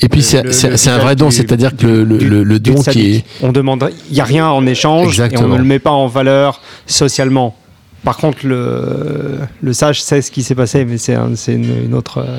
[0.01, 3.25] Et puis, c'est un vrai don, c'est-à-dire que le, don qui est.
[3.41, 6.05] On demande, il n'y a rien en échange et on ne le met pas en
[6.07, 7.55] valeur socialement.
[8.03, 11.85] Par contre, le, le sage sait ce qui s'est passé, mais c'est un- c'est une,
[11.85, 12.17] une autre.
[12.17, 12.37] euh,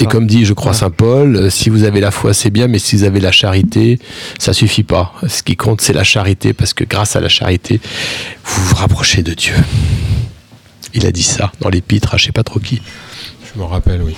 [0.00, 2.68] Et comme dit, je crois, Saint Paul, euh, si vous avez la foi, c'est bien,
[2.68, 3.98] mais si vous avez la charité,
[4.38, 5.14] ça suffit pas.
[5.26, 7.80] Ce qui compte, c'est la charité, parce que grâce à la charité,
[8.44, 9.54] vous vous rapprochez de Dieu.
[10.92, 12.80] Il a dit ça dans l'épître à je sais pas trop qui.
[13.54, 14.14] Je me rappelle, oui.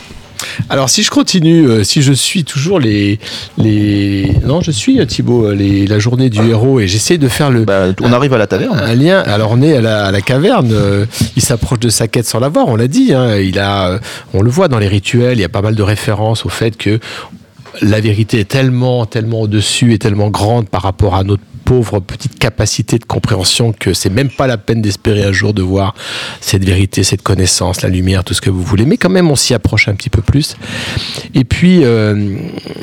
[0.69, 3.19] Alors si je continue, euh, si je suis toujours les,
[3.59, 4.31] les...
[4.45, 7.51] Non, je suis euh, Thibaut, euh, les, la journée du héros et j'essaie de faire
[7.51, 7.65] le...
[7.65, 8.79] Bah, on arrive à la taverne.
[8.79, 9.21] Un lien.
[9.21, 10.71] Alors on est à la, à la caverne.
[10.73, 11.07] euh,
[11.37, 12.69] il s'approche de sa quête sans l'avoir.
[12.69, 13.13] On l'a dit.
[13.15, 14.01] hein, il a.
[14.35, 15.39] on le voit dans les rituels.
[15.39, 16.99] Il y a pas mal de références au fait que
[17.83, 22.39] la vérité est tellement, tellement au-dessus et tellement grande par rapport à notre pauvre petite
[22.39, 25.95] capacité de compréhension que c'est même pas la peine d'espérer un jour de voir
[26.41, 28.87] cette vérité, cette connaissance, la lumière, tout ce que vous voulez.
[28.87, 30.57] Mais quand même, on s'y approche un petit peu plus.
[31.35, 32.37] Et puis, euh,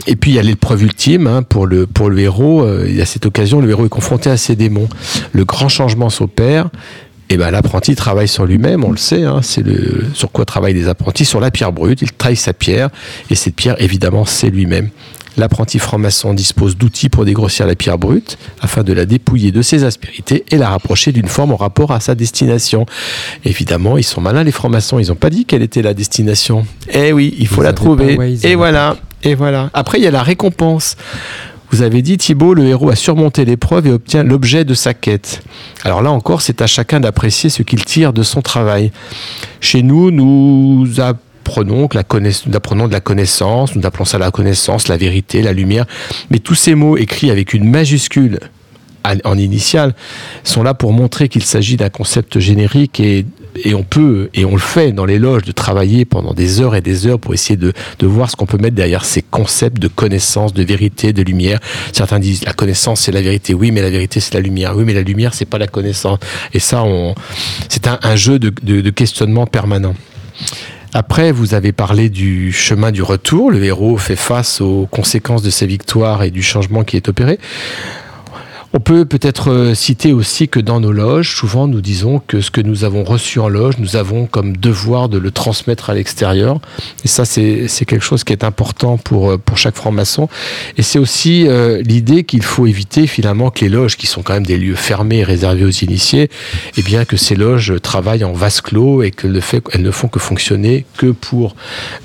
[0.05, 2.67] et puis il y a l'épreuve ultime hein, pour le pour le héros.
[2.85, 4.89] Il y a cette occasion, le héros est confronté à ses démons.
[5.31, 6.69] Le grand changement s'opère.
[7.29, 9.63] et ben l'apprenti travaille sur lui-même, on le sait, hein, c'est
[10.13, 12.89] sur quoi travaillent les apprentis, sur la pierre brute, il taille sa pierre,
[13.29, 14.89] et cette pierre, évidemment, c'est lui-même.
[15.37, 19.83] L'apprenti franc-maçon dispose d'outils pour dégrossir la pierre brute afin de la dépouiller de ses
[19.83, 22.85] aspérités et la rapprocher d'une forme en rapport à sa destination.
[23.43, 26.65] Évidemment, ils sont malins les francs-maçons, ils n'ont pas dit quelle était la destination.
[26.91, 28.15] Eh oui, il faut la trouver.
[28.15, 29.69] pas et voilà, et voilà.
[29.73, 30.95] Après, il y a la récompense.
[31.71, 35.41] Vous avez dit, Thibault, le héros a surmonté l'épreuve et obtient l'objet de sa quête.
[35.83, 38.91] Alors là encore, c'est à chacun d'apprécier ce qu'il tire de son travail.
[39.59, 40.99] Chez nous, nous
[41.43, 45.85] que nous apprenons de la connaissance, nous appelons ça la connaissance, la vérité, la lumière.
[46.29, 48.39] Mais tous ces mots écrits avec une majuscule
[49.25, 49.93] en initiale
[50.45, 53.25] sont là pour montrer qu'il s'agit d'un concept générique et,
[53.65, 56.73] et on peut, et on le fait dans les loges, de travailler pendant des heures
[56.73, 59.77] et des heures pour essayer de, de voir ce qu'on peut mettre derrière ces concepts
[59.77, 61.59] de connaissance, de vérité, de lumière.
[61.91, 64.85] Certains disent la connaissance c'est la vérité, oui mais la vérité c'est la lumière, oui
[64.85, 66.19] mais la lumière c'est pas la connaissance.
[66.53, 66.85] Et ça,
[67.67, 69.95] c'est un, jeu de- de questionnement permanent.
[70.95, 73.49] Après, vous avez parlé du chemin du retour.
[73.49, 77.39] Le héros fait face aux conséquences de sa victoire et du changement qui est opéré.
[78.75, 82.49] On peut peut-être euh, citer aussi que dans nos loges, souvent nous disons que ce
[82.49, 86.59] que nous avons reçu en loge, nous avons comme devoir de le transmettre à l'extérieur.
[87.05, 90.27] Et ça, c'est quelque chose qui est important pour, euh, pour chaque franc-maçon.
[90.75, 94.33] Et c'est aussi euh, l'idée qu'il faut éviter finalement que les loges, qui sont quand
[94.33, 96.31] même des lieux fermés et réservés aux initiés,
[96.75, 100.83] eh bien que ces loges travaillent en vase clos et qu'elles ne, font que fonctionner
[100.97, 101.55] que pour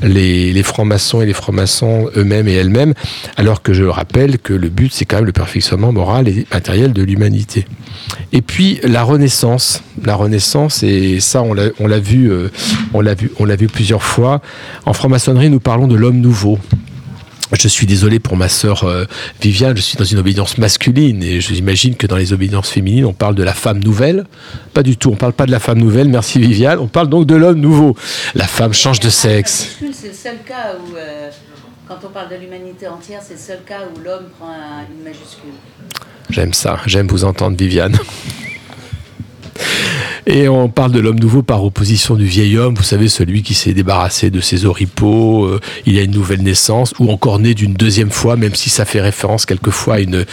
[0.02, 2.92] les, les francs-maçons et les francs-maçons eux-mêmes et elles-mêmes,
[3.38, 6.92] alors que je rappelle que le but, c'est quand même le perfectionnement moral et matériel
[6.92, 7.66] de l'humanité.
[8.32, 12.48] Et puis la Renaissance, la Renaissance, et ça on l'a vu, euh,
[13.16, 13.30] vu,
[13.60, 14.42] vu plusieurs fois.
[14.84, 16.58] En franc-maçonnerie, nous parlons de l'homme nouveau.
[17.52, 19.04] Je suis désolé pour ma sœur euh,
[19.40, 23.14] Viviane, je suis dans une obédience masculine et j'imagine que dans les obédiences féminines, on
[23.14, 24.26] parle de la femme nouvelle.
[24.74, 27.24] Pas du tout, on parle pas de la femme nouvelle, merci Viviane, on parle donc
[27.24, 27.96] de l'homme nouveau.
[28.34, 29.78] La femme change de sexe.
[29.92, 31.30] C'est le cas où, euh,
[31.88, 35.02] quand on parle de l'humanité entière, c'est le seul cas où l'homme prend un- une
[35.02, 35.52] majuscule.
[36.30, 37.96] J'aime ça, j'aime vous entendre Viviane.
[40.26, 43.54] Et on parle de l'homme nouveau par opposition du vieil homme, vous savez, celui qui
[43.54, 47.72] s'est débarrassé de ses oripeaux, euh, il a une nouvelle naissance, ou encore né d'une
[47.72, 50.26] deuxième fois, même si ça fait référence quelquefois à une,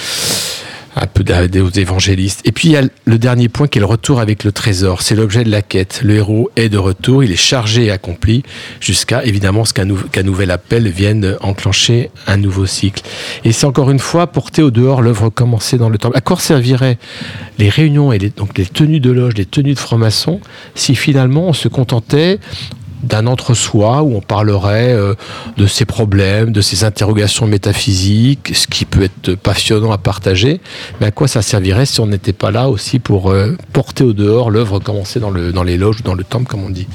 [0.95, 2.41] un peu d'a- aux évangélistes.
[2.45, 5.01] Et puis il y a le dernier point qui est le retour avec le trésor.
[5.01, 6.01] C'est l'objet de la quête.
[6.03, 8.43] Le héros est de retour, il est chargé et accompli
[8.79, 13.03] jusqu'à évidemment qu'un nou- qu'un nouvel appel vienne enclencher un nouveau cycle.
[13.43, 16.17] Et c'est encore une fois porter au dehors l'œuvre commencée dans le temple.
[16.17, 16.97] À quoi serviraient
[17.57, 20.39] les réunions et donc les tenues de loge, les tenues de francs-maçons
[20.75, 22.39] si finalement on se contentait
[23.05, 25.13] d'un entre-soi où on parlerait euh,
[25.57, 30.59] de ses problèmes, de ses interrogations métaphysiques, ce qui peut être passionnant à partager,
[30.99, 34.13] mais à quoi ça servirait si on n'était pas là aussi pour euh, porter au
[34.13, 36.87] dehors l'œuvre commencée dans, le, dans les loges ou dans le temple, comme on dit?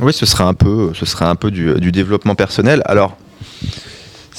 [0.00, 2.82] Oui, ce serait un peu, ce serait un peu du, du développement personnel.
[2.84, 3.16] Alors,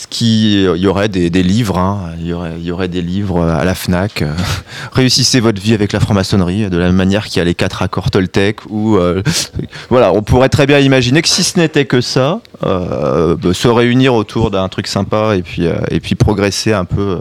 [0.09, 3.75] qui, il y aurait des, livres, hein, y aurait, y aurait des livres à la
[3.75, 4.21] Fnac.
[4.21, 4.33] euh,
[4.91, 7.81] réussissez votre vie avec la franc-maçonnerie, de la même manière qu'il y a les quatre
[7.81, 8.59] accords Toltec.
[8.69, 9.21] Ou euh,
[9.89, 13.67] voilà, on pourrait très bien imaginer que si ce n'était que ça, euh, bah, se
[13.67, 17.17] réunir autour d'un truc sympa et puis euh, et puis progresser un peu euh,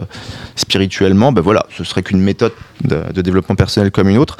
[0.55, 2.51] spirituellement, ben voilà, ce serait qu'une méthode
[2.83, 4.37] de, de développement personnel comme une autre.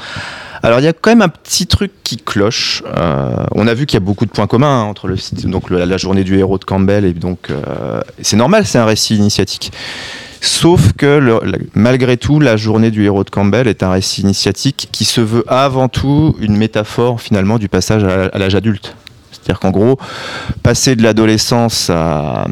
[0.64, 2.84] Alors il y a quand même un petit truc qui cloche.
[2.86, 5.16] Euh, on a vu qu'il y a beaucoup de points communs hein, entre le
[5.46, 9.16] donc la journée du héros de Campbell et donc euh, c'est normal, c'est un récit
[9.16, 9.72] initiatique.
[10.42, 11.42] Sauf que
[11.74, 15.44] malgré tout, la journée du héros de Campbell est un récit initiatique qui se veut
[15.48, 18.96] avant tout une métaphore finalement du passage à l'âge adulte.
[19.44, 19.98] C'est-à-dire qu'en gros,
[20.64, 22.46] passer de l'adolescence à,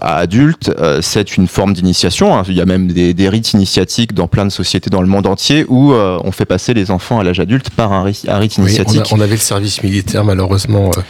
[0.00, 2.36] à adulte, euh, c'est une forme d'initiation.
[2.36, 2.42] hein.
[2.48, 5.26] Il y a même des, des rites initiatiques dans plein de sociétés dans le monde
[5.26, 8.38] entier où euh, on fait passer les enfants à l'âge adulte par un, ri- un
[8.38, 9.12] rite Oui, on, initiatique.
[9.12, 10.90] a- on avait le service militaire, malheureusement.
[10.96, 11.00] euh,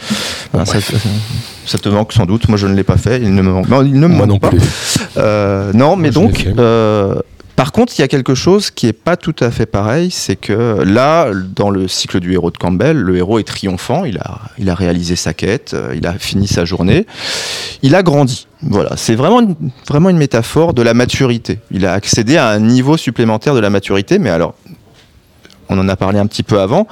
[0.53, 0.65] bon, Ah,
[1.65, 2.47] ça, te manque sans doute.
[2.47, 3.17] Moi, je ne l'ai pas fait.
[3.21, 3.67] Il ne me manque.
[3.69, 4.49] Non, il ne me Moi manque non pas.
[4.49, 4.61] plus.
[5.77, 6.47] Non, mais Moi, donc,
[7.57, 10.35] par contre, il y a quelque chose qui est pas tout à fait pareil, c'est
[10.35, 14.75] que là, dans le cycle du héros de Campbell, le héros est triomphant, il a,
[14.75, 17.07] réalisé sa quête, euh, il a fini sa journée,
[17.81, 18.45] il a grandi.
[18.61, 19.55] Voilà, c'est vraiment une,
[19.87, 21.57] vraiment une métaphore de la maturité.
[21.71, 24.53] Il a accédé à un niveau supplémentaire de la maturité, mais alors,
[25.67, 26.87] on en a parlé un petit peu avant.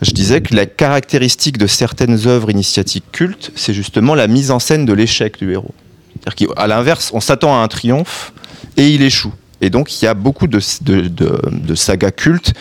[0.00, 4.60] Je disais que la caractéristique de certaines œuvres initiatiques cultes, c'est justement la mise en
[4.60, 5.74] scène de l'échec du héros.
[6.22, 8.32] C'est-à-dire qu'à l'inverse, on s'attend à un triomphe
[8.78, 9.34] et il échoue.
[9.60, 12.52] Et donc, il y a beaucoup de, de, de- de sagas cultes.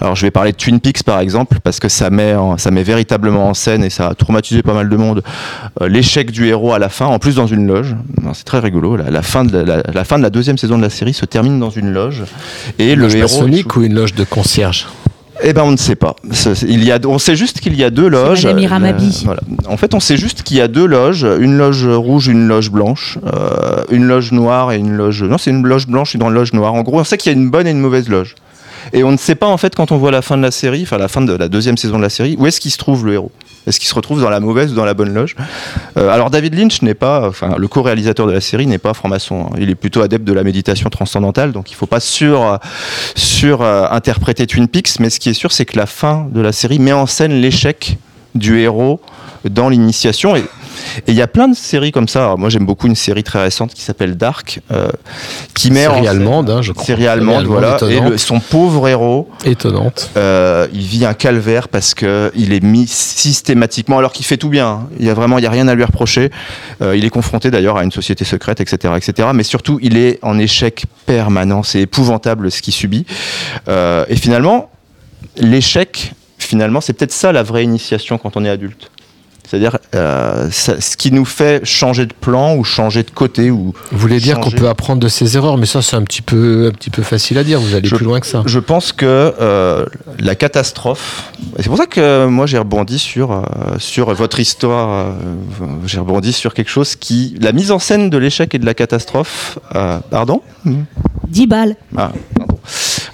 [0.00, 2.82] Alors, je vais parler de Twin Peaks, par exemple, parce que ça met, ça met
[2.82, 5.22] véritablement en scène et ça a traumatisé pas mal de monde.
[5.80, 7.94] euh, L'échec du héros à la fin, en plus dans une loge.
[8.34, 8.96] C'est très rigolo.
[8.96, 11.14] La, la fin de la, la- la fin de la deuxième saison de la série
[11.14, 12.22] se termine dans une loge.
[12.78, 13.22] Et Une le loge héros.
[13.28, 14.86] maçonnique ou une loge de concierge?
[15.42, 16.16] Eh ben on ne sait pas.
[16.62, 18.44] Il y a, on sait juste qu'il y a deux loges.
[18.44, 18.58] Madame.
[18.96, 19.40] Euh, voilà.
[19.68, 22.70] En fait, on sait juste qu'il y a deux loges, une loge rouge, une loge
[22.70, 25.22] blanche, euh, une loge noire et une loge.
[25.22, 26.74] Non, c'est une loge blanche et une loge noire.
[26.74, 28.34] En gros, on sait qu'il y a une bonne et une mauvaise loge.
[28.92, 30.82] Et on ne sait pas en fait quand on voit la fin de la série,
[30.82, 33.06] enfin la fin de la deuxième saison de la série, où est-ce qu'il se trouve
[33.06, 33.32] le héros
[33.66, 35.36] Est-ce qu'il se retrouve dans la mauvaise ou dans la bonne loge
[35.96, 39.46] Euh, Alors David Lynch n'est pas, enfin le co-réalisateur de la série n'est pas franc-maçon.
[39.52, 39.56] hein.
[39.58, 42.58] Il est plutôt adepte de la méditation transcendantale, donc il faut pas sur
[43.14, 44.98] sur euh, interpréter Twin Peaks.
[45.00, 47.32] Mais ce qui est sûr, c'est que la fin de la série met en scène
[47.40, 47.98] l'échec
[48.34, 49.00] du héros
[49.48, 50.34] dans l'initiation
[51.06, 52.20] et il y a plein de séries comme ça.
[52.24, 54.88] Alors, moi, j'aime beaucoup une série très récente qui s'appelle Dark, euh,
[55.54, 56.84] qui met en Série allemande, hein, je crois.
[56.84, 57.76] série allemande, Série voilà.
[57.88, 60.10] Et le- son pauvre héros, Étonnante.
[60.16, 64.48] euh, il vit un calvaire parce que il est mis systématiquement, alors qu'il fait tout
[64.48, 64.66] bien.
[64.68, 64.88] hein.
[64.98, 66.30] Il y a vraiment, il y a rien à lui reprocher.
[66.82, 69.28] Euh, il est confronté d'ailleurs à une société secrète, etc., etc.
[69.34, 71.62] Mais surtout, il est en échec permanent.
[71.62, 73.06] C'est épouvantable ce qu'il subit.
[73.68, 74.70] Et finalement,
[75.36, 78.90] l'échec, finalement, c'est peut-être ça la vraie initiation quand on est adulte.
[79.50, 83.98] C'est-à-dire euh, ce qui nous fait changer de plan ou changer de côté ou Vous
[83.98, 86.70] voulez dire qu'on peut apprendre de ses erreurs, mais ça c'est un petit peu, un
[86.70, 87.58] petit peu facile à dire.
[87.60, 88.44] Vous allez Je- plus loin que ça.
[88.46, 89.86] Je pense que euh,
[90.20, 91.32] la catastrophe.
[91.56, 93.42] C'est pour ça que moi j'ai rebondi sur euh,
[93.78, 94.88] sur votre histoire.
[95.60, 98.66] euh, j'ai rebondi sur quelque chose qui la mise en scène de l'échec et de
[98.66, 99.58] la catastrophe.
[99.74, 100.42] euh, pardon?
[101.26, 101.74] 10 balles.
[101.96, 102.58] Ah, pardon.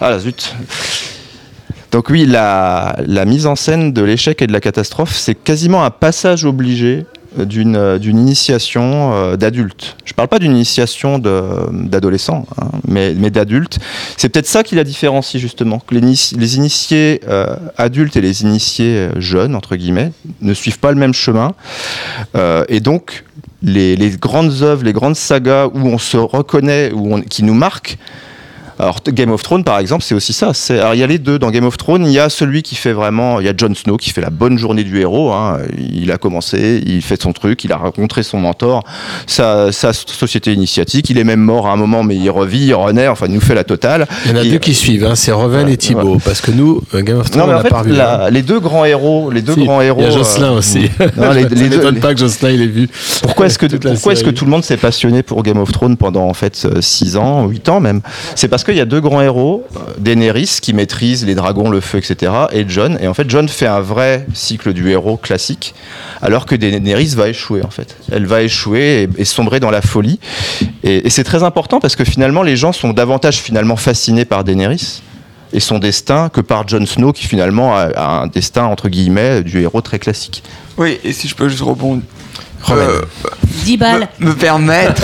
[0.03, 0.55] Ah la zut.
[1.97, 2.95] Donc oui, la,
[3.25, 7.07] mise en scène de l'échec et de la catastrophe, c'est quasiment un passage obligé
[7.39, 9.97] euh, d'une euh, d'une initiation euh, d'adulte.
[10.05, 13.79] Je parle pas d'une initiation d'adolescent, hein, mais, mais d'adulte.
[14.19, 18.21] C'est peut-être ça qui la différencie justement, que les, ini- les initiés euh, adultes et
[18.21, 20.13] les initiés jeunes, entre guillemets,
[20.43, 21.55] ne suivent pas le même chemin.
[22.69, 23.25] Et donc,
[23.63, 27.55] les, les grandes œuvres, les grandes sagas où on se reconnaît, où on- qui nous
[27.55, 27.97] marquent,
[28.79, 30.53] alors Game of Thrones par exemple, c'est aussi ça.
[30.55, 32.05] C'est- Alors il y a les deux dans Game of Thrones.
[32.07, 34.31] Il y a celui qui fait vraiment, il y a Jon Snow qui fait la
[34.31, 35.33] bonne journée du héros.
[35.33, 35.59] hein.
[35.79, 38.85] Il a commencé, il fait son truc, il a rencontré son mentor,
[39.27, 41.11] sa, sa société initiatique.
[41.11, 43.09] Il est même mort à un moment, mais il revit, il renaît.
[43.09, 44.07] Enfin, il nous fait la totale.
[44.27, 46.51] Il y en a Et- deux qui suivent, hein, c'est Reven et Thibaut, parce que
[46.51, 47.93] nous, euh, Game of Thrones, Non mais on en fait, pas revu.
[47.93, 48.31] la- hein.
[48.31, 50.01] les deux grands héros, les deux Si, grands héros.
[50.01, 50.91] Il y a Jocelyn euh, aussi.
[51.17, 52.89] non, les- les deux- pas que Jocelyn il ait vu.
[53.23, 55.97] Pourquoi est-ce que, pourquoi est-ce que tout le monde s'est passionné pour Game of Thrones
[55.97, 58.01] pendant en fait 6 ans, 8 ans même?
[58.35, 59.67] C'est parce qu'il y a deux grands héros,
[59.99, 62.33] Daenerys qui maîtrise les dragons, le feu, etc.
[62.53, 62.99] et John.
[63.01, 65.75] Et en fait, John fait un vrai cycle du héros classique,
[66.21, 67.97] alors que Daenerys va échouer en fait.
[68.13, 70.19] Elle va échouer et, sombrer dans la folie.
[70.83, 74.45] Et, et c'est très important parce que finalement, les gens sont davantage finalement fascinés par
[74.45, 75.03] Daenerys
[75.53, 79.43] et son destin que par Jon Snow qui finalement a, a un destin entre guillemets
[79.43, 80.43] du héros très classique.
[80.77, 82.03] Oui, et si je peux juste rebondir.
[82.73, 83.01] Euh,
[83.65, 84.09] 10 balles.
[84.21, 85.03] me, me permettre,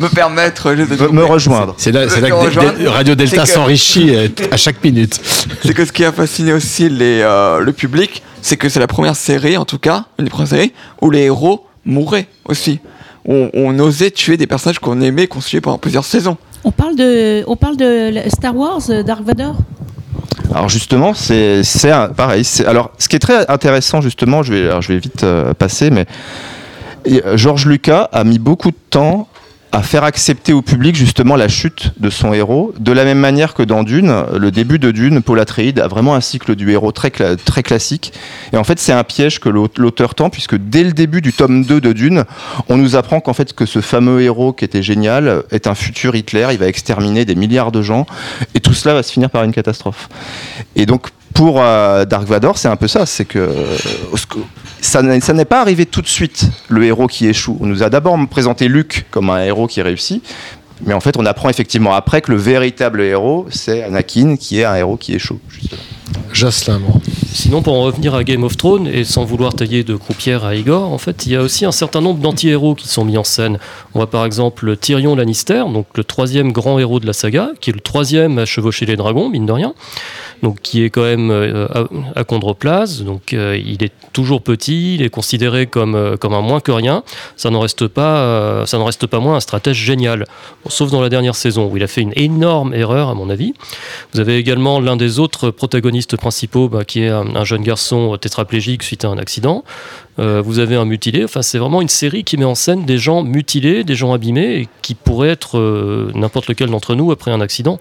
[0.00, 1.74] me permettre Me- me rejoindre.
[1.78, 5.20] C'est là, là que Radio Delta s'enrichit euh, à chaque minute.
[5.62, 8.86] c'est que ce qui a fasciné aussi les, euh, le public, c'est que c'est la
[8.86, 12.80] première série, en tout cas, une des premières séries, où les héros mouraient aussi.
[13.28, 16.36] On, on osait tuer des personnages qu'on aimait, qu'on suivait pendant plusieurs saisons.
[16.64, 19.56] On parle de, on parle de Star Wars, euh, Dark Vador?
[20.54, 21.62] Alors justement, c'est
[22.16, 22.44] pareil.
[22.44, 25.52] c'est- Alors, ce qui est très intéressant justement, je vais, alors, je vais vite euh,
[25.54, 26.06] passer, mais
[27.24, 29.28] euh, George Lucas a mis beaucoup de temps
[29.72, 33.52] à faire accepter au public justement la chute de son héros, de la même manière
[33.52, 36.92] que dans Dune, le début de Dune, Paul Atreides a vraiment un cycle du héros
[36.92, 38.12] très, cla- très classique.
[38.54, 41.32] Et en fait, c'est un piège que l'aute- l'auteur tend, puisque dès le début du
[41.32, 42.24] tome 2 de Dune,
[42.68, 46.14] on nous apprend qu'en fait que ce fameux héros qui était génial est un futur
[46.14, 48.06] Hitler, il va exterminer des milliards de gens,
[48.54, 50.08] et tout cela va se finir par une catastrophe.
[50.76, 53.76] Et donc, pour euh, Dark Vador, c'est un peu ça, c'est que euh,
[54.80, 57.56] ça n'est ça n'est pas arrivé tout de suite, le héros qui échoue.
[57.60, 60.22] On nous a d'abord présenté Luke comme un héros qui réussit,
[60.84, 64.64] mais en fait, on apprend effectivement après que le véritable héros, c'est Anakin, qui est
[64.64, 65.38] un héros qui échoue.
[65.48, 65.80] justement.
[66.32, 66.80] Jocelyn.
[67.32, 70.54] Sinon, pour en revenir à Game of Thrones, et sans vouloir tailler de croupière à
[70.54, 73.24] Igor, en fait, il y a aussi un certain nombre d'anti-héros qui sont mis en
[73.24, 73.58] scène.
[73.94, 77.70] On voit par exemple Tyrion Lannister, donc le troisième grand héros de la saga, qui
[77.70, 79.74] est le troisième à chevaucher les dragons, mine de rien,
[80.42, 84.94] donc qui est quand même euh, à, à chondroplase, donc euh, il est toujours petit,
[84.94, 87.02] il est considéré comme, euh, comme un moins que rien.
[87.36, 90.26] Ça n'en reste pas, euh, ça reste pas moins un stratège génial,
[90.68, 93.54] sauf dans la dernière saison où il a fait une énorme erreur à mon avis.
[94.12, 98.82] Vous avez également l'un des autres protagonistes principaux, bah, qui est un jeune garçon tétraplégique
[98.82, 99.64] suite à un accident.
[100.18, 101.24] Euh, vous avez un mutilé.
[101.24, 104.60] Enfin, c'est vraiment une série qui met en scène des gens mutilés, des gens abîmés,
[104.60, 107.78] et qui pourraient être euh, n'importe lequel d'entre nous après un accident,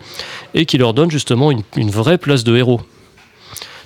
[0.54, 2.82] et qui leur donne justement une, une vraie place de héros.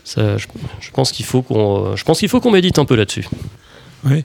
[0.04, 0.48] Ça, je,
[0.80, 3.28] je pense qu'il faut qu'on, euh, je pense qu'il faut qu'on médite un peu là-dessus.
[4.08, 4.22] Euh,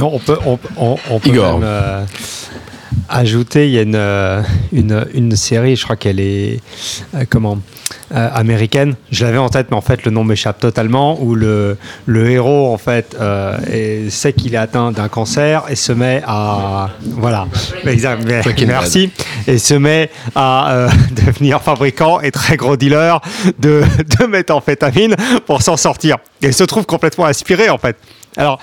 [0.00, 1.58] On peut, on, on- on peut Igor.
[1.58, 2.04] même, euh,
[3.10, 6.60] ajouter, il y a une, une, une série, je crois qu'elle est.
[7.14, 7.58] euh, comment?
[8.14, 8.94] Euh, américaine.
[9.10, 11.18] Je l'avais en tête, mais en fait, le nom m'échappe totalement.
[11.22, 15.76] Où le, le héros, en fait, euh, est- sait qu'il est atteint d'un cancer et
[15.76, 16.90] se met à.
[17.02, 17.46] Voilà.
[17.86, 18.22] Exact.
[18.66, 19.10] Merci.
[19.46, 20.88] Et se met à euh,
[21.26, 23.20] devenir fabricant et très gros dealer
[23.58, 23.82] de,
[24.20, 25.16] de méthamphétamine
[25.46, 26.16] pour s'en sortir.
[26.42, 27.96] Et il se trouve complètement inspiré, en fait.
[28.36, 28.60] Alors,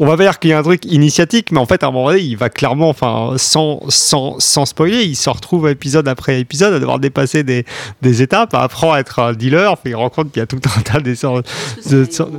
[0.00, 2.08] on va dire qu'il y a un truc initiatique, mais en fait, à un moment
[2.08, 6.74] donné, il va clairement, enfin, sans, sans, sans spoiler, il se retrouve épisode après épisode
[6.74, 7.64] à devoir dépasser des,
[8.02, 10.60] des étapes, à apprendre à être un dealer, puis il rencontre qu'il y a tout
[10.76, 12.32] un tas de de, sortes-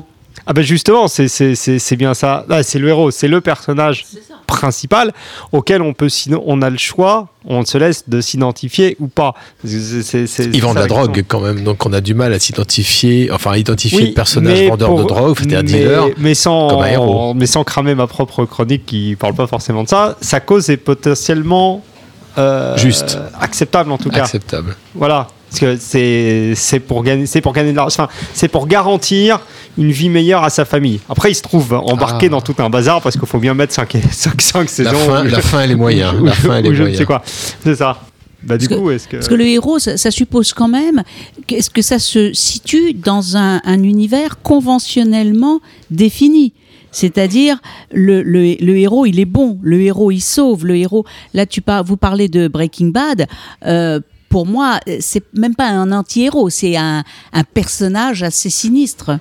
[0.45, 2.45] Ah ben justement, c'est- c'est c'est- c'est bien ça.
[2.49, 4.05] Là, c'est le héros, c'est le personnage
[4.45, 5.13] principal
[5.53, 9.33] auquel on peut, sinon, on a le choix, on se laisse de s'identifier ou pas.
[9.65, 12.39] C'est- c'est- c'est- Ils vendent la drogue quand même, donc on a du mal à
[12.39, 16.09] s'identifier, enfin à identifier Oui, le personnage vendeur pour- de drogue, c'est-à-dire mais- dealer.
[16.17, 17.33] Mais sans, comme un héros.
[17.33, 20.77] mais sans cramer ma propre chronique qui parle pas forcément de ça, sa cause est
[20.77, 21.83] potentiellement
[22.37, 23.19] euh, Juste.
[23.39, 24.23] acceptable en tout cas.
[24.23, 24.75] Acceptable.
[24.95, 25.27] Voilà.
[25.53, 28.07] Parce que c'est c'est pour gagner c'est pour gagner de l'argent.
[28.33, 29.39] C'est pour garantir
[29.77, 30.99] une vie meilleure à sa famille.
[31.09, 32.29] Après, il se trouve embarqué Ah.
[32.29, 34.91] dans tout un bazar parce qu'il faut bien mettre 5 5 5 saisons.
[34.91, 36.15] La fin, la fin et les moyens.
[36.19, 36.97] ou- La fin et les je moyens.
[36.97, 37.21] sais quoi.
[37.63, 37.99] C'est ça.
[38.41, 40.67] Bah du Parce que- coup, est-ce que Parce que le héros, ça, ça suppose quand
[40.67, 41.03] même
[41.45, 45.59] qu'est-ce que ça se situe dans un, un univers conventionnellement
[45.91, 46.53] défini?
[46.91, 47.57] C'est-à-dire,
[47.91, 51.05] le, le- le héros, il est bon, le héros, il sauve, le héros.
[51.33, 53.27] Là, tu par- vous parlez de Breaking Bad.
[53.65, 53.99] euh,
[54.33, 57.03] pour moi, c'est même pas un anti-héros, c'est un,
[57.33, 59.19] un personnage assez sinistre.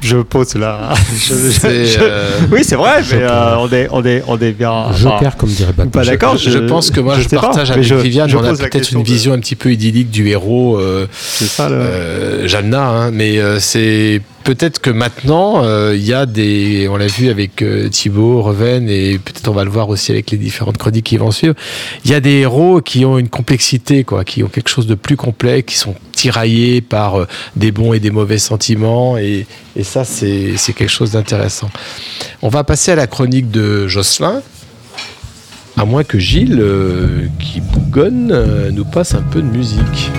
[0.00, 3.86] je pose là je- je- C'est, je- euh, Oui, c'est vrai, mais euh, on est
[3.92, 5.90] on est on est bien Joker, comme dirait enfin, Batman.
[5.90, 6.36] pas d'accord.
[6.36, 8.90] Je, je pense que moi je, pas, partage avec je- Viviane, je on a peut-être
[8.92, 10.76] une de- vision un petit peu idyllique du héros.
[10.76, 11.76] euh, C'est ça le.
[11.78, 17.06] euh, hein, mais euh, c'est peut-être que maintenant euh, il y a des, on l'a
[17.06, 20.78] vu avec euh, Thibaut, Reven et peut-être on va le voir aussi avec les différentes
[20.78, 21.54] chroniques qui vont suivre.
[22.06, 24.94] Il y a des héros qui ont une complexité, quoi, qui ont quelque chose de
[24.94, 27.26] plus complet, qui sont tiraillés par euh,
[27.56, 29.46] des bons et des mauvais sentiments et,
[29.76, 31.68] et ça c'est quelque chose d'intéressant.
[32.40, 34.40] On va passer à la chronique de Jocelyn.
[35.76, 40.10] À moins que Gilles, euh, qui bougonne, nous passe un peu de musique.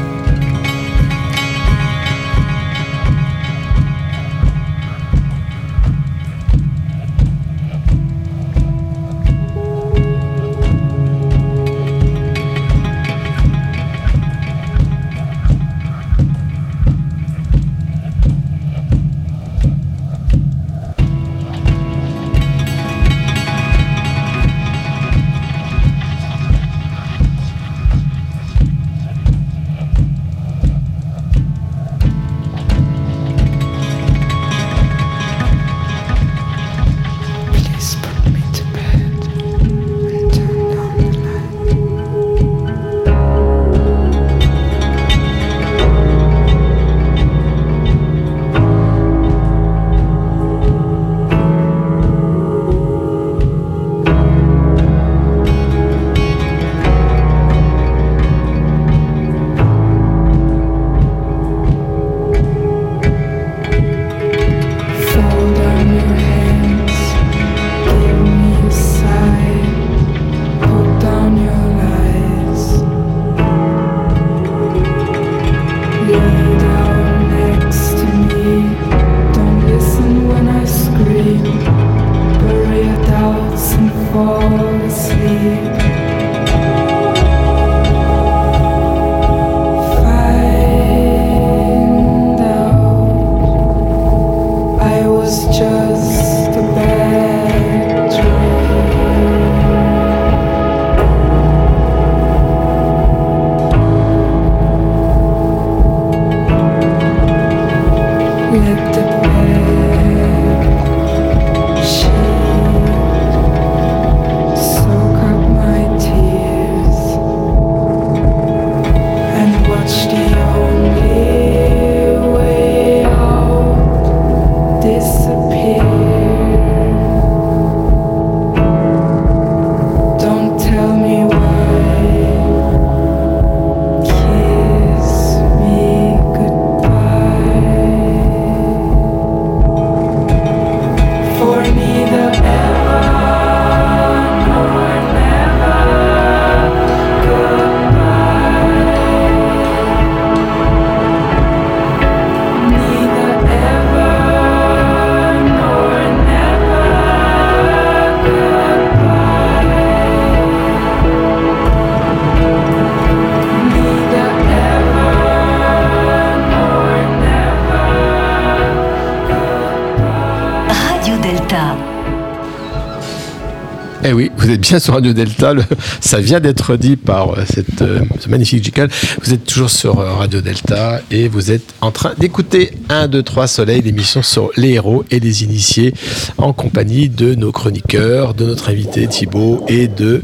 [174.49, 175.53] Vous êtes bien sur Radio Delta.
[175.53, 175.61] le-
[176.01, 178.89] ça vient d'être dit par euh, cette, euh, ce magnifique jingle.
[179.23, 183.21] Vous êtes toujours sur euh, Radio Delta et vous êtes en train d'écouter 1, 2,
[183.21, 185.93] 3 Soleil, l'émission sur les héros et les initiés,
[186.39, 190.23] en compagnie de nos chroniqueurs, de notre invité Thibaut et de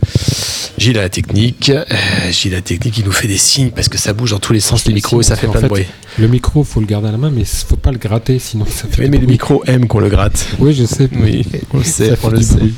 [0.79, 1.69] Gilles à la technique.
[1.69, 1.83] Euh,
[2.31, 4.53] Gilles à la technique, il nous fait des signes parce que ça bouge dans tous
[4.53, 5.85] les sens les micros et ça fait En plein de bruit.
[6.17, 8.87] Le micro, faut le garder à la main, mais faut pas le gratter, sinon ça
[8.89, 9.03] fait.
[9.03, 10.47] Oui, mais le micro aime qu'on le gratte.
[10.59, 11.09] Oui, je sais.
[11.13, 12.55] Oui, on le sait, on le sait.
[12.55, 12.73] bruit.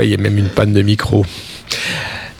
[0.00, 1.24] Il y a même une panne de micro.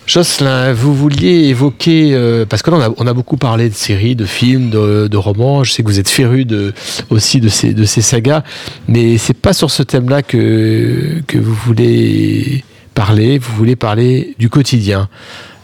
[0.06, 4.24] Jocelyn, vous vouliez évoquer, euh, parce que là on a, beaucoup parlé de séries, de
[4.24, 6.74] films, de, de romans, je sais que vous êtes féru de,
[7.08, 8.42] aussi de ces, de ces sagas,
[8.88, 12.64] mais c'est pas sur ce thème-là que, que vous voulez
[12.94, 15.08] parler, vous voulez parler du quotidien.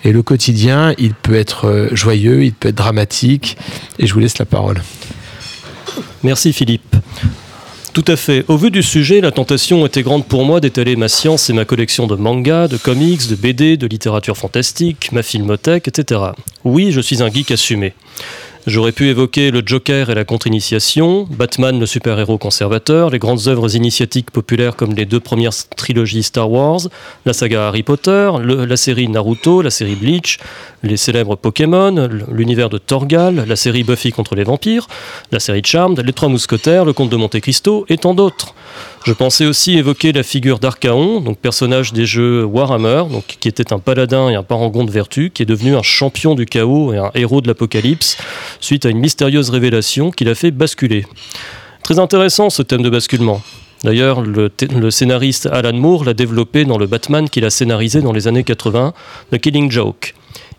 [0.05, 3.57] Et le quotidien, il peut être euh, joyeux, il peut être dramatique,
[3.99, 4.81] et je vous laisse la parole.
[6.23, 6.88] Merci Philippe.
[7.93, 8.45] Tout à fait.
[8.49, 11.65] Au vu du sujet, la tentation était grande pour moi d'étaler ma science et ma
[11.65, 16.21] collection de mangas, de comics, de BD, de littérature fantastique, ma filmothèque, etc.
[16.65, 17.95] Oui, je suis un geek assumé.
[18.69, 23.75] J'aurais pu évoquer le Joker et la contre-initiation, Batman le super-héros conservateur, les grandes œuvres
[23.75, 26.81] initiatiques populaires comme les deux premières trilogies Star Wars,
[27.25, 30.39] la saga Harry Potter, la série Naruto, la série Bleach,
[30.83, 34.87] les célèbres Pokémon, l'univers de Torgal, la série Buffy contre les vampires,
[35.33, 38.55] la série Charmed, les Trois Mousquetaires, le Comte de Monte Cristo et tant d'autres.
[39.05, 43.73] Je pensais aussi évoquer la figure d'Archaon, donc personnage des jeux Warhammer, donc qui était
[43.73, 46.99] un paladin et un parangon de vertu, qui est devenu un champion du chaos et
[46.99, 48.19] un héros de l'apocalypse,
[48.61, 51.07] suite à une mystérieuse révélation qui l'a fait basculer.
[51.83, 53.41] Très intéressant ce thème de basculement.
[53.85, 54.51] D'ailleurs, le,
[54.91, 58.93] scénariste Alan Moore l'a développé dans le Batman qu'il a scénarisé dans les années 80,
[59.33, 60.15] The Killing Joke.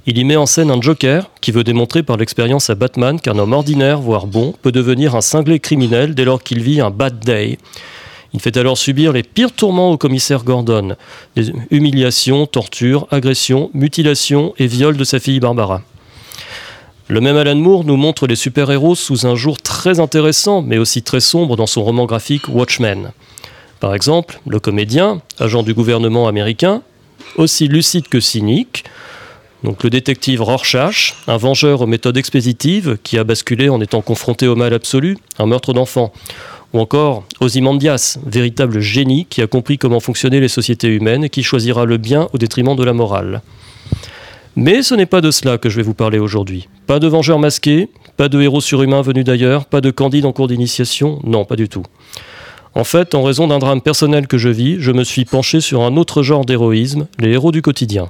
[0.06, 3.38] Il y met en scène un Joker qui veut démontrer par l'expérience à Batman qu'un
[3.38, 7.20] homme ordinaire, voire bon, peut devenir un cinglé criminel dès lors qu'il vit un bad
[7.20, 7.58] day.
[8.34, 10.96] Il fait alors subir les pires tourments au commissaire Gordon
[11.36, 15.82] des humiliations, tortures, agressions, mutilations et viols de sa fille Barbara.
[17.08, 21.02] Le même Alan Moore nous montre les super-héros sous un jour très intéressant, mais aussi
[21.02, 23.12] très sombre dans son roman graphique Watchmen.
[23.80, 26.84] Par exemple, le comédien, agent du gouvernement américain,
[27.36, 28.84] aussi lucide que cynique,
[29.64, 34.48] donc le détective Rorschach, un vengeur aux méthodes expéditives qui a basculé en étant confronté
[34.48, 36.14] au mal absolu, un meurtre d'enfant.
[36.74, 41.44] Ou encore Ozymandias, véritable génie qui a compris comment fonctionnaient les sociétés humaines et qui
[41.44, 43.42] choisira le bien au détriment de la morale.
[44.56, 46.68] Mais ce n'est pas de cela que je vais vous parler aujourd'hui.
[46.86, 50.48] Pas de vengeurs masqués, pas de héros surhumains venus d'ailleurs, pas de candide en cours
[50.48, 51.84] d'initiation, non, pas du tout.
[52.76, 55.82] En fait, en raison d'un drame personnel que je vis, je me suis penché sur
[55.82, 58.10] un autre genre d'héroïsme, les héros du quotidien.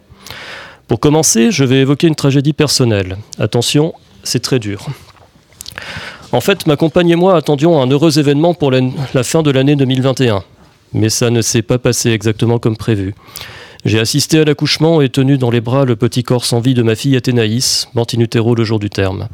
[0.88, 3.18] Pour commencer, je vais évoquer une tragédie personnelle.
[3.38, 4.88] Attention, c'est très dur.
[6.32, 9.76] En fait, ma compagne et moi attendions un heureux événement pour la, fin de l'année
[9.76, 10.44] 2021.
[10.94, 13.16] Mais ça ne s'est pas passé exactement comme prévu.
[13.84, 16.84] J'ai assisté à l'accouchement et tenu dans les bras le petit corps sans vie de
[16.84, 19.28] ma fille Athénaïs, morte in utero le jour du terme.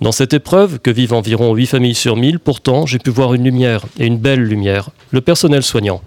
[0.00, 3.44] Dans cette épreuve, que vivent environ 8 familles sur 1000, pourtant, j'ai pu voir une
[3.44, 6.00] lumière, et une belle lumière, le personnel soignant.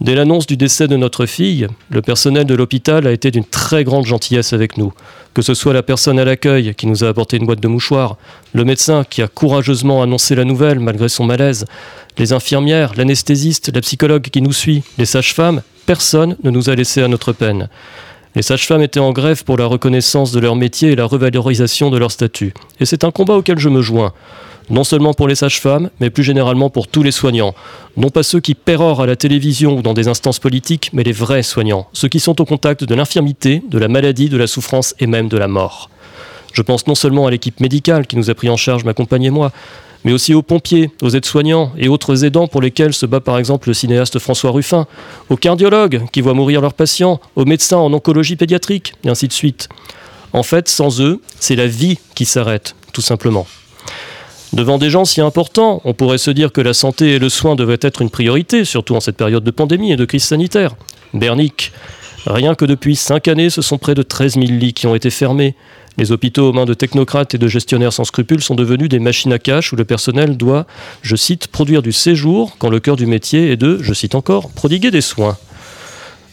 [0.00, 3.82] Dès l'annonce du décès de notre fille, le personnel de l'hôpital a été d'une très
[3.82, 4.92] grande gentillesse avec nous.
[5.34, 8.16] Que ce soit la personne à l'accueil qui nous a apporté une boîte de mouchoirs,
[8.52, 11.64] le médecin qui a courageusement annoncé la nouvelle malgré son malaise,
[12.16, 17.02] les infirmières, l'anesthésiste, la psychologue qui nous suit, les sages-femmes, personne ne nous a laissé
[17.02, 17.68] à notre peine.
[18.36, 21.98] Les sages-femmes étaient en grève pour la reconnaissance de leur métier et la revalorisation de
[21.98, 22.54] leur statut.
[22.78, 24.12] Et c'est un combat auquel je me joins.
[24.70, 27.54] Non seulement pour les sages-femmes, mais plus généralement pour tous les soignants.
[27.96, 31.12] Non pas ceux qui pérorent à la télévision ou dans des instances politiques, mais les
[31.12, 31.88] vrais soignants.
[31.94, 35.28] Ceux qui sont au contact de l'infirmité, de la maladie, de la souffrance et même
[35.28, 35.88] de la mort.
[36.52, 39.24] Je pense non seulement à l'équipe médicale qui nous a pris en charge, ma compagne
[39.24, 39.52] et moi,
[40.04, 43.68] mais aussi aux pompiers, aux aides-soignants et autres aidants pour lesquels se bat par exemple
[43.68, 44.86] le cinéaste François Ruffin,
[45.30, 49.32] aux cardiologues qui voient mourir leurs patients, aux médecins en oncologie pédiatrique, et ainsi de
[49.32, 49.68] suite.
[50.32, 53.46] En fait, sans eux, c'est la vie qui s'arrête, tout simplement.
[54.52, 57.54] Devant des gens si importants, on pourrait se dire que la santé et le soin
[57.54, 60.74] devraient être une priorité, surtout en cette période de pandémie et de crise sanitaire.
[61.12, 61.72] Bernic.
[62.26, 65.10] Rien que depuis cinq années, ce sont près de 13 000 lits qui ont été
[65.10, 65.54] fermés.
[65.98, 69.32] Les hôpitaux aux mains de technocrates et de gestionnaires sans scrupules sont devenus des machines
[69.32, 70.66] à cash où le personnel doit,
[71.02, 74.50] je cite, produire du séjour quand le cœur du métier est de, je cite encore,
[74.50, 75.36] prodiguer des soins.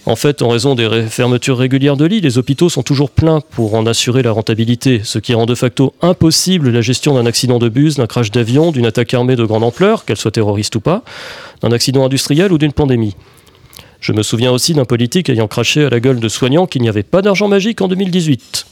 [0.07, 3.73] En fait, en raison des fermetures régulières de lits, les hôpitaux sont toujours pleins pour
[3.73, 7.69] en assurer la rentabilité, ce qui rend de facto impossible la gestion d'un accident de
[7.69, 11.03] bus, d'un crash d'avion, d'une attaque armée de grande ampleur, qu'elle soit terroriste ou pas,
[11.61, 13.15] d'un accident industriel ou d'une pandémie.
[13.99, 16.89] Je me souviens aussi d'un politique ayant craché à la gueule de soignants qu'il n'y
[16.89, 18.67] avait pas d'argent magique en 2018.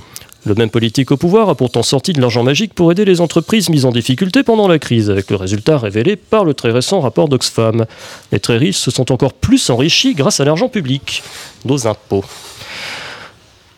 [0.46, 3.70] Le même politique au pouvoir a pourtant sorti de l'argent magique pour aider les entreprises
[3.70, 7.30] mises en difficulté pendant la crise, avec le résultat révélé par le très récent rapport
[7.30, 7.86] d'Oxfam.
[8.34, 11.24] Les très riches se sont encore plus enrichis grâce à l'argent public,
[11.64, 12.26] nos impôts.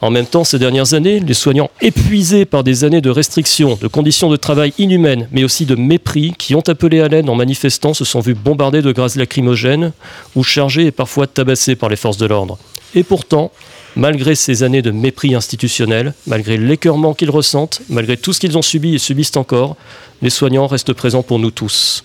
[0.01, 3.87] En même temps, ces dernières années, les soignants épuisés par des années de restrictions, de
[3.87, 7.93] conditions de travail inhumaines, mais aussi de mépris, qui ont appelé à l'aide en manifestant,
[7.93, 9.93] se sont vus bombardés de gaz lacrymogènes
[10.35, 12.57] ou chargés et parfois tabassés par les forces de l'ordre.
[12.93, 13.51] Et pourtant,
[13.95, 18.61] malgré ces années de mépris institutionnel, malgré l'écœurement qu'ils ressentent, malgré tout ce qu'ils ont
[18.61, 19.77] subi et subissent encore,
[20.21, 22.03] les soignants restent présents pour nous tous.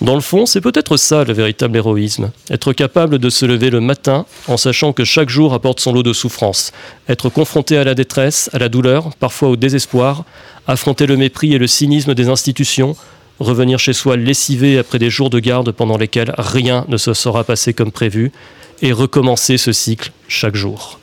[0.00, 2.30] Dans le fond, c'est peut-être ça le véritable héroïsme.
[2.50, 6.04] Être capable de se lever le matin en sachant que chaque jour apporte son lot
[6.04, 6.72] de souffrances.
[7.08, 10.24] Être confronté à la détresse, à la douleur, parfois au désespoir.
[10.68, 12.94] Affronter le mépris et le cynisme des institutions.
[13.40, 17.42] Revenir chez soi lessivé après des jours de garde pendant lesquels rien ne se sera
[17.42, 18.30] passé comme prévu.
[18.82, 21.00] Et recommencer ce cycle chaque jour.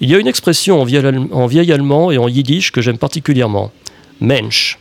[0.00, 3.72] Il y a une expression en vieil, allemand et en yiddish que j'aime particulièrement.
[4.20, 4.78] Mensch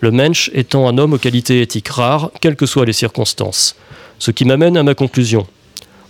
[0.00, 3.76] le mensch étant un homme aux qualités éthiques rares, quelles que soient les circonstances.
[4.18, 5.46] Ce qui m'amène à ma conclusion.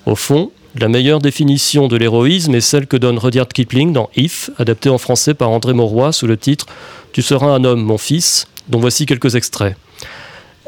[0.06, 4.50] Au fond, la meilleure définition de l'héroïsme est celle que donne Rudyard Kipling dans If,
[4.58, 6.66] adapté en français par André Mauroy sous le titre
[7.12, 9.76] Tu seras un homme, mon fils, dont voici quelques extraits.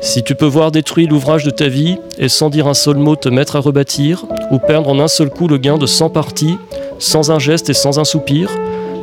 [0.02, 3.16] Si tu peux voir détruit l'ouvrage de ta vie et sans dire un seul mot
[3.16, 6.56] te mettre à rebâtir, ou perdre en un seul coup le gain de 100 parties,
[6.98, 8.50] sans un geste et sans un soupir,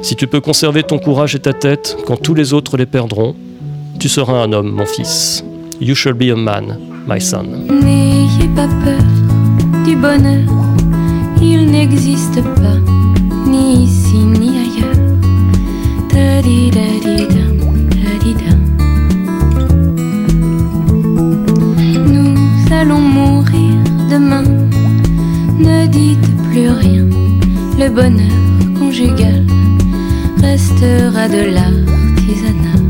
[0.01, 3.35] si tu peux conserver ton courage et ta tête quand tous les autres les perdront,
[3.99, 5.43] tu seras un homme, mon fils.
[5.79, 7.43] You shall be a man, my son.
[7.43, 9.01] N'ayez pas peur
[9.85, 10.49] du bonheur,
[11.39, 12.77] il n'existe pas,
[13.45, 15.07] ni ici ni ailleurs.
[25.87, 27.05] Dites plus rien.
[27.79, 29.45] Le bonheur conjugal
[30.41, 32.81] restera de l'artisanat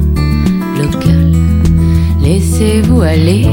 [0.77, 1.31] local.
[2.21, 3.45] Laissez-vous aller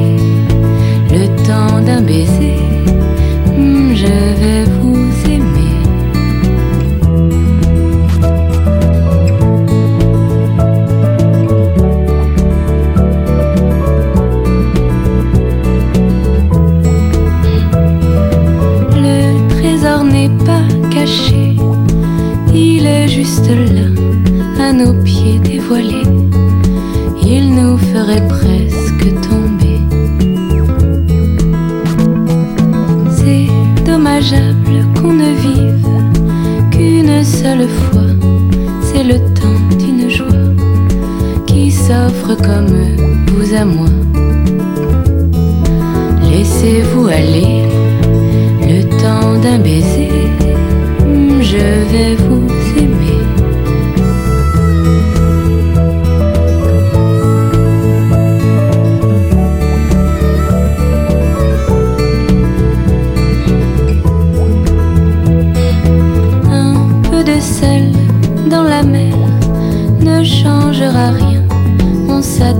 [1.10, 2.73] le temps d'un baiser.
[27.26, 29.80] Il nous ferait presque tomber.
[33.10, 33.46] C'est
[33.84, 35.88] dommageable qu'on ne vive
[36.70, 38.10] qu'une seule fois.
[38.82, 40.26] C'est le temps d'une joie
[41.46, 42.76] qui s'offre comme
[43.28, 43.88] vous à moi.
[46.30, 47.62] Laissez-vous aller
[48.60, 50.10] le temps d'un baiser.
[51.40, 51.56] Je
[51.90, 52.43] vais vous
[70.90, 71.42] rien.
[72.08, 72.53] On s'adore,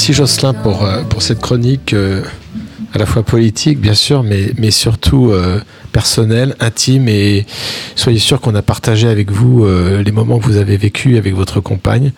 [0.00, 2.22] Merci Jocelyn pour, euh, pour cette chronique euh,
[2.94, 5.60] à la fois politique, bien sûr, mais, mais surtout euh,
[5.92, 7.06] personnelle, intime.
[7.06, 7.44] Et
[7.96, 11.60] soyez sûr qu'on a partagé avec vous les moments que vous avez vécus avec votre
[11.60, 12.12] compagne.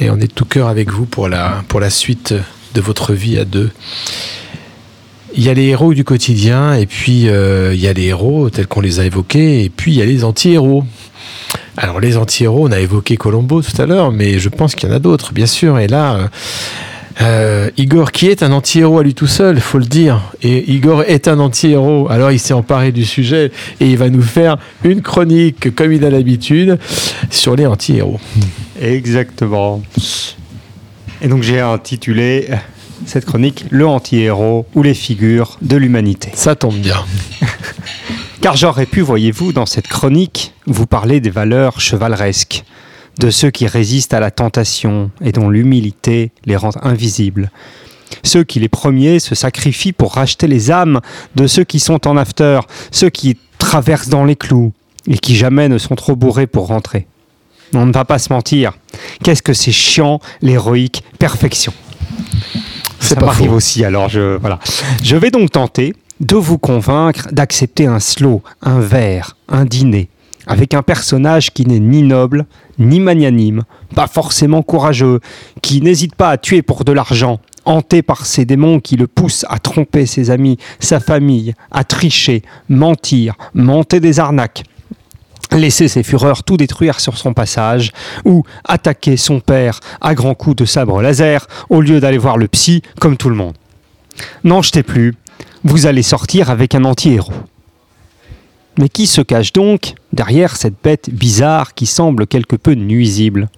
[0.00, 2.32] Et on est de tout cœur avec vous pour la, pour la suite
[2.72, 3.72] de votre vie à deux.
[5.36, 8.68] Il y a les héros du quotidien, et puis il y a les héros tels
[8.68, 10.82] qu'on les a évoqués, et puis il y a les anti-héros.
[11.76, 14.92] Alors les anti-héros, on a évoqué Colombo tout à l'heure, mais je pense qu'il y
[14.92, 15.78] en a d'autres, bien sûr.
[15.78, 16.30] Et là,
[17.20, 20.32] euh, Igor, qui est un anti-héros à lui tout seul, faut le dire.
[20.42, 22.08] Et Igor est un anti-héros.
[22.10, 23.50] Alors il s'est emparé du sujet
[23.80, 26.78] et il va nous faire une chronique, comme il a l'habitude,
[27.30, 28.20] sur les anti-héros.
[28.80, 29.82] Exactement.
[31.20, 32.48] Et donc j'ai intitulé
[33.06, 36.30] cette chronique Le anti-héros ou les figures de l'humanité.
[36.34, 37.04] Ça tombe bien.
[38.40, 42.64] Car j'aurais pu, voyez-vous, dans cette chronique, vous parler des valeurs chevaleresques,
[43.18, 47.50] de ceux qui résistent à la tentation et dont l'humilité les rend invisibles.
[48.22, 51.00] Ceux qui les premiers se sacrifient pour racheter les âmes
[51.34, 54.72] de ceux qui sont en after, ceux qui traversent dans les clous
[55.06, 57.06] et qui jamais ne sont trop bourrés pour rentrer.
[57.74, 58.72] On ne va pas se mentir.
[59.22, 61.72] Qu'est-ce que c'est chiant, l'héroïque perfection?
[63.00, 64.58] Ça m'arrive aussi, alors je, voilà.
[65.02, 70.08] Je vais donc tenter de vous convaincre d'accepter un slow, un verre, un dîner,
[70.48, 72.46] avec un personnage qui n'est ni noble,
[72.78, 73.62] ni magnanime,
[73.94, 75.20] pas forcément courageux,
[75.62, 79.44] qui n'hésite pas à tuer pour de l'argent, hanté par ces démons qui le poussent
[79.48, 84.64] à tromper ses amis, sa famille, à tricher, mentir, monter des arnaques
[85.50, 87.92] laisser ses fureurs tout détruire sur son passage,
[88.26, 92.48] ou attaquer son père à grands coups de sabre laser au lieu d'aller voir le
[92.48, 93.54] psy comme tout le monde.
[94.44, 95.14] N'en jetez plus,
[95.64, 97.32] vous allez sortir avec un anti-héros.
[98.78, 103.48] Mais qui se cache donc derrière cette bête bizarre qui semble quelque peu nuisible?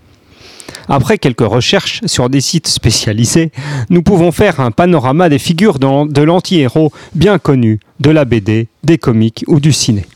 [0.88, 3.52] Après quelques recherches sur des sites spécialisés,
[3.90, 8.98] nous pouvons faire un panorama des figures de l'anti-héros bien connus de la BD, des
[8.98, 10.06] comics ou du ciné.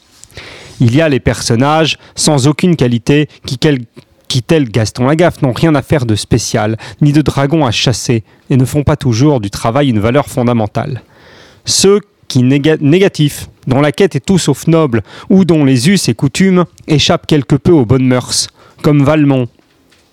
[0.81, 3.59] Il y a les personnages sans aucune qualité qui,
[4.27, 8.25] qui tels Gaston Lagaffe, n'ont rien à faire de spécial, ni de dragon à chasser,
[8.49, 11.03] et ne font pas toujours du travail une valeur fondamentale.
[11.65, 12.01] Ceux
[12.35, 13.33] qui
[13.67, 17.55] dont la quête est tout sauf noble, ou dont les us et coutumes échappent quelque
[17.55, 18.49] peu aux bonnes mœurs,
[18.83, 19.47] comme Valmont,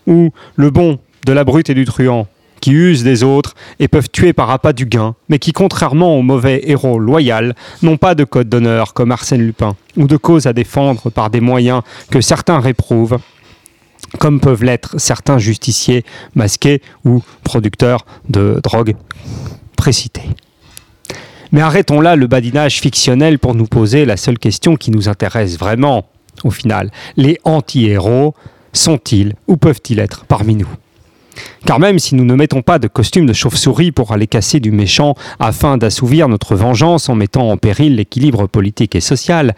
[0.06, 2.28] ou le bon de la brute et du truand,
[2.60, 6.22] qui usent des autres et peuvent tuer par appât du gain, mais qui, contrairement au
[6.22, 10.54] mauvais héros loyal, n'ont pas de code d'honneur comme Arsène Lupin, ou de cause à
[10.54, 11.82] défendre par des moyens
[12.12, 13.18] que certains réprouvent,
[14.20, 16.04] comme peuvent l'être certains justiciers
[16.36, 18.96] masqués ou producteurs de drogue
[19.76, 20.30] précités.
[21.52, 25.58] Mais arrêtons là le badinage fictionnel pour nous poser la seule question qui nous intéresse
[25.58, 26.06] vraiment,
[26.44, 26.92] au final.
[27.18, 28.34] Les anti-héros
[28.74, 30.70] sont-ils ou peuvent-ils être parmi nous?
[31.66, 34.72] Car même si nous ne mettons pas de costume de chauve-souris pour aller casser du
[34.72, 39.56] méchant afin d'assouvir notre vengeance en mettant en péril l'équilibre politique et social,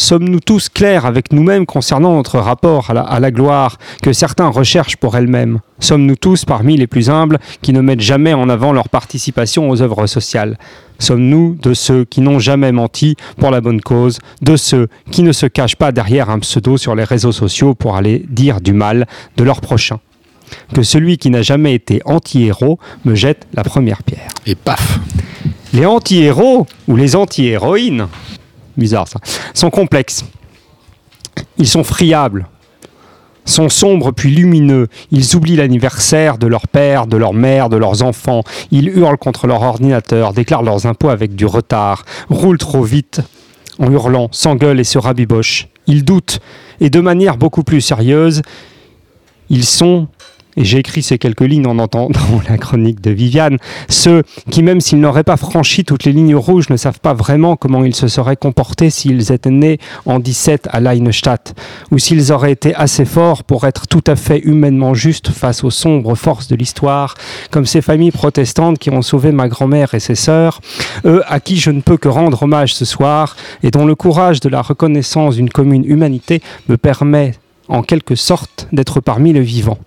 [0.00, 4.48] sommes-nous tous clairs avec nous-mêmes concernant notre rapport à la, à la gloire que certains
[4.48, 5.60] recherchent pour elles-mêmes?
[5.78, 9.82] Sommes-nous tous parmi les plus humbles qui ne mettent jamais en avant leur participation aux
[9.82, 10.58] œuvres sociales?
[10.98, 15.32] Sommes-nous de ceux qui n'ont jamais menti pour la bonne cause, de ceux qui ne
[15.32, 19.06] se cachent pas derrière un pseudo sur les réseaux sociaux pour aller dire du mal
[19.36, 20.00] de leur prochain?
[20.74, 24.30] Que celui qui n'a jamais été anti-héros me jette la première pierre.
[24.46, 24.98] Et paf.
[25.72, 28.08] Les anti-héros ou les anti-héroïnes,
[28.80, 29.20] bizarre ça,
[29.54, 30.24] sont complexes.
[31.58, 32.48] Ils sont friables,
[33.44, 34.88] sont sombres puis lumineux.
[35.12, 38.42] Ils oublient l'anniversaire de leur père, de leur mère, de leurs enfants.
[38.72, 43.20] Ils hurlent contre leur ordinateur, déclarent leurs impôts avec du retard, roulent trop vite
[43.78, 45.68] en hurlant, s'engueulent et se rabibochent.
[45.86, 46.40] Ils doutent
[46.80, 48.42] et de manière beaucoup plus sérieuse,
[49.48, 50.08] ils sont,
[50.56, 53.58] j'ai écrit ces quelques lignes en entendant la chronique de Viviane,
[53.88, 57.56] ceux qui, même s'ils n'auraient pas franchi toutes les lignes rouges, ne savent pas vraiment
[57.56, 61.54] comment ils se seraient comportés s'ils étaient nés en 17 à Leinstadt,
[61.90, 65.70] ou s'ils auraient été assez forts pour être tout à fait humainement justes face aux
[65.70, 67.14] sombres forces de l'histoire,
[67.50, 70.60] comme ces familles protestantes qui ont sauvé ma grand-mère et ses sœurs,
[71.04, 74.40] eux à qui je ne peux que rendre hommage ce soir, et dont le courage
[74.40, 77.34] de la reconnaissance d'une commune humanité me permet
[77.68, 79.78] en quelque sorte d'être parmi les vivants.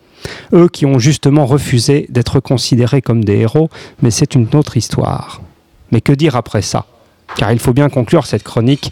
[0.53, 3.69] Eux qui ont justement refusé d'être considérés comme des héros,
[4.01, 5.41] mais c'est une autre histoire.
[5.91, 6.85] Mais que dire après ça?
[7.35, 8.91] Car il faut bien conclure cette chronique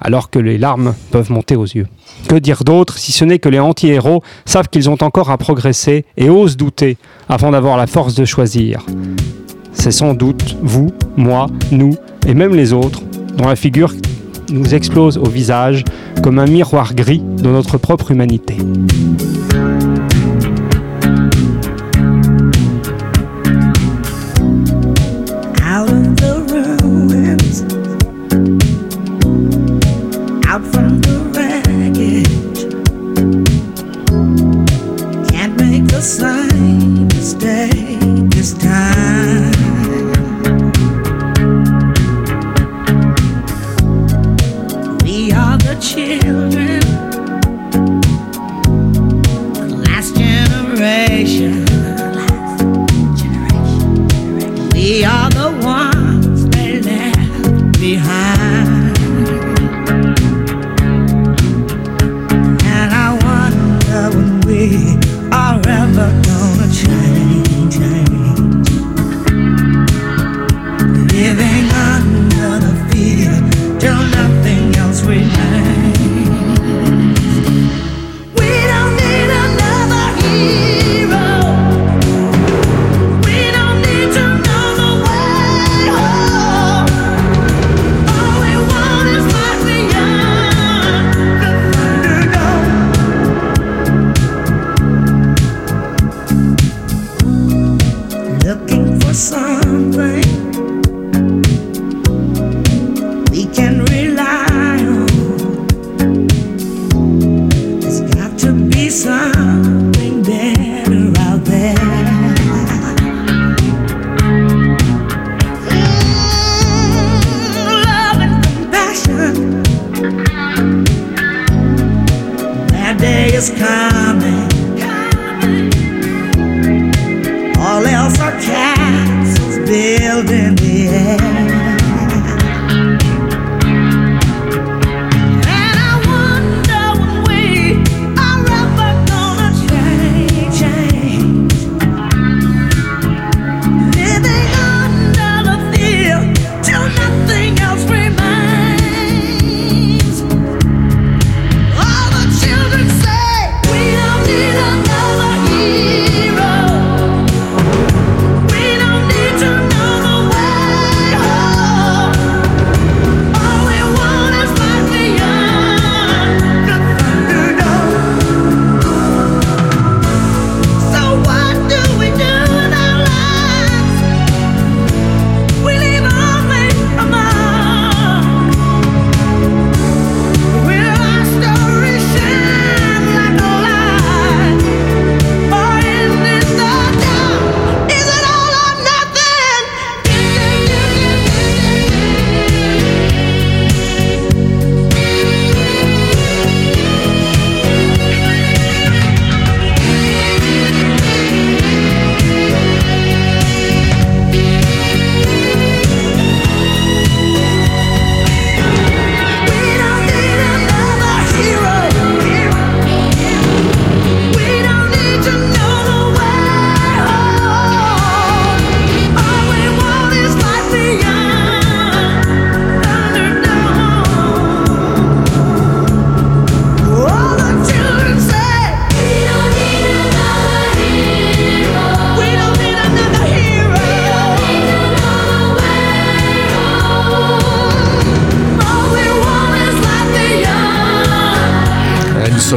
[0.00, 1.86] alors que les larmes peuvent monter aux yeux.
[2.28, 6.04] Que dire d'autre si ce n'est que les anti-héros savent qu'ils ont encore à progresser
[6.16, 6.96] et osent douter
[7.28, 8.84] avant d'avoir la force de choisir?
[9.72, 11.96] C'est sans doute vous, moi, nous
[12.26, 13.02] et même les autres
[13.36, 13.94] dont la figure
[14.50, 15.84] nous explose au visage
[16.22, 18.56] comme un miroir gris de notre propre humanité.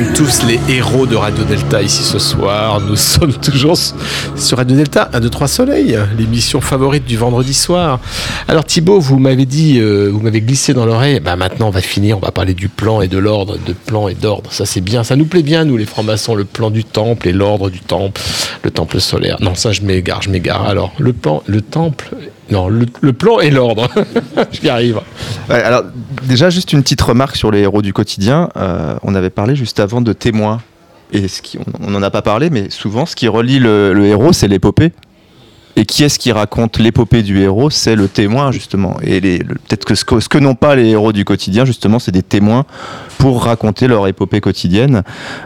[0.01, 2.81] Sommes tous les héros de Radio Delta ici ce soir.
[2.81, 3.77] Nous sommes toujours
[4.35, 8.01] sur Radio Delta 1, 2, 3 Soleil, l'émission favorite du vendredi soir.
[8.49, 11.79] Alors Thibaut, vous m'avez dit, euh, vous m'avez glissé dans l'oreille, bah maintenant on va
[11.79, 14.51] finir, on va parler du plan et de l'ordre, de plan et d'ordre.
[14.51, 17.31] Ça c'est bien, ça nous plaît bien nous les francs-maçons, le plan du temple et
[17.31, 18.21] l'ordre du temple,
[18.63, 19.37] le temple solaire.
[19.39, 20.65] Non ça je m'égare, je m'égare.
[20.65, 22.09] Alors le plan, le temple,
[22.51, 23.89] non le, plan et l'ordre.
[24.51, 25.01] J'y arrive.
[25.49, 25.83] Alors,
[26.23, 28.49] déjà, juste une petite remarque sur les héros du quotidien.
[28.57, 30.61] Euh, on avait parlé juste avant de témoins.
[31.11, 34.33] Et ce qui, on n'en a pas parlé, mais souvent, ce qui relie le héros,
[34.33, 34.91] c'est l'épopée.
[35.77, 37.69] Et qui est-ce qui raconte l'épopée du héros?
[37.69, 38.95] C'est le témoin, justement.
[39.03, 41.99] Et le- peut-être que ce que, ce que n'ont pas les héros du quotidien, justement,
[41.99, 42.63] c'est des témoins
[43.17, 45.03] pour raconter leur épopée quotidienne.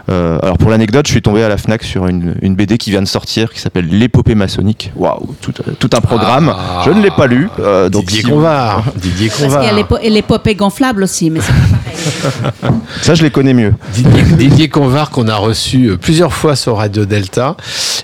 [0.08, 2.90] Euh, alors, pour l'anecdote, je suis tombé à la Fnac sur une, une BD qui
[2.90, 4.92] vient de sortir, qui s'appelle L'épopée maçonnique.
[4.94, 6.54] Waouh, tout, tout un programme.
[6.56, 6.82] Ah.
[6.86, 7.48] je ne l'ai pas lu.
[7.58, 8.84] euh, donc Didier si- Convard.
[8.96, 9.98] Didier Parce qu'il y a Convard.
[10.04, 11.96] et l'épopée gonflable aussi, mais c'est pas pareil.
[13.02, 13.74] Ça, je les connais mieux.
[14.36, 17.56] Didier, Convard qu'on a reçu euh, plusieurs fois sur Radio Delta.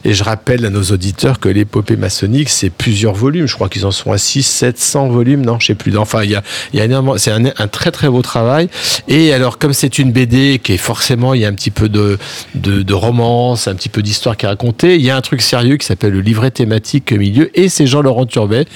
[0.05, 3.47] Et je rappelle à nos auditeurs que l'épopée maçonnique, c'est plusieurs volumes.
[3.47, 5.45] Je crois qu'ils en sont à 6, 700 volumes.
[5.45, 5.97] Non, je sais plus.
[5.99, 6.43] Enfin, il y a,
[6.73, 7.03] y a.
[7.19, 8.69] C'est un, très très beau travail.
[9.09, 11.89] Et alors, comme c'est une BD qui est forcément, il y a un petit peu
[11.89, 12.19] de,
[12.55, 15.77] de, romance, un petit peu d'histoire qui est racontée, il y a un truc sérieux
[15.77, 17.51] qui s'appelle le livret thématique milieu.
[17.59, 18.67] Et c'est Jean-Laurent Turbet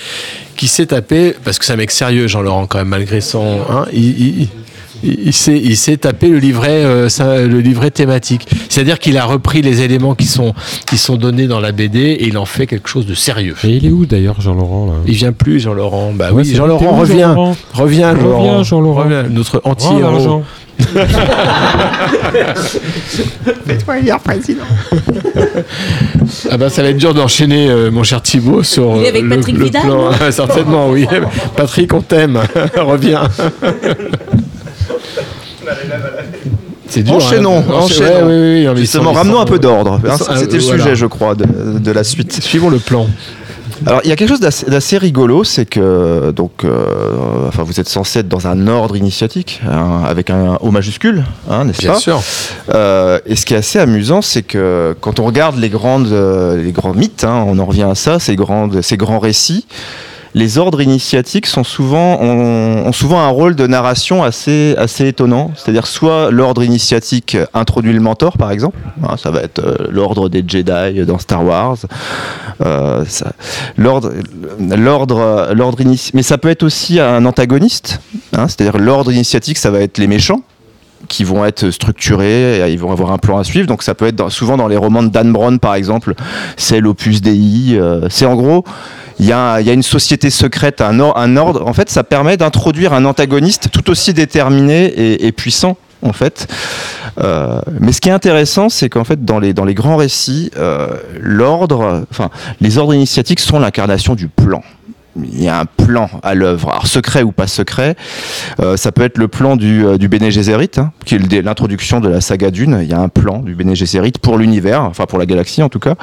[0.56, 3.60] qui s'est tapé, parce que c'est un mec sérieux, Jean-Laurent, quand même, malgré son.
[3.70, 3.86] Hein,
[5.02, 8.46] il, s'est, il s'est tapé le livret, euh, ça- le livret thématique.
[8.68, 10.54] C'est-à-dire qu'il a repris les éléments qui sont,
[10.86, 13.54] qui sont donnés dans la BD et il en fait quelque chose de sérieux.
[13.64, 14.92] Et il est où d'ailleurs, Jean-Laurent là?
[15.06, 16.12] Il vient plus, Jean-Laurent.
[16.14, 17.28] Bah Ouais, oui, c'est Jean-Laurent, vrai, t'es où, reviens.
[17.34, 17.56] Jean-Laurent?
[17.74, 18.40] Reviens, Laurent.
[18.42, 19.02] Reviens, Jean-Laurent.
[19.04, 20.00] Reviens, notre Rends anti-héros.
[20.00, 20.42] l'argent.
[26.50, 29.28] Ah bah ça va être dur d'enchaîner, euh, mon cher Thibaut, sur est avec euh,
[29.28, 29.96] Patrick le Vidal, plan.
[30.10, 30.10] non?
[30.30, 31.06] Certainement, oui.
[31.56, 32.40] Patrick, on t'aime.
[32.76, 33.22] Reviens.
[36.88, 37.14] C'est dur.
[37.14, 37.72] Enchaînons, hein.
[37.72, 38.26] enchaînons.
[38.26, 40.00] Ouais, oui, oui, Justement, ramenons un peu d'ordre.
[40.08, 40.82] hein, C'était le euh, voilà.
[40.82, 42.42] sujet, je crois, de, de la suite.
[42.42, 43.06] Suivons le plan.
[43.86, 47.88] Alors, il y a quelque chose d'assez rigolo, c'est que donc, euh, enfin, vous êtes
[47.88, 51.98] censé être dans un ordre initiatique, hein, avec un O majuscule, hein, n'est-ce Bien pas
[51.98, 52.20] sûr.
[52.74, 56.12] Euh, Et ce qui est assez amusant, c'est que quand on regarde les grandes,
[56.62, 59.64] les grands mythes, hein, on en revient à ça, ces grandes, ces grands récits.
[60.34, 65.50] Les ordres initiatiques ont, souvent un rôle de narration assez, étonnant.
[65.56, 68.78] C'est-à-dire soit l'ordre initiatique introduit le mentor, par exemple.
[69.02, 71.78] Hein, ça va être euh, l'ordre des Jedi dans Star Wars.
[72.64, 73.04] Euh,
[73.76, 74.12] l'ordre,
[76.14, 78.00] Mais ça peut être aussi un antagoniste.
[78.36, 80.42] hein, c'est-à-dire l'ordre initiatique, ça va être les méchants
[81.10, 83.66] qui vont être structurés, et ils vont avoir un plan à suivre.
[83.66, 86.14] Donc ça peut être souvent dans les romans de Dan Brown, par exemple,
[86.56, 87.76] c'est l'opus Dei.
[87.76, 88.64] euh, c'est en gros,
[89.18, 91.66] il y, a, une société secrète, un, or- un ordre.
[91.66, 94.86] En fait, ça permet d'introduire un antagoniste tout aussi déterminé
[95.26, 95.76] et, puissant.
[96.02, 96.46] En fait,
[97.18, 100.86] Euh, mais ce qui est intéressant, c'est qu'en fait, dans les, grands récits, euh,
[102.60, 104.62] les ordres initiatiques sont l'incarnation du plan.
[105.32, 107.96] Il y a un plan à l'œuvre, secret ou pas secret.
[108.60, 112.00] Euh, ça peut être le plan du, euh, du Bene Gesserit, hein, qui est l'introduction
[112.00, 112.78] de la saga Dune.
[112.82, 115.68] Il y a un plan du Bene Gesserit pour l'univers, enfin pour la galaxie en
[115.68, 115.94] tout cas.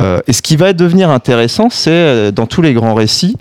[0.00, 3.36] Euh, et ce qui va devenir intéressant, c'est dans tous les grands récits,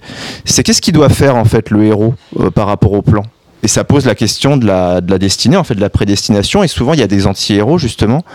[0.46, 2.16] c'est qu'est-ce qu'il doit faire en fait le héros
[2.56, 3.24] par rapport au plan?
[3.64, 6.64] Et ça pose la question de la, de la destinée, en fait, de la prédestination.
[6.64, 8.26] Et souvent, il y a des anti-héros, justement,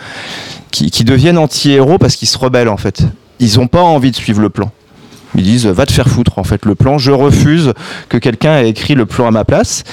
[0.71, 3.03] qui, qui deviennent anti-héros parce qu'ils se rebellent, en fait.
[3.39, 4.73] Ils n'ont pas envie de suivre le plan.
[5.35, 6.99] Ils disent, va te faire foutre, en fait, le plan.
[6.99, 7.73] Je refuse
[8.09, 9.85] que quelqu'un ait écrit le plan à ma place.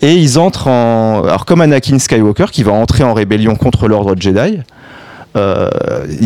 [0.00, 1.24] Et ils entrent en.
[1.24, 4.58] Alors, comme Anakin Skywalker, qui va entrer en rébellion contre l'ordre Jedi.
[5.36, 5.70] euh,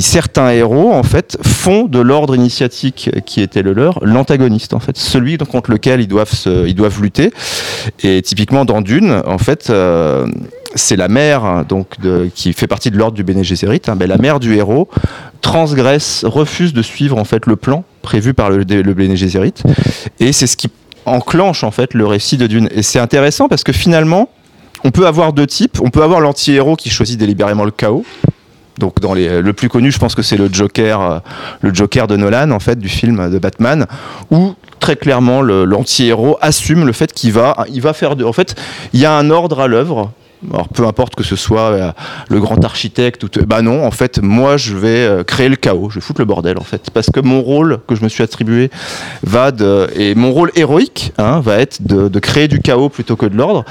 [0.01, 4.97] certains héros en fait font de l'ordre initiatique qui était le leur l'antagoniste en fait
[4.97, 6.33] celui contre lequel ils doivent
[6.67, 7.33] ils doivent lutter
[8.03, 10.27] et typiquement dans Dune en fait euh,
[10.75, 11.87] c'est la mère hein, donc
[12.35, 14.89] qui fait partie de l'ordre du Bene Gesserit hein, ben, la mère du héros
[15.41, 19.15] transgresse refuse de suivre en fait le plan prévu par le, le Bene
[20.21, 20.69] et c'est ce qui
[21.05, 22.69] enclenche en fait le récit de Dune.
[22.71, 24.31] Et c'est intéressant parce que finalement
[24.85, 25.79] on peut avoir deux types.
[25.83, 28.05] On peut avoir l'anti-héros qui choisit délibérément le chaos.
[28.79, 31.19] Donc dans les, le plus connu, je pense que c'est le Joker, euh,
[31.63, 33.87] le Joker de Nolan en fait du film de Batman,
[34.31, 38.55] où très clairement l'anti-héros assume le fait qu'il va, il va faire de, en fait,
[38.93, 40.13] il y a un ordre à l'œuvre.
[40.53, 41.93] Alors peu importe que ce soit euh,
[42.29, 45.89] le grand architecte ou bah non, en fait, moi je vais euh, créer le chaos,
[45.91, 48.23] je vais foutre le bordel en fait, parce que mon rôle que je me suis
[48.23, 48.71] attribué
[49.23, 53.17] va de et mon rôle héroïque hein, va être de, de créer du chaos plutôt
[53.17, 53.65] que de l'ordre.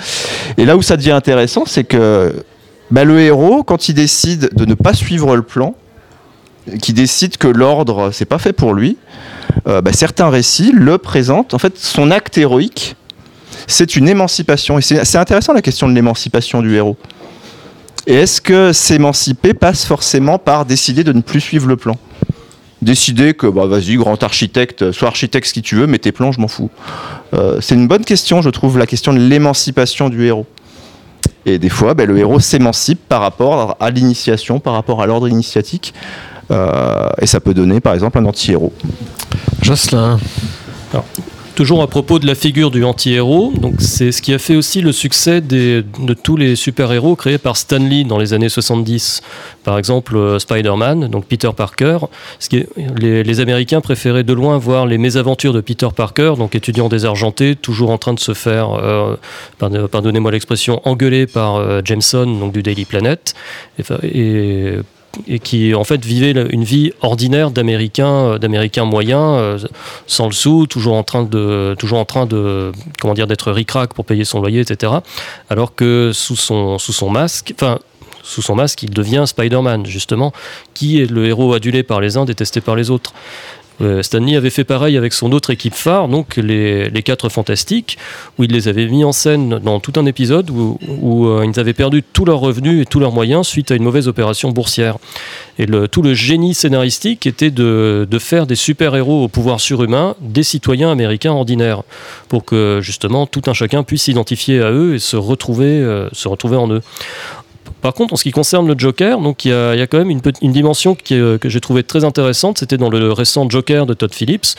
[0.58, 2.44] Et là où ça devient intéressant, c'est que
[2.92, 5.76] bah, le héros, quand il décide de ne pas suivre le plan,
[6.82, 8.98] qui décide que l'ordre, c'est pas fait pour lui,
[9.68, 11.54] euh, bah, certains récits le présentent.
[11.54, 12.96] En fait, son acte héroïque,
[13.68, 14.78] c'est une émancipation.
[14.78, 16.98] Et c'est intéressant la question de l'émancipation du héros.
[18.08, 21.98] Et est-ce que s'émanciper passe forcément par décider de ne plus suivre le plan?
[22.82, 26.32] Décider que, bah, vas-y, grand architecte, sois architecte ce qui tu veux, mais tes plans,
[26.32, 26.70] je m'en fous.
[27.34, 30.46] Euh, c'est une bonne question, je trouve, la question de l'émancipation du héros.
[31.48, 35.28] Et des fois, ben, le héros s'émancipe par rapport à l'initiation, par rapport à l'ordre
[35.28, 35.94] initiatique.
[36.52, 38.74] Euh, et ça peut donner, par exemple, un anti-héros.
[39.62, 40.20] Jocelyn.
[41.56, 44.82] Toujours à propos de la figure du anti-héros, donc c'est ce qui a fait aussi
[44.82, 45.86] le succès de
[46.22, 49.22] tous les super-héros créés par Stan Lee dans les années 70.
[49.64, 52.00] Par exemple, euh, Spider-Man, donc Peter Parker.
[52.40, 52.68] Ce qui est-
[53.00, 57.90] les, Américains préféraient de loin voir les mésaventures de Peter Parker, donc étudiant désargenté, toujours
[57.90, 59.16] en train de se faire, euh,
[59.58, 63.34] pardon- pardonnez-moi l'expression, engueuler par euh, Jameson, donc du Daily Planet.
[64.04, 64.74] Et
[65.28, 69.60] et qui en fait vivait une vie ordinaire d'américain euh, d'américain moyen euh,
[70.08, 73.94] sans le sou toujours en train de toujours en train de comment dire d'être ric-rac
[73.94, 74.94] pour payer son loyer etc
[75.50, 77.80] alors que sous son sous son masque enfin
[78.26, 80.34] sous son masque, il devient Spider-Man, justement,
[80.74, 83.14] qui est le héros adulé par les uns, détesté par les autres.
[83.82, 87.98] Euh, Stanley avait fait pareil avec son autre équipe phare, donc les, les quatre fantastiques,
[88.38, 91.60] où il les avait mis en scène dans tout un épisode où, où, euh, ils
[91.60, 94.98] avaient perdu tous leurs revenus et tous leurs moyens suite à une mauvaise opération boursière.
[95.58, 100.44] Et tout le génie scénaristique était de, de faire des super-héros au pouvoir surhumain des
[100.44, 101.84] citoyens américains ordinaires,
[102.28, 106.28] pour que justement tout un chacun puisse s'identifier à eux et se retrouver, euh, se
[106.28, 106.82] retrouver en eux.
[107.86, 110.52] Par contre, en ce qui concerne le Joker, donc il y a, quand même une,
[110.52, 112.58] dimension que j'ai trouvé très intéressante.
[112.58, 114.56] C'était dans le récent Joker de Todd Phillips,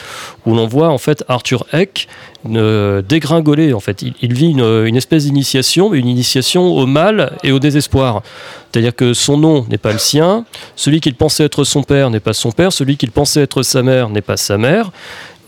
[0.47, 2.07] où l'on voit en fait Arthur Heck
[2.55, 3.73] euh, dégringoler.
[3.73, 8.23] En fait, il, vit une, espèce d'initiation, une initiation au mal et au désespoir.
[8.71, 10.45] C'est-à-dire que son nom n'est pas le sien,
[10.77, 13.83] celui qu'il pensait être son père n'est pas son père, celui qu'il pensait être sa
[13.83, 14.93] mère n'est pas sa mère.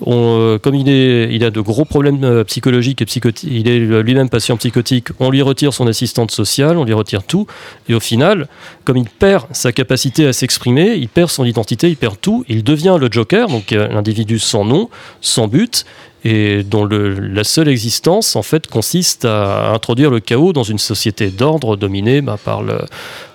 [0.07, 3.79] Euh, comme il, est, il a de gros problèmes euh, psychologiques et psychotiques, il est
[4.03, 7.47] lui-même patient psychotique, on lui retire son assistante sociale, on lui retire tout,
[7.89, 8.49] et au final,
[8.85, 12.62] comme il perd sa capacité à s'exprimer, il perd son identité, il perd tout, il
[12.62, 14.89] devient le Joker, donc euh, l'individu sans nom,
[15.20, 15.85] sans but,
[16.31, 21.31] et dont la seule existence en fait consiste à introduire le chaos dans une société
[21.31, 22.81] d'ordre dominée bah, par, le,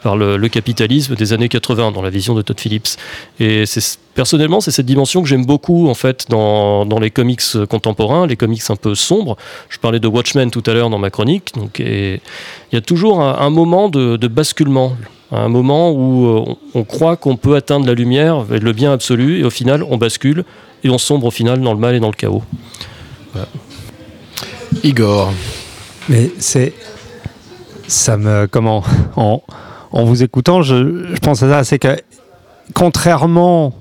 [0.03, 2.89] par le, capitalisme des années 80 dans la vision de Todd Phillips.
[3.39, 3.63] Et
[4.13, 8.35] personnellement c'est cette dimension que j'aime beaucoup en fait dans, dans les comics contemporains, les
[8.35, 9.37] comics un peu sombres.
[9.69, 12.19] Je parlais de Watchmen tout à l'heure dans ma chronique, donc il
[12.73, 14.95] y a toujours un, moment de basculement.
[15.31, 19.39] Un moment où euh, on, on croit qu'on peut atteindre la lumière, le bien absolu,
[19.39, 20.43] et au final on bascule
[20.83, 22.43] et on sombre au final dans le mal et dans le chaos.
[24.83, 25.33] Igor.
[26.09, 26.73] Mais c'est.
[27.87, 28.47] Ça me.
[28.47, 28.83] Comment
[29.15, 29.41] En,
[29.91, 31.97] en vous écoutant, je, je pense à ça, c'est que
[32.73, 33.73] contrairement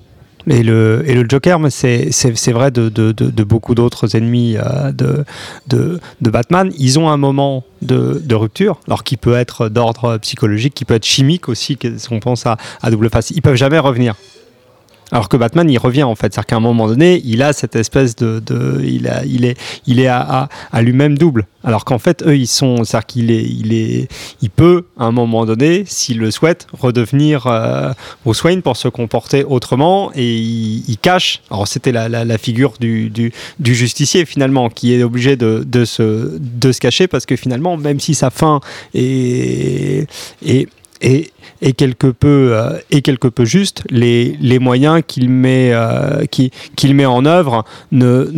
[0.48, 5.24] Et le, et le Joker, c'est vrai de, de, de, beaucoup d'autres ennemis euh, de,
[5.68, 6.72] de, Batman.
[6.78, 11.04] Ils ont un moment de, rupture, alors qui peut être d'ordre psychologique, qui peut être
[11.04, 13.30] chimique aussi, si on pense à, à double face.
[13.30, 14.14] Ils peuvent jamais revenir.
[15.12, 16.32] Alors que Batman, il revient en fait.
[16.32, 18.40] C'est-à-dire qu'à un moment donné, il a cette espèce de.
[18.44, 19.56] de- il, a, il est,
[19.86, 21.46] il est à, à, à lui-même double.
[21.62, 22.82] Alors qu'en fait, eux, ils sont.
[22.82, 24.08] C'est-à-dire qu'il est, il est,
[24.40, 27.92] il peut, à un moment donné, s'il le souhaite, redevenir euh,
[28.24, 31.42] Bruce Wayne pour se comporter autrement et il, il cache.
[31.50, 35.62] Alors, c'était la, la, la figure du, du, du justicier finalement qui est obligé de,
[35.66, 38.60] de, se, de se cacher parce que finalement, même si sa fin
[38.94, 40.06] est.
[40.44, 40.68] est
[41.02, 41.30] et,
[41.60, 46.94] et quelque peu euh, et quelque peu juste les, moyens qu'il met euh, qui- qu'il
[46.94, 48.28] met en œuvre ne,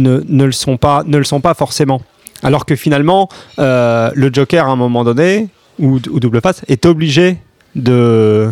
[0.44, 2.02] le sont pas ne le sont pas forcément.
[2.42, 3.28] Alors que finalement
[3.58, 7.38] euh, le Joker à un moment donné ou, ou double face est obligé
[7.74, 8.50] de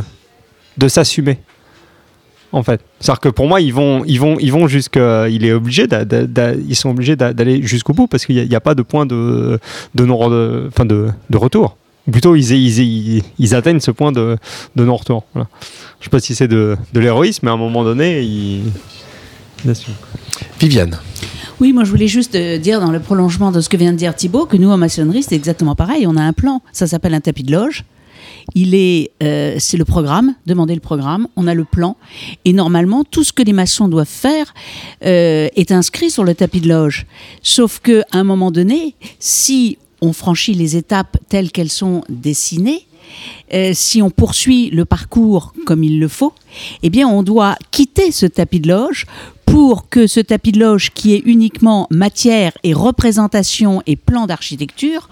[0.88, 1.38] s'assumer
[2.52, 2.80] en fait.
[3.00, 4.04] C'est à dire que pour moi ils vont
[4.66, 5.86] jusqu'à il est obligé
[6.68, 9.58] ils sont obligés d'a- d'aller jusqu'au bout parce qu'il n'y a, pas de point de
[11.36, 11.76] retour.
[11.76, 14.36] ou plutôt ils, ils, ils, ils atteignent ce point de,
[14.76, 15.24] de non-retour.
[15.34, 15.48] Voilà.
[16.00, 18.62] Je sais pas si c'est de, de l'héroïsme, mais à un moment donné, ils.
[20.58, 20.98] Viviane.
[21.60, 23.96] Oui, moi je voulais juste euh, dire dans le prolongement de ce que vient de
[23.96, 26.04] dire Thibaut que nous en maçonnerie c'est exactement pareil.
[26.08, 27.84] On a un plan, ça s'appelle un tapis de loge.
[28.56, 30.34] Il est, euh, c'est le programme.
[30.46, 31.28] Demandez le programme.
[31.36, 31.96] On a le plan
[32.44, 34.52] et normalement tout ce que les maçons doivent faire
[35.04, 37.06] euh, est inscrit sur le tapis de loge.
[37.42, 42.86] Sauf que à un moment donné, si on franchit les étapes telles qu'elles sont dessinées,
[43.54, 46.32] euh, si on poursuit le parcours comme il le faut,
[46.82, 49.06] eh bien, on doit quitter ce tapis de loge
[49.46, 55.10] pour que ce tapis de loge, qui est uniquement matière et représentation et plan d'architecture,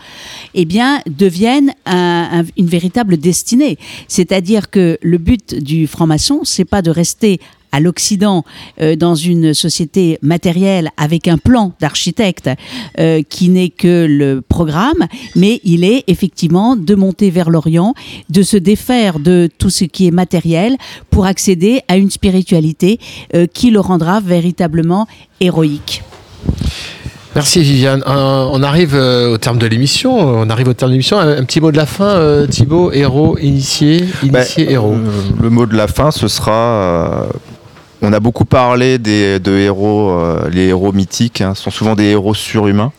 [0.54, 3.76] eh bien, devienne un- un- une véritable destinée.
[4.08, 7.38] C'est-à-dire que le but du franc-maçon, c'est pas de rester
[7.72, 8.44] à l'Occident,
[8.80, 12.51] euh, dans une société matérielle avec un plan d'architecte
[12.98, 15.06] euh, qui n'est que le programme,
[15.36, 17.94] mais il est effectivement de monter vers l'Orient,
[18.28, 20.76] de se défaire de tout ce qui est matériel
[21.10, 22.98] pour accéder à une spiritualité
[23.34, 25.06] euh, qui le rendra véritablement
[25.40, 26.02] héroïque.
[27.34, 28.02] Merci Viviane.
[28.06, 30.18] On arrive au terme de l'émission.
[30.18, 31.18] On arrive au terme de l'émission.
[31.18, 32.90] Un, petit mot de la fin, Thibaut.
[32.92, 34.94] Héros, initié, initié, Ben, héros.
[34.94, 37.26] euh, le mot de la fin, ce sera.
[38.02, 42.05] On a beaucoup parlé des, de héros, euh, les héros mythiques hein, sont souvent des
[42.05, 42.93] héros surhumains.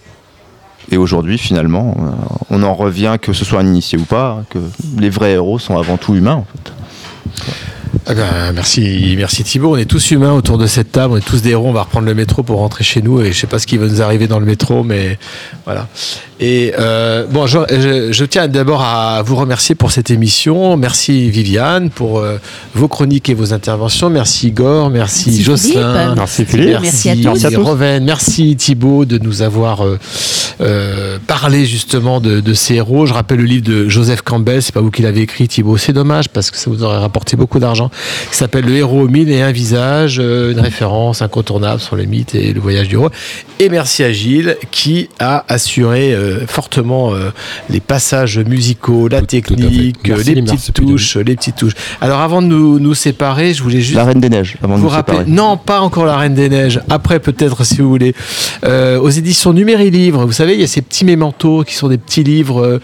[0.90, 2.10] Et aujourd'hui, finalement, euh,
[2.50, 4.60] on en revient que ce soit un initié ou pas, hein, que
[4.98, 6.44] les vrais héros sont avant tout humains.
[8.08, 9.74] Ah ben, merci, merci Thibaut.
[9.76, 11.14] On est tous humains autour de cette table.
[11.14, 11.68] On est tous des héros.
[11.68, 13.22] On va reprendre le métro pour rentrer chez nous.
[13.22, 15.18] Et je sais pas ce qui va nous arriver dans le métro, mais
[15.66, 15.88] voilà.
[16.40, 20.76] Et euh, bon, je, je- je tiens d'abord à vous remercier pour cette émission.
[20.78, 22.38] Merci Viviane pour euh,
[22.74, 24.10] vos chroniques et vos interventions.
[24.10, 24.90] Merci Igor.
[24.90, 25.94] Merci, Merci Jocelyn.
[26.04, 26.16] Philippe.
[26.18, 26.80] Merci Philippe.
[26.82, 27.24] Merci à tous.
[27.24, 27.62] Merci à tous.
[27.64, 28.04] Roven.
[28.04, 30.00] Merci Thibaut de nous avoir euh,
[30.62, 33.06] euh, parlé justement de, de ces héros.
[33.06, 35.94] Je rappelle le livre de Joseph Campbell, c'est pas vous qui l'avez écrit Thibaut, c'est
[35.94, 39.30] dommage parce que ça vous aurait rapporté beaucoup d'argent, qui s'appelle Le héros aux mille
[39.32, 43.10] et un visage, euh, une référence incontournable sur le mythe et le voyage du héros.
[43.60, 47.32] Et merci à Gilles qui a assuré euh, fortement euh,
[47.70, 51.74] les passages musicaux, la Tout- technique, Merci, les petites touches, les petites touches.
[52.00, 54.80] Alors avant de nous, nous séparer, je voulais juste La Reine des Neiges, avant de
[54.80, 55.32] vous nous rappelez séparer.
[55.36, 56.80] Non, pas encore la Reine des Neiges.
[56.90, 58.14] Après, peut-être, si vous voulez.
[58.64, 61.98] Euh, aux éditions Numérlivre, vous savez, il y a ces petits mémentos qui sont des
[61.98, 62.80] petits livres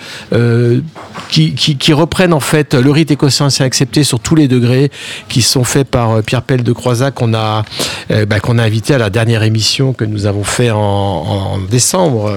[1.29, 4.86] qui, qui, qui reprennent en fait le rite écossais accepté sur tous les degrés,
[5.29, 7.63] qui sont faits par euh, Pierre Pelle de Croisac, qu'on a,
[8.11, 11.57] euh, bah, qu'on a invité à la dernière émission que nous avons fait en, en
[11.59, 12.31] décembre.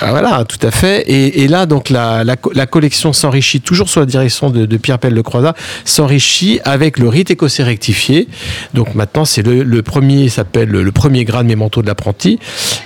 [0.00, 1.04] Ah, voilà, tout à fait.
[1.10, 4.98] Et, là, donc, la, la, co- la collection s'enrichit toujours sous la direction de, Pierre
[4.98, 5.54] Pelle de Croisat,
[5.84, 8.28] s'enrichit avec le rite écossais rectifié.
[8.74, 12.38] Donc maintenant, c'est le, le premier, s'appelle le premier grade mémento de l'apprenti.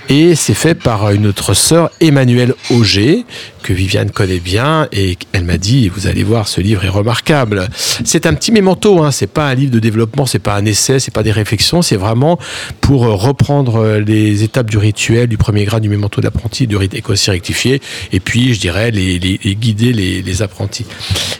[0.08, 3.24] Et c'est fait par une autre sœur, Emmanuelle Auger,
[3.62, 4.88] que Viviane connaît bien.
[4.92, 7.68] Et elle m'a dit, vous allez voir, ce livre est remarquable.
[8.04, 9.10] C'est un petit mémento, hein.
[9.10, 11.96] c'est pas un livre de développement, c'est pas un essai, c'est pas des réflexions, c'est
[11.96, 12.38] vraiment
[12.80, 16.94] pour reprendre les étapes du rituel, du premier grade du mémento de l'apprenti, du rite
[17.00, 17.80] écossais rectifié,
[18.12, 20.86] et puis je dirais les, les- les guider les, les apprentis.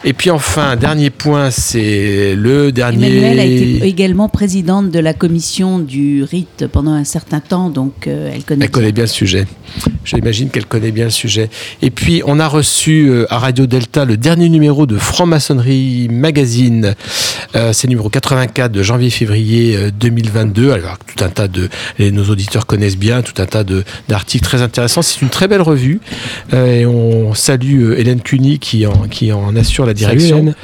[0.05, 3.07] Et puis enfin, dernier point, c'est le dernier.
[3.09, 8.07] Emmanuelle a été également présidente de la commission du rite pendant un certain temps, donc
[8.07, 8.65] euh, elle connaît.
[8.65, 9.47] Elle connaît bien le sujet.
[10.05, 11.49] J'imagine qu'elle connaît bien le sujet.
[11.83, 16.95] Et puis, on a reçu euh, à Radio Delta le dernier numéro de Franc-Maçonnerie Magazine.
[17.55, 20.73] Euh, c'est le numéro 84 de janvier-février euh, 2022.
[20.73, 21.69] Alors, tout un tas de.
[21.99, 25.03] et nos auditeurs connaissent bien, tout un tas de- d'articles très intéressants.
[25.03, 26.01] C'est une très belle revue.
[26.55, 30.39] Euh, et on salue euh, Hélène Cuny qui en, qui en assure la direction.
[30.39, 30.55] Hélène.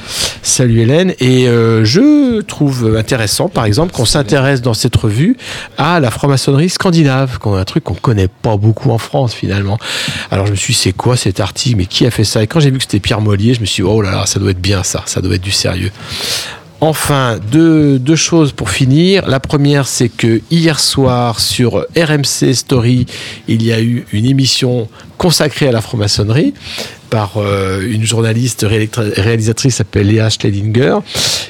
[0.43, 1.13] Salut Hélène.
[1.21, 5.37] Et euh, je trouve intéressant, par exemple, qu'on s'intéresse dans cette revue
[5.77, 9.79] à la franc-maçonnerie scandinave, qu'on- un truc qu'on connaît pas beaucoup en France finalement.
[10.31, 11.77] Alors je me suis dit, c'est quoi cet article?
[11.77, 12.43] Mais qui a fait ça?
[12.43, 14.27] Et quand j'ai vu que c'était Pierre Mollier, je me suis dit, oh là là,
[14.27, 15.91] ça doit être bien ça, ça doit être du sérieux.
[16.81, 19.27] Enfin, deux, choses pour finir.
[19.27, 23.07] La première, c'est que hier soir, sur RMC Story,
[23.49, 26.53] il y a eu une émission consacrée à la franc-maçonnerie
[27.11, 30.99] par euh, une journaliste réalisatrice s'appelle Léa Schledinger,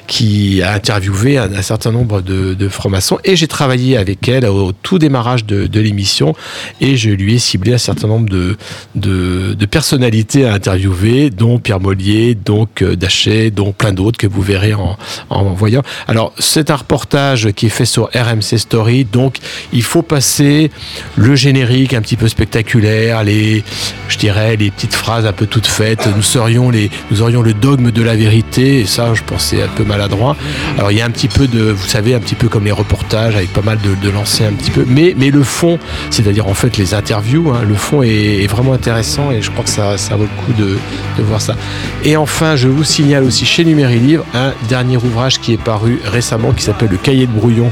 [0.07, 3.19] qui a interviewé un, certain nombre de, de francs-maçons.
[3.25, 6.35] Et j'ai travaillé avec elle au, tout démarrage de, de l'émission
[6.81, 8.57] et je lui ai ciblé un certain nombre de,
[8.95, 14.27] de, de personnalités à interviewer, dont Pierre Mollier, donc euh, Dachet, dont plein d'autres que
[14.27, 14.97] vous verrez en,
[15.31, 15.83] en voyant.
[16.09, 19.37] Alors, c'est un reportage qui est fait sur RMC Story, donc
[19.73, 20.71] il faut passer
[21.17, 23.65] le générique un petit peu spectaculaire, les,
[24.09, 26.09] je dirais, les petites phrases un peu toutes faites.
[26.15, 29.69] Nous serions les, nous aurions le dogme de la vérité, et ça, je pensais un
[29.69, 30.37] peu maladroit.
[30.79, 32.73] Alors, il y a un petit peu de, vous savez, un petit peu comme les
[32.73, 35.79] reportages avec pas mal de, de lancers un petit peu, mais, mais le fond,
[36.11, 39.65] c'est-à-dire en fait les interviews, hein, le fond est, est vraiment intéressant et je crois
[39.65, 40.77] que ça, ça vaut le coup de,
[41.19, 41.57] de voir ça.
[42.05, 46.01] Et enfin, je vous signale aussi chez Numéri Livre un dernier ouvrage qui est paru
[46.05, 47.71] récemment qui s'appelle Le Cahier de brouillon.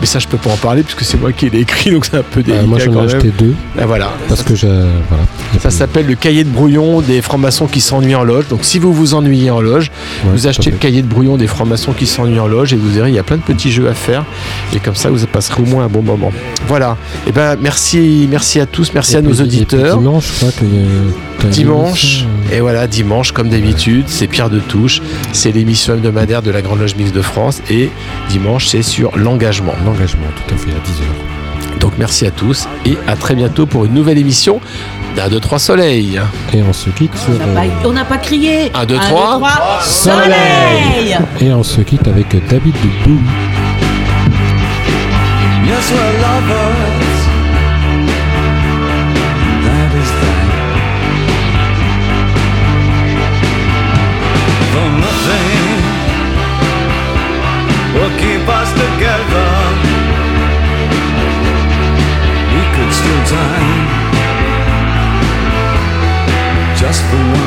[0.00, 2.16] Mais ça, je peux pas en parler puisque c'est moi qui l'ai écrit, donc c'est
[2.16, 2.64] un peu délicat.
[2.64, 4.12] Euh, moi j'en ai acheté deux Ben voilà.
[4.28, 4.68] parce que j'ai.
[5.08, 5.24] Voilà.
[5.60, 8.48] Ça s'appelle le cahier de brouillon des francs-maçons qui s'ennuient en loge.
[8.48, 9.90] Donc si vous vous ennuyez en loge,
[10.24, 12.88] Ouais, vous achetez le cahier de brouillon des francs-maçons qui s'ennuient en loge et vous
[12.88, 14.24] verrez, il y a plein de petits jeux à faire.
[14.74, 16.32] Et comme ça, vous passerez au moins un bon moment.
[16.66, 16.96] Voilà.
[17.26, 19.98] Et ben merci, merci à tous, merci Et à nos auditeurs.
[19.98, 25.02] Dimanche, je crois une Dimanche, euh, et voilà, dimanche, comme d'habitude, c'est Pierre de Touche,
[25.32, 27.90] c'est l'émission hebdomadaire de la Grande Loge Mixte de France, et
[28.30, 29.74] dimanche, c'est sur l'engagement.
[29.84, 31.80] L'engagement, tout à fait, à 10h.
[31.80, 34.60] Donc merci à tous, et à très bientôt pour une nouvelle émission
[35.16, 36.20] d'un, deux, trois soleils.
[36.52, 37.34] Et on se quitte sur.
[37.34, 38.70] On n'a pas, euh, on n'a pas crié.
[38.74, 39.34] Un, deux, Un, trois.
[39.34, 39.80] deux, trois.
[39.82, 40.24] Soleil.
[40.24, 42.74] Soleil Et on se quitte avec David
[43.04, 43.22] Boom.
[45.66, 47.03] Yes, we're lovers.
[67.10, 67.43] the one